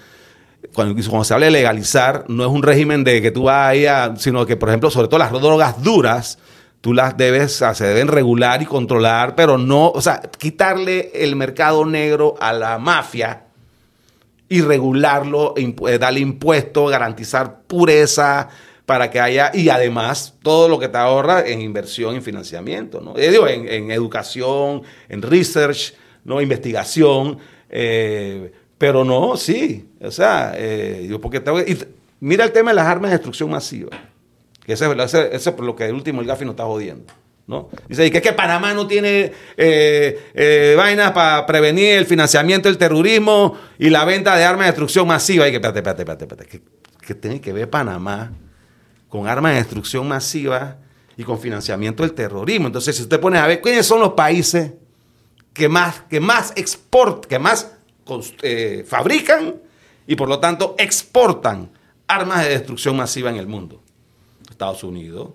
cuando, 0.73 1.23
se 1.23 1.33
habla 1.33 1.47
de 1.47 1.51
legalizar, 1.51 2.25
no 2.27 2.43
es 2.45 2.51
un 2.51 2.63
régimen 2.63 3.03
de 3.03 3.21
que 3.21 3.31
tú 3.31 3.43
vas 3.43 3.75
sino 4.17 4.45
que, 4.45 4.55
por 4.55 4.69
ejemplo, 4.69 4.89
sobre 4.89 5.07
todo 5.07 5.19
las 5.19 5.31
drogas 5.31 5.81
duras, 5.83 6.37
tú 6.81 6.93
las 6.93 7.17
debes, 7.17 7.63
se 7.73 7.83
deben 7.85 8.07
regular 8.07 8.61
y 8.61 8.65
controlar, 8.65 9.35
pero 9.35 9.57
no, 9.57 9.89
o 9.89 10.01
sea, 10.01 10.21
quitarle 10.37 11.11
el 11.13 11.35
mercado 11.35 11.85
negro 11.85 12.35
a 12.39 12.53
la 12.53 12.77
mafia 12.77 13.45
y 14.47 14.61
regularlo, 14.61 15.53
eh, 15.57 15.97
darle 15.99 16.21
impuestos, 16.21 16.89
garantizar 16.89 17.61
pureza 17.67 18.49
para 18.85 19.11
que 19.11 19.19
haya, 19.19 19.51
y 19.53 19.69
además 19.69 20.33
todo 20.41 20.67
lo 20.67 20.79
que 20.79 20.87
te 20.87 20.97
ahorra 20.97 21.45
en 21.45 21.61
inversión, 21.61 22.15
en 22.15 22.23
financiamiento, 22.23 23.01
¿no? 23.01 23.15
Eh, 23.17 23.29
en, 23.69 23.91
educación, 23.91 24.81
en 25.07 25.21
research, 25.21 25.93
¿no? 26.23 26.41
investigación, 26.41 27.37
eh, 27.69 28.51
pero 28.79 29.03
no, 29.03 29.37
sí. 29.37 29.87
O 30.01 30.09
sea, 30.09 30.53
eh, 30.55 31.05
yo 31.07 31.21
porque 31.21 31.43
y 31.67 31.77
mira 32.21 32.45
el 32.45 32.51
tema 32.53 32.71
de 32.71 32.75
las 32.75 32.87
armas 32.87 33.11
de 33.11 33.17
destrucción 33.17 33.51
masiva. 33.51 33.89
Que 34.65 34.73
ese, 34.73 34.85
es 35.31 35.49
por 35.49 35.65
lo 35.65 35.75
que 35.75 35.85
el 35.85 35.93
último 35.93 36.21
el 36.21 36.27
Gafi 36.27 36.45
nos 36.45 36.53
está 36.53 36.63
jodiendo. 36.63 37.13
¿no? 37.45 37.69
Dice, 37.89 38.05
y 38.05 38.11
que 38.11 38.19
es 38.19 38.23
que 38.23 38.31
Panamá 38.31 38.73
no 38.73 38.87
tiene 38.87 39.33
eh, 39.57 40.31
eh, 40.33 40.75
vainas 40.77 41.11
para 41.11 41.45
prevenir 41.45 41.97
el 41.97 42.05
financiamiento 42.05 42.69
del 42.69 42.77
terrorismo 42.77 43.57
y 43.77 43.89
la 43.89 44.05
venta 44.05 44.37
de 44.37 44.45
armas 44.45 44.67
de 44.67 44.71
destrucción 44.71 45.07
masiva. 45.07 45.45
Y 45.47 45.51
que, 45.51 45.57
espérate, 45.57 45.79
espérate, 45.79 46.01
espérate, 46.03 46.23
espérate. 46.23 46.61
¿Qué, 47.05 47.15
tiene 47.15 47.41
que 47.41 47.51
ver 47.51 47.69
Panamá 47.69 48.31
con 49.09 49.27
armas 49.27 49.53
de 49.53 49.57
destrucción 49.57 50.07
masiva 50.07 50.77
y 51.17 51.23
con 51.23 51.37
financiamiento 51.37 52.03
del 52.03 52.13
terrorismo? 52.13 52.67
Entonces, 52.67 52.95
si 52.95 53.01
usted 53.01 53.19
pone 53.19 53.39
a 53.39 53.47
ver, 53.47 53.59
¿quiénes 53.59 53.85
son 53.85 53.99
los 53.99 54.13
países 54.13 54.71
que 55.51 55.67
más, 55.67 56.03
que 56.09 56.21
más 56.21 56.53
export, 56.55 57.25
que 57.25 57.39
más 57.39 57.78
eh, 58.41 58.85
fabrican 58.87 59.55
y 60.07 60.15
por 60.15 60.29
lo 60.29 60.39
tanto 60.39 60.75
exportan 60.77 61.71
armas 62.07 62.43
de 62.43 62.49
destrucción 62.49 62.97
masiva 62.97 63.29
en 63.29 63.37
el 63.37 63.47
mundo. 63.47 63.81
Estados 64.49 64.83
Unidos, 64.83 65.29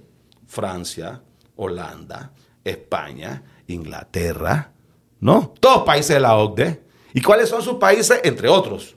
Francia, 0.47 1.23
Holanda, 1.57 2.33
España, 2.65 3.43
Inglaterra, 3.69 4.73
¿no? 5.21 5.55
Todos 5.61 5.85
países 5.85 6.15
de 6.15 6.21
la 6.21 6.37
OCDE. 6.37 6.83
¿Y 7.15 7.21
cuáles 7.21 7.49
son 7.49 7.63
sus 7.63 7.75
países? 7.75 8.21
Entre 8.25 8.49
otros. 8.49 8.97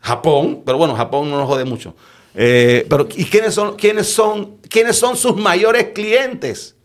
Japón, 0.00 0.62
pero 0.64 0.78
bueno, 0.78 0.94
Japón 0.94 1.30
no 1.30 1.38
nos 1.38 1.48
jode 1.48 1.64
mucho. 1.64 1.94
Eh, 2.34 2.86
pero 2.88 3.08
¿y 3.16 3.24
quiénes 3.24 3.54
son, 3.54 3.76
quiénes, 3.76 4.12
son, 4.12 4.58
quiénes 4.68 4.96
son 4.96 5.16
sus 5.16 5.36
mayores 5.36 5.88
clientes? 5.92 6.76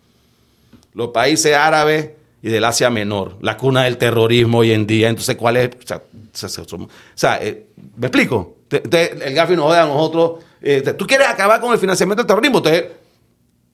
Los 0.93 1.09
países 1.09 1.55
árabes, 1.55 2.11
y 2.43 2.49
del 2.49 2.65
Asia 2.65 2.89
Menor, 2.89 3.37
la 3.41 3.55
cuna 3.55 3.85
del 3.85 3.97
terrorismo 3.97 4.59
hoy 4.59 4.73
en 4.73 4.85
día. 4.85 5.07
Entonces, 5.07 5.37
¿cuál 5.37 5.55
es? 5.55 5.69
O 5.89 6.89
sea, 7.15 7.39
eh, 7.41 7.67
¿me 7.95 8.07
explico? 8.07 8.57
el 8.69 9.33
GAFI 9.33 9.55
nos 9.55 9.65
jode 9.65 9.77
a 9.77 9.85
nosotros. 9.85 10.43
Eh, 10.61 10.81
tú 10.97 11.07
quieres 11.07 11.27
acabar 11.29 11.61
con 11.61 11.71
el 11.71 11.79
financiamiento 11.79 12.21
del 12.21 12.27
terrorismo, 12.27 12.57
entonces 12.57 12.85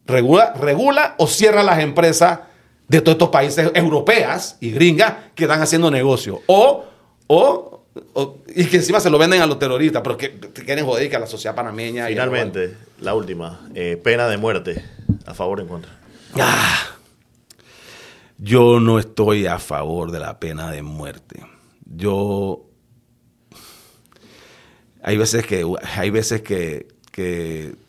regula, 0.05 0.53
regula 0.53 1.15
o 1.17 1.25
cierra 1.25 1.63
las 1.63 1.79
empresas 1.79 2.41
de 2.87 3.01
todos 3.01 3.15
estos 3.15 3.29
países 3.29 3.71
europeas 3.73 4.57
y 4.59 4.69
gringas 4.69 5.13
que 5.33 5.45
están 5.45 5.61
haciendo 5.63 5.89
negocio. 5.89 6.41
O, 6.45 6.85
o, 7.25 7.85
y 8.55 8.65
que 8.65 8.77
encima 8.77 8.99
se 8.99 9.09
lo 9.09 9.17
venden 9.17 9.41
a 9.41 9.47
los 9.47 9.57
terroristas, 9.57 10.03
pero 10.03 10.15
que, 10.15 10.37
quieren 10.39 10.85
joder 10.85 11.09
que 11.09 11.15
a 11.15 11.19
la 11.19 11.27
sociedad 11.27 11.55
panameña. 11.55 12.05
Finalmente, 12.05 12.75
la 13.01 13.15
última, 13.15 13.67
eh, 13.73 13.99
pena 14.03 14.27
de 14.27 14.37
muerte, 14.37 14.85
a 15.25 15.33
favor 15.33 15.57
o 15.57 15.61
en 15.63 15.67
contra. 15.67 15.91
Ah. 16.35 16.98
Yo 18.41 18.79
no 18.79 18.99
estoy 18.99 19.47
a 19.47 19.59
favor 19.59 20.11
de 20.11 20.19
la 20.19 20.39
pena 20.39 20.71
de 20.71 20.81
muerte. 20.81 21.45
Yo 21.85 22.69
hay 25.03 25.17
veces 25.17 25.45
que 25.45 25.65
hay 25.95 26.09
veces 26.09 26.41
que, 26.41 26.87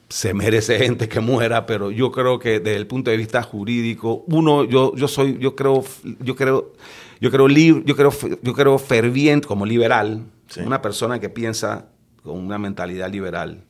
se 0.09 0.35
merece 0.35 0.77
gente 0.77 1.09
que 1.09 1.21
muera, 1.21 1.67
pero 1.67 1.93
yo 1.93 2.11
creo 2.11 2.41
que 2.41 2.59
desde 2.59 2.75
el 2.75 2.89
punto 2.89 3.13
de 3.13 3.17
vista 3.17 3.45
jurídico, 3.45 4.25
uno, 4.27 4.65
yo, 4.65 4.93
yo 4.97 5.07
soy, 5.07 5.39
yo 5.39 5.55
creo, 5.55 5.85
yo 6.19 6.35
creo, 6.35 6.73
yo 7.21 7.31
creo 7.31 7.47
yo 7.47 7.95
creo, 7.95 8.13
yo 8.43 8.53
creo 8.53 8.79
ferviente 8.79 9.47
como 9.47 9.65
liberal, 9.65 10.25
una 10.67 10.83
persona 10.83 11.21
que 11.21 11.29
piensa 11.29 11.87
con 12.25 12.39
una 12.39 12.59
mentalidad 12.59 13.09
liberal. 13.09 13.63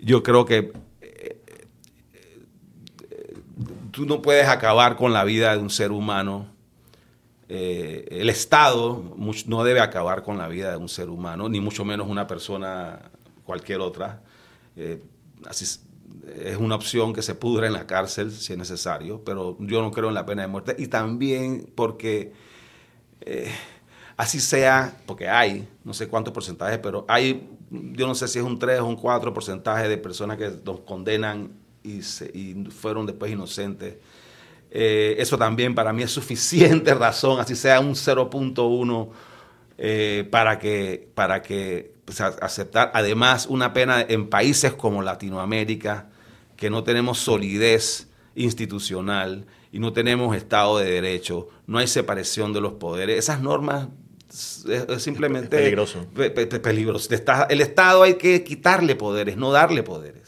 Yo 0.00 0.24
creo 0.24 0.44
que 0.46 0.72
tú 3.96 4.04
no 4.04 4.20
puedes 4.20 4.46
acabar 4.46 4.94
con 4.94 5.14
la 5.14 5.24
vida 5.24 5.52
de 5.52 5.58
un 5.58 5.70
ser 5.70 5.90
humano. 5.90 6.48
Eh, 7.48 8.06
el 8.10 8.28
Estado 8.28 9.16
no 9.46 9.64
debe 9.64 9.80
acabar 9.80 10.22
con 10.22 10.36
la 10.36 10.48
vida 10.48 10.70
de 10.70 10.76
un 10.76 10.90
ser 10.90 11.08
humano, 11.08 11.48
ni 11.48 11.60
mucho 11.60 11.82
menos 11.82 12.06
una 12.06 12.26
persona 12.26 13.10
cualquier 13.44 13.80
otra. 13.80 14.22
Eh, 14.76 15.02
así 15.46 15.64
es, 15.64 15.80
una 16.58 16.74
opción 16.74 17.14
que 17.14 17.22
se 17.22 17.34
pudre 17.34 17.68
en 17.68 17.72
la 17.72 17.86
cárcel 17.86 18.32
si 18.32 18.52
es 18.52 18.58
necesario, 18.58 19.24
pero 19.24 19.56
yo 19.60 19.80
no 19.80 19.90
creo 19.90 20.08
en 20.08 20.14
la 20.14 20.26
pena 20.26 20.42
de 20.42 20.48
muerte. 20.48 20.76
Y 20.78 20.88
también 20.88 21.66
porque 21.74 22.34
eh, 23.22 23.50
así 24.18 24.40
sea, 24.40 24.94
porque 25.06 25.26
hay, 25.26 25.66
no 25.84 25.94
sé 25.94 26.06
cuántos 26.06 26.34
porcentajes, 26.34 26.80
pero 26.80 27.06
hay, 27.08 27.48
yo 27.70 28.06
no 28.06 28.14
sé 28.14 28.28
si 28.28 28.40
es 28.40 28.44
un 28.44 28.58
3 28.58 28.80
o 28.80 28.84
un 28.84 28.96
4 28.96 29.32
porcentaje 29.32 29.88
de 29.88 29.96
personas 29.96 30.36
que 30.36 30.52
nos 30.66 30.80
condenan 30.80 31.64
y, 31.86 32.70
fueron 32.70 33.06
después 33.06 33.30
inocentes. 33.32 33.94
Eh, 34.70 35.16
eso 35.18 35.38
también 35.38 35.74
para 35.74 35.92
mí 35.92 36.02
es 36.02 36.10
suficiente 36.10 36.92
razón, 36.94 37.40
así 37.40 37.54
sea 37.54 37.80
un 37.80 37.94
0.1 37.94 39.08
eh, 39.78 40.28
para 40.30 40.58
que, 40.58 41.08
para 41.14 41.42
que 41.42 41.94
pues, 42.04 42.20
aceptar 42.20 42.90
además 42.94 43.46
una 43.46 43.72
pena 43.72 44.04
en 44.06 44.28
países 44.28 44.72
como 44.72 45.02
Latinoamérica, 45.02 46.08
que 46.56 46.70
no 46.70 46.82
tenemos 46.82 47.18
solidez 47.18 48.08
institucional 48.34 49.46
y 49.72 49.78
no 49.78 49.92
tenemos 49.92 50.36
Estado 50.36 50.78
de 50.78 50.90
Derecho, 50.90 51.48
no 51.66 51.78
hay 51.78 51.86
separación 51.86 52.52
de 52.52 52.60
los 52.60 52.74
poderes. 52.74 53.18
Esas 53.18 53.40
normas 53.40 53.88
es, 54.28 55.02
simplemente... 55.02 55.56
peligroso. 55.56 56.06
peligroso. 56.62 57.10
El 57.48 57.60
Estado 57.60 58.02
hay 58.02 58.14
que 58.14 58.42
quitarle 58.42 58.96
poderes, 58.96 59.36
no 59.36 59.52
darle 59.52 59.82
poderes. 59.82 60.25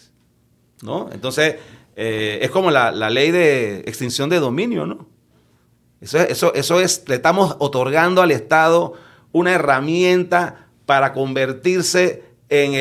¿No? 0.82 1.10
Entonces, 1.12 1.56
eh, 1.96 2.38
es 2.42 2.50
como 2.50 2.70
la, 2.70 2.92
ley 3.10 3.30
de 3.30 3.80
extinción 3.80 4.30
de 4.30 4.40
dominio, 4.40 4.86
¿no? 4.86 5.06
Eso, 6.00 6.18
eso, 6.18 6.54
eso 6.54 6.80
es, 6.80 7.04
le 7.08 7.16
estamos 7.16 7.56
otorgando 7.58 8.22
al 8.22 8.30
Estado 8.30 8.94
una 9.32 9.54
herramienta 9.54 10.68
para 10.86 11.12
convertirse 11.12 12.22
un, 12.50 12.74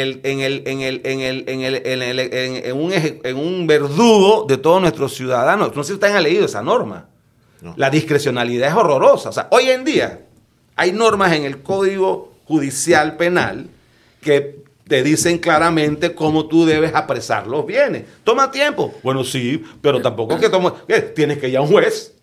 en 2.94 3.38
un 3.38 3.68
verdugo 3.68 4.46
de 4.48 4.58
todos 4.58 4.82
nuestros 4.82 5.14
ciudadanos. 5.14 5.76
No 5.76 5.84
sé 5.84 5.90
si 5.90 5.94
ustedes 5.96 6.16
han 6.16 6.24
leído 6.24 6.46
esa 6.46 6.62
norma. 6.62 7.10
La 7.76 7.90
discrecionalidad 7.90 8.70
es 8.70 8.76
horrorosa. 8.76 9.30
O 9.30 9.34
sea, 9.34 9.48
hoy 9.52 9.70
en 9.70 9.84
día 9.84 10.22
hay 10.76 10.92
normas 10.92 11.34
en 11.34 11.44
el 11.44 11.64
Código 11.64 12.34
Judicial 12.46 13.18
Penal 13.18 13.68
que 14.22 14.64
te 14.88 15.04
dicen 15.04 15.38
claramente 15.38 16.16
cómo 16.16 16.48
tú 16.48 16.66
debes 16.66 16.94
apresar 16.96 17.48
los 17.48 17.66
bienes. 17.66 18.04
Toma 18.24 18.52
tiempo. 18.52 18.94
Bueno, 19.04 19.24
sí, 19.24 19.64
pero 19.82 20.02
tampoco 20.02 20.40
que 20.40 20.50
toma. 20.50 20.74
Tienes 21.16 21.38
que 21.38 21.50
ir 21.50 21.58
a 21.58 21.62
un 21.62 21.68
juez, 21.68 22.16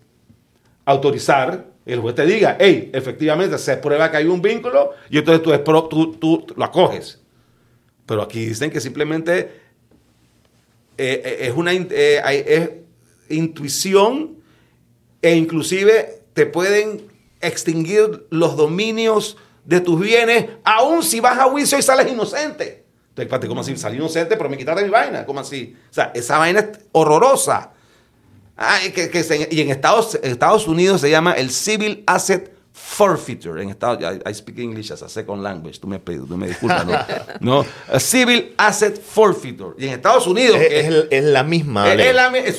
autorizar 0.85 1.75
el 1.85 1.99
juez 1.99 2.15
te 2.15 2.25
diga, 2.25 2.57
hey, 2.59 2.89
efectivamente 2.93 3.57
se 3.59 3.77
prueba 3.77 4.09
que 4.09 4.17
hay 4.17 4.25
un 4.25 4.41
vínculo 4.41 4.91
y 5.09 5.19
entonces 5.19 5.43
tú 5.43 6.45
lo 6.55 6.65
acoges. 6.65 7.21
Pero 8.07 8.23
aquí 8.23 8.45
dicen 8.45 8.71
que 8.71 8.81
simplemente 8.81 9.39
eh, 10.97 11.21
eh, 11.23 11.37
es 11.41 11.53
una 11.55 11.73
eh, 11.73 12.83
intuición 13.29 14.37
e 15.21 15.35
inclusive 15.35 16.23
te 16.33 16.45
pueden 16.47 17.07
extinguir 17.41 18.25
los 18.31 18.57
dominios 18.57 19.37
de 19.65 19.81
tus 19.81 19.99
bienes, 19.99 20.45
aun 20.63 21.03
si 21.03 21.19
vas 21.19 21.37
a 21.37 21.43
juicio 21.45 21.77
y 21.77 21.81
sales 21.81 22.11
inocente. 22.11 22.85
Entonces, 23.17 23.47
¿cómo 23.47 23.61
así? 23.61 23.75
Salí 23.77 23.97
inocente, 23.97 24.35
pero 24.35 24.49
me 24.49 24.57
quitaste 24.57 24.83
mi 24.83 24.89
vaina. 24.89 25.25
¿Cómo 25.25 25.39
así? 25.39 25.75
O 25.89 25.93
sea, 25.93 26.11
esa 26.13 26.37
vaina 26.37 26.59
es 26.59 26.79
horrorosa. 26.91 27.71
que, 28.93 29.47
y 29.51 29.61
en 29.61 29.69
Estados, 29.69 30.15
Estados 30.21 30.67
Unidos 30.67 31.01
se 31.01 31.09
llama 31.09 31.33
el 31.33 31.49
Civil 31.49 32.03
Asset 32.07 32.53
Forfeiture. 32.73 33.63
En 33.63 33.69
Estados 33.69 33.99
I, 34.01 34.29
I 34.29 34.33
speak 34.33 34.59
English 34.59 34.91
as 34.91 35.01
a 35.01 35.07
second 35.07 35.41
language. 35.41 35.79
Tú 35.79 35.87
me, 35.87 35.97
tú 35.99 36.37
me 36.37 36.47
disculpas, 36.47 36.85
¿no? 36.85 36.93
¿no? 37.39 37.65
A 37.87 37.99
civil 37.99 38.53
Asset 38.57 39.01
Forfeiture. 39.01 39.75
Y 39.77 39.87
en 39.87 39.93
Estados 39.93 40.27
Unidos. 40.27 40.57
Es, 40.59 41.07
es, 41.09 41.23
la 41.23 41.43
misma. 41.43 41.87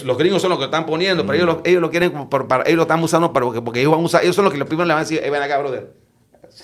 Los 0.04 0.16
gringos 0.16 0.40
son 0.40 0.50
los 0.50 0.58
que 0.58 0.64
están 0.64 0.86
poniendo, 0.86 1.26
pero 1.26 1.34
ellos 1.34 1.46
lo, 1.46 1.62
ellos 1.64 1.82
lo 1.82 1.90
quieren, 1.90 2.28
para, 2.30 2.62
ellos 2.64 2.76
lo 2.76 2.82
están 2.82 3.02
usando 3.02 3.30
para, 3.30 3.44
porque, 3.44 3.80
ellos 3.80 3.92
van 3.92 4.00
a 4.00 4.04
usar, 4.04 4.22
ellos 4.22 4.34
son 4.34 4.44
los 4.44 4.52
que 4.52 4.58
los 4.58 4.68
primeros 4.68 4.88
le 4.88 4.94
van 4.94 5.02
a 5.02 5.04
decir, 5.06 5.20
ven 5.20 5.42
acá, 5.42 5.58
brother. 5.58 6.05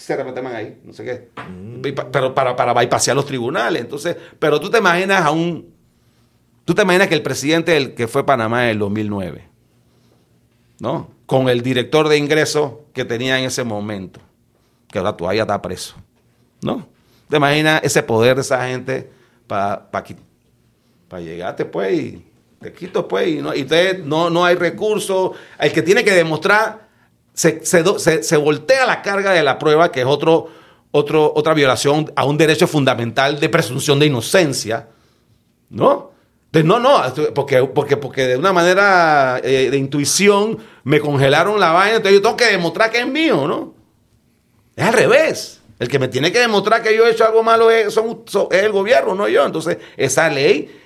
Se 0.00 0.16
repiten 0.16 0.46
ahí, 0.46 0.80
no 0.84 0.92
sé 0.92 1.04
qué. 1.04 1.28
Mm. 1.48 1.82
Pero 2.10 2.34
para, 2.34 2.56
para 2.56 2.72
bypassear 2.72 3.14
los 3.14 3.26
tribunales. 3.26 3.82
Entonces, 3.82 4.16
pero 4.38 4.58
tú 4.58 4.70
te 4.70 4.78
imaginas 4.78 5.24
a 5.24 5.30
un 5.30 5.72
Tú 6.64 6.74
te 6.74 6.82
imaginas 6.82 7.08
que 7.08 7.14
el 7.14 7.22
presidente 7.22 7.72
del 7.72 7.94
que 7.94 8.06
fue 8.06 8.24
Panamá 8.24 8.64
en 8.64 8.70
el 8.70 8.78
2009, 8.78 9.48
¿no? 10.78 11.10
Con 11.26 11.48
el 11.48 11.62
director 11.62 12.08
de 12.08 12.18
ingresos 12.18 12.74
que 12.92 13.04
tenía 13.04 13.38
en 13.38 13.46
ese 13.46 13.64
momento, 13.64 14.20
que 14.88 14.98
ahora 14.98 15.16
todavía 15.16 15.42
está 15.42 15.60
preso, 15.60 15.96
¿no? 16.60 16.86
¿Te 17.28 17.36
imaginas 17.36 17.80
ese 17.82 18.02
poder 18.02 18.36
de 18.36 18.42
esa 18.42 18.68
gente 18.68 19.10
para 19.46 19.90
para 19.90 21.22
llegarte, 21.22 21.64
pues, 21.64 21.92
y 21.92 22.24
te 22.60 22.72
quito, 22.72 23.08
pues, 23.08 23.28
y, 23.28 23.42
no, 23.42 23.54
y 23.54 23.66
no, 24.04 24.30
no 24.30 24.44
hay 24.44 24.54
recursos. 24.54 25.32
El 25.58 25.72
que 25.72 25.82
tiene 25.82 26.04
que 26.04 26.12
demostrar, 26.12 26.88
se, 27.34 27.64
se, 27.64 28.36
voltea 28.36 28.86
la 28.86 29.02
carga 29.02 29.32
de 29.32 29.42
la 29.42 29.58
prueba, 29.58 29.90
que 29.90 30.00
es 30.00 30.06
otro, 30.06 30.48
otro, 30.90 31.32
otra 31.34 31.54
violación 31.54 32.12
a 32.16 32.24
un 32.24 32.36
derecho 32.36 32.66
fundamental 32.66 33.40
de 33.40 33.48
presunción 33.48 33.98
de 33.98 34.06
inocencia, 34.06 34.88
¿no? 35.70 36.12
no, 36.52 36.78
no, 36.78 37.02
porque, 37.34 37.64
porque, 37.64 37.96
porque 37.96 38.26
de 38.26 38.36
una 38.36 38.52
manera 38.52 39.40
eh, 39.42 39.70
de 39.70 39.76
intuición 39.78 40.58
me 40.84 41.00
congelaron 41.00 41.58
la 41.58 41.72
vaina, 41.72 41.96
entonces 41.96 42.18
yo 42.18 42.22
tengo 42.22 42.36
que 42.36 42.50
demostrar 42.50 42.90
que 42.90 42.98
es 42.98 43.06
mío, 43.06 43.48
¿no? 43.48 43.74
Es 44.76 44.84
al 44.84 44.92
revés. 44.92 45.60
El 45.78 45.88
que 45.88 45.98
me 45.98 46.08
tiene 46.08 46.30
que 46.30 46.38
demostrar 46.38 46.82
que 46.82 46.94
yo 46.94 47.06
he 47.06 47.10
hecho 47.10 47.24
algo 47.24 47.42
malo 47.42 47.70
es, 47.70 47.98
el 48.50 48.72
gobierno, 48.72 49.14
no 49.14 49.26
yo. 49.28 49.44
Entonces, 49.44 49.78
esa 49.96 50.28
ley 50.28 50.81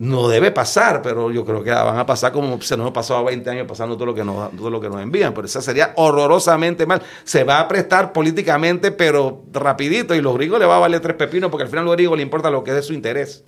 no 0.00 0.28
debe 0.28 0.50
pasar, 0.50 1.02
pero 1.02 1.30
yo 1.30 1.44
creo 1.44 1.62
que 1.62 1.70
van 1.70 1.98
a 1.98 2.06
pasar 2.06 2.32
como 2.32 2.58
se 2.62 2.74
nos 2.74 2.88
ha 2.88 2.92
pasado 2.92 3.22
20 3.22 3.50
años 3.50 3.66
pasando 3.68 3.96
todo 3.96 4.06
lo 4.06 4.14
que 4.14 4.24
nos, 4.24 4.50
todo 4.56 4.70
lo 4.70 4.80
que 4.80 4.88
nos 4.88 5.02
envían. 5.02 5.34
Pero 5.34 5.46
esa 5.46 5.60
sería 5.60 5.92
horrorosamente 5.96 6.86
mal. 6.86 7.02
Se 7.24 7.44
va 7.44 7.60
a 7.60 7.68
prestar 7.68 8.10
políticamente, 8.10 8.92
pero 8.92 9.44
rapidito, 9.52 10.14
y 10.14 10.22
los 10.22 10.34
gringos 10.36 10.58
le 10.58 10.64
va 10.64 10.76
a 10.76 10.78
valer 10.78 11.00
tres 11.00 11.16
pepinos, 11.16 11.50
porque 11.50 11.64
al 11.64 11.68
final 11.68 11.84
a 11.84 11.88
los 11.88 11.96
gringos 11.96 12.16
le 12.16 12.22
importa 12.22 12.50
lo 12.50 12.64
que 12.64 12.70
es 12.70 12.76
de 12.76 12.82
su 12.82 12.94
interés. 12.94 13.44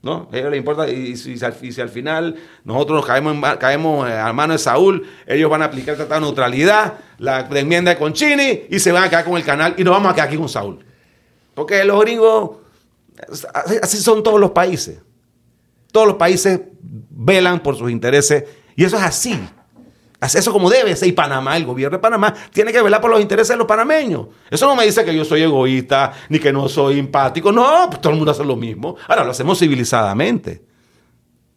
¿no? 0.00 0.26
A 0.32 0.38
ellos 0.38 0.50
les 0.52 0.58
importa, 0.58 0.88
y, 0.88 1.18
si, 1.18 1.44
al 1.44 1.88
final 1.90 2.36
nosotros 2.64 3.04
caemos, 3.04 3.36
caemos 3.58 4.08
a 4.08 4.32
mano 4.32 4.54
de 4.54 4.58
Saúl, 4.58 5.06
ellos 5.26 5.50
van 5.50 5.60
a 5.60 5.66
aplicar 5.66 5.92
el 5.92 5.96
tratado 5.98 6.22
de 6.22 6.26
neutralidad, 6.28 6.94
la, 7.18 7.40
enmienda 7.40 7.90
de 7.90 7.98
Conchini, 7.98 8.62
y 8.70 8.78
se 8.78 8.90
van 8.90 9.04
a 9.04 9.10
quedar 9.10 9.26
con 9.26 9.36
el 9.36 9.44
canal, 9.44 9.74
y 9.76 9.84
nos 9.84 9.92
vamos 9.92 10.12
a 10.12 10.14
quedar 10.14 10.28
aquí 10.28 10.38
con 10.38 10.48
Saúl. 10.48 10.82
Porque 11.54 11.84
los 11.84 12.00
gringos, 12.00 12.52
así 13.82 13.98
son 13.98 14.22
todos 14.22 14.40
los 14.40 14.52
países. 14.52 15.02
Todos 15.94 16.08
los 16.08 16.16
países 16.16 16.60
velan 16.82 17.60
por 17.60 17.76
sus 17.76 17.88
intereses, 17.88 18.42
y 18.74 18.82
eso 18.82 18.96
es 18.96 19.02
así. 19.04 19.38
Eso 20.20 20.52
como 20.52 20.68
debe 20.68 20.96
ser. 20.96 21.08
Y 21.08 21.12
Panamá, 21.12 21.56
el 21.56 21.64
gobierno 21.64 21.98
de 21.98 22.02
Panamá, 22.02 22.34
tiene 22.52 22.72
que 22.72 22.82
velar 22.82 23.00
por 23.00 23.12
los 23.12 23.20
intereses 23.20 23.50
de 23.50 23.56
los 23.56 23.66
panameños. 23.68 24.26
Eso 24.50 24.66
no 24.66 24.74
me 24.74 24.84
dice 24.84 25.04
que 25.04 25.14
yo 25.14 25.24
soy 25.24 25.42
egoísta 25.42 26.12
ni 26.30 26.40
que 26.40 26.52
no 26.52 26.68
soy 26.68 26.98
empático. 26.98 27.52
No, 27.52 27.86
pues 27.88 28.00
todo 28.00 28.10
el 28.12 28.16
mundo 28.16 28.32
hace 28.32 28.42
lo 28.42 28.56
mismo. 28.56 28.96
Ahora, 29.06 29.22
lo 29.22 29.30
hacemos 29.30 29.56
civilizadamente. 29.56 30.62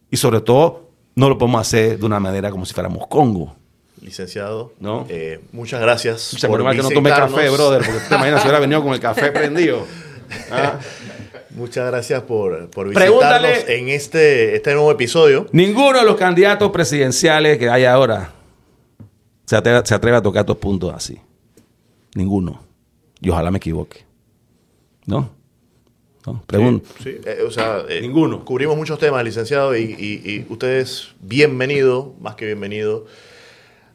Y 0.08 0.16
sobre 0.16 0.40
todo, 0.40 0.90
no 1.16 1.28
lo 1.28 1.36
podemos 1.36 1.60
hacer 1.60 1.98
de 1.98 2.06
una 2.06 2.20
manera 2.20 2.52
como 2.52 2.64
si 2.64 2.74
fuéramos 2.74 3.08
Congo. 3.08 3.56
Licenciado, 4.00 4.72
¿no? 4.78 5.04
Eh, 5.08 5.40
muchas 5.50 5.80
gracias. 5.80 6.30
Muchas 6.34 6.48
por 6.48 6.70
que 6.70 6.76
no 6.76 6.90
tomé 6.90 7.10
café, 7.10 7.50
brother, 7.50 7.84
porque 7.84 8.00
te 8.08 8.14
imaginas 8.14 8.42
si 8.42 8.46
hubiera 8.46 8.60
venido 8.60 8.84
con 8.84 8.92
el 8.92 9.00
café 9.00 9.32
prendido. 9.32 9.84
¿Ah? 10.52 10.78
Muchas 11.50 11.86
gracias 11.86 12.22
por, 12.22 12.68
por 12.70 12.88
visitarnos 12.88 13.68
en 13.68 13.88
este, 13.88 14.54
este 14.56 14.74
nuevo 14.74 14.90
episodio. 14.92 15.46
Ninguno 15.52 15.98
de 15.98 16.04
los 16.04 16.16
candidatos 16.16 16.70
presidenciales 16.70 17.58
que 17.58 17.70
hay 17.70 17.84
ahora 17.84 18.32
se 19.46 19.56
atreve, 19.56 20.16
a 20.16 20.22
tocar 20.22 20.40
estos 20.40 20.58
puntos 20.58 20.92
así. 20.94 21.18
Ninguno. 22.14 22.62
Y 23.20 23.30
ojalá 23.30 23.50
me 23.50 23.56
equivoque. 23.56 24.04
¿No? 25.06 25.30
¿No? 26.26 26.42
Pregunto. 26.46 26.90
Sí, 27.02 27.16
eh, 27.24 27.42
o 27.46 27.50
sea, 27.50 27.82
eh, 27.88 28.02
Ninguno. 28.02 28.44
Cubrimos 28.44 28.76
muchos 28.76 28.98
temas, 28.98 29.24
licenciado, 29.24 29.74
y, 29.74 29.84
y, 29.84 30.30
y 30.30 30.46
usted 30.50 30.80
es 30.80 31.14
bienvenido, 31.20 32.14
más 32.20 32.34
que 32.34 32.44
bienvenido 32.44 33.06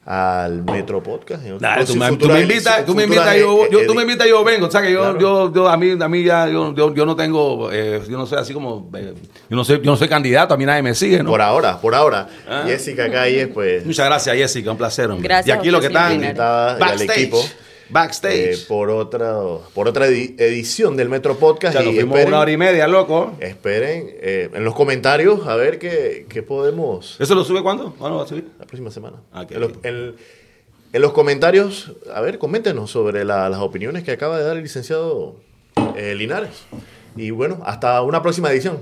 al 0.05 0.63
Metro 0.63 1.01
Podcast. 1.01 1.43
tú, 1.87 1.95
me, 1.95 2.41
invitas, 2.41 2.85
tú 2.85 2.93
me 2.93 3.03
invitas, 3.03 3.37
yo, 3.37 3.69
yo, 3.69 3.85
tú 3.85 3.93
me 3.93 4.01
invitas, 4.01 4.27
yo 4.27 4.43
vengo. 4.43 4.67
O 4.67 4.71
sea 4.71 4.81
que 4.81 4.91
yo, 4.91 5.17
yo, 5.17 5.53
yo, 5.53 5.69
a 5.69 5.77
mí, 5.77 5.91
a 5.99 6.07
mí 6.09 6.23
ya, 6.23 6.49
yo, 6.49 6.73
yo, 6.75 7.05
no 7.05 7.15
tengo, 7.15 7.71
eh, 7.71 8.01
yo 8.09 8.17
no 8.17 8.25
soy 8.25 8.39
así 8.39 8.53
como, 8.53 8.89
eh, 8.95 9.13
yo 9.49 9.55
no 9.55 9.63
soy, 9.63 9.77
yo 9.77 9.91
no 9.91 9.95
soy 9.95 10.09
candidato, 10.09 10.53
a 10.53 10.57
mí 10.57 10.65
nadie 10.65 10.81
me 10.81 10.93
sigue, 10.93 11.23
¿no? 11.23 11.29
Por 11.29 11.41
ahora, 11.41 11.79
por 11.79 11.95
ahora. 11.95 12.27
Ah. 12.47 12.63
Jessica 12.65 13.09
Calle, 13.09 13.47
pues. 13.47 13.85
Muchas 13.85 14.05
gracias, 14.05 14.35
Jessica, 14.35 14.71
un 14.71 14.77
placer. 14.77 15.09
Gracias. 15.19 15.47
Y 15.55 15.59
aquí 15.59 15.71
lo 15.71 15.79
que 15.79 15.87
están, 15.87 16.19
backstage. 16.19 16.91
al 16.91 17.01
equipo. 17.01 17.43
Backstage. 17.93 18.63
Eh, 18.63 18.65
por 18.67 18.89
otra 18.89 19.39
por 19.73 19.87
otra 19.87 20.07
edición 20.07 20.97
del 20.97 21.09
Metro 21.09 21.37
Podcast. 21.37 21.75
Ya 21.75 21.83
nos 21.83 21.93
fuimos 21.93 22.25
una 22.25 22.39
hora 22.39 22.51
y 22.51 22.57
media, 22.57 22.87
loco. 22.87 23.33
Esperen 23.39 24.09
eh, 24.19 24.49
en 24.51 24.63
los 24.63 24.73
comentarios 24.73 25.47
a 25.47 25.55
ver 25.55 25.77
qué, 25.77 26.25
qué, 26.27 26.41
podemos. 26.41 27.15
¿Eso 27.21 27.35
lo 27.35 27.43
sube 27.43 27.61
cuándo? 27.61 27.93
¿Cuándo 27.97 28.17
va 28.17 28.23
a 28.23 28.27
subir? 28.27 28.49
La 28.59 28.65
próxima 28.65 28.89
semana. 28.91 29.17
Ah, 29.31 29.45
en, 29.47 29.61
los, 29.61 29.71
en, 29.83 31.01
los, 31.01 31.13
comentarios, 31.13 31.93
a 32.13 32.21
ver, 32.21 32.39
coméntenos 32.39 32.89
sobre 32.89 33.23
las 33.23 33.59
opiniones 33.59 34.03
que 34.03 34.11
acaba 34.11 34.37
de 34.39 34.43
dar 34.43 34.57
el 34.57 34.63
licenciado 34.63 35.35
eh, 35.95 36.15
Linares. 36.15 36.65
Y 37.15 37.29
bueno, 37.29 37.61
hasta 37.63 38.01
una 38.01 38.21
próxima 38.23 38.51
edición. 38.51 38.79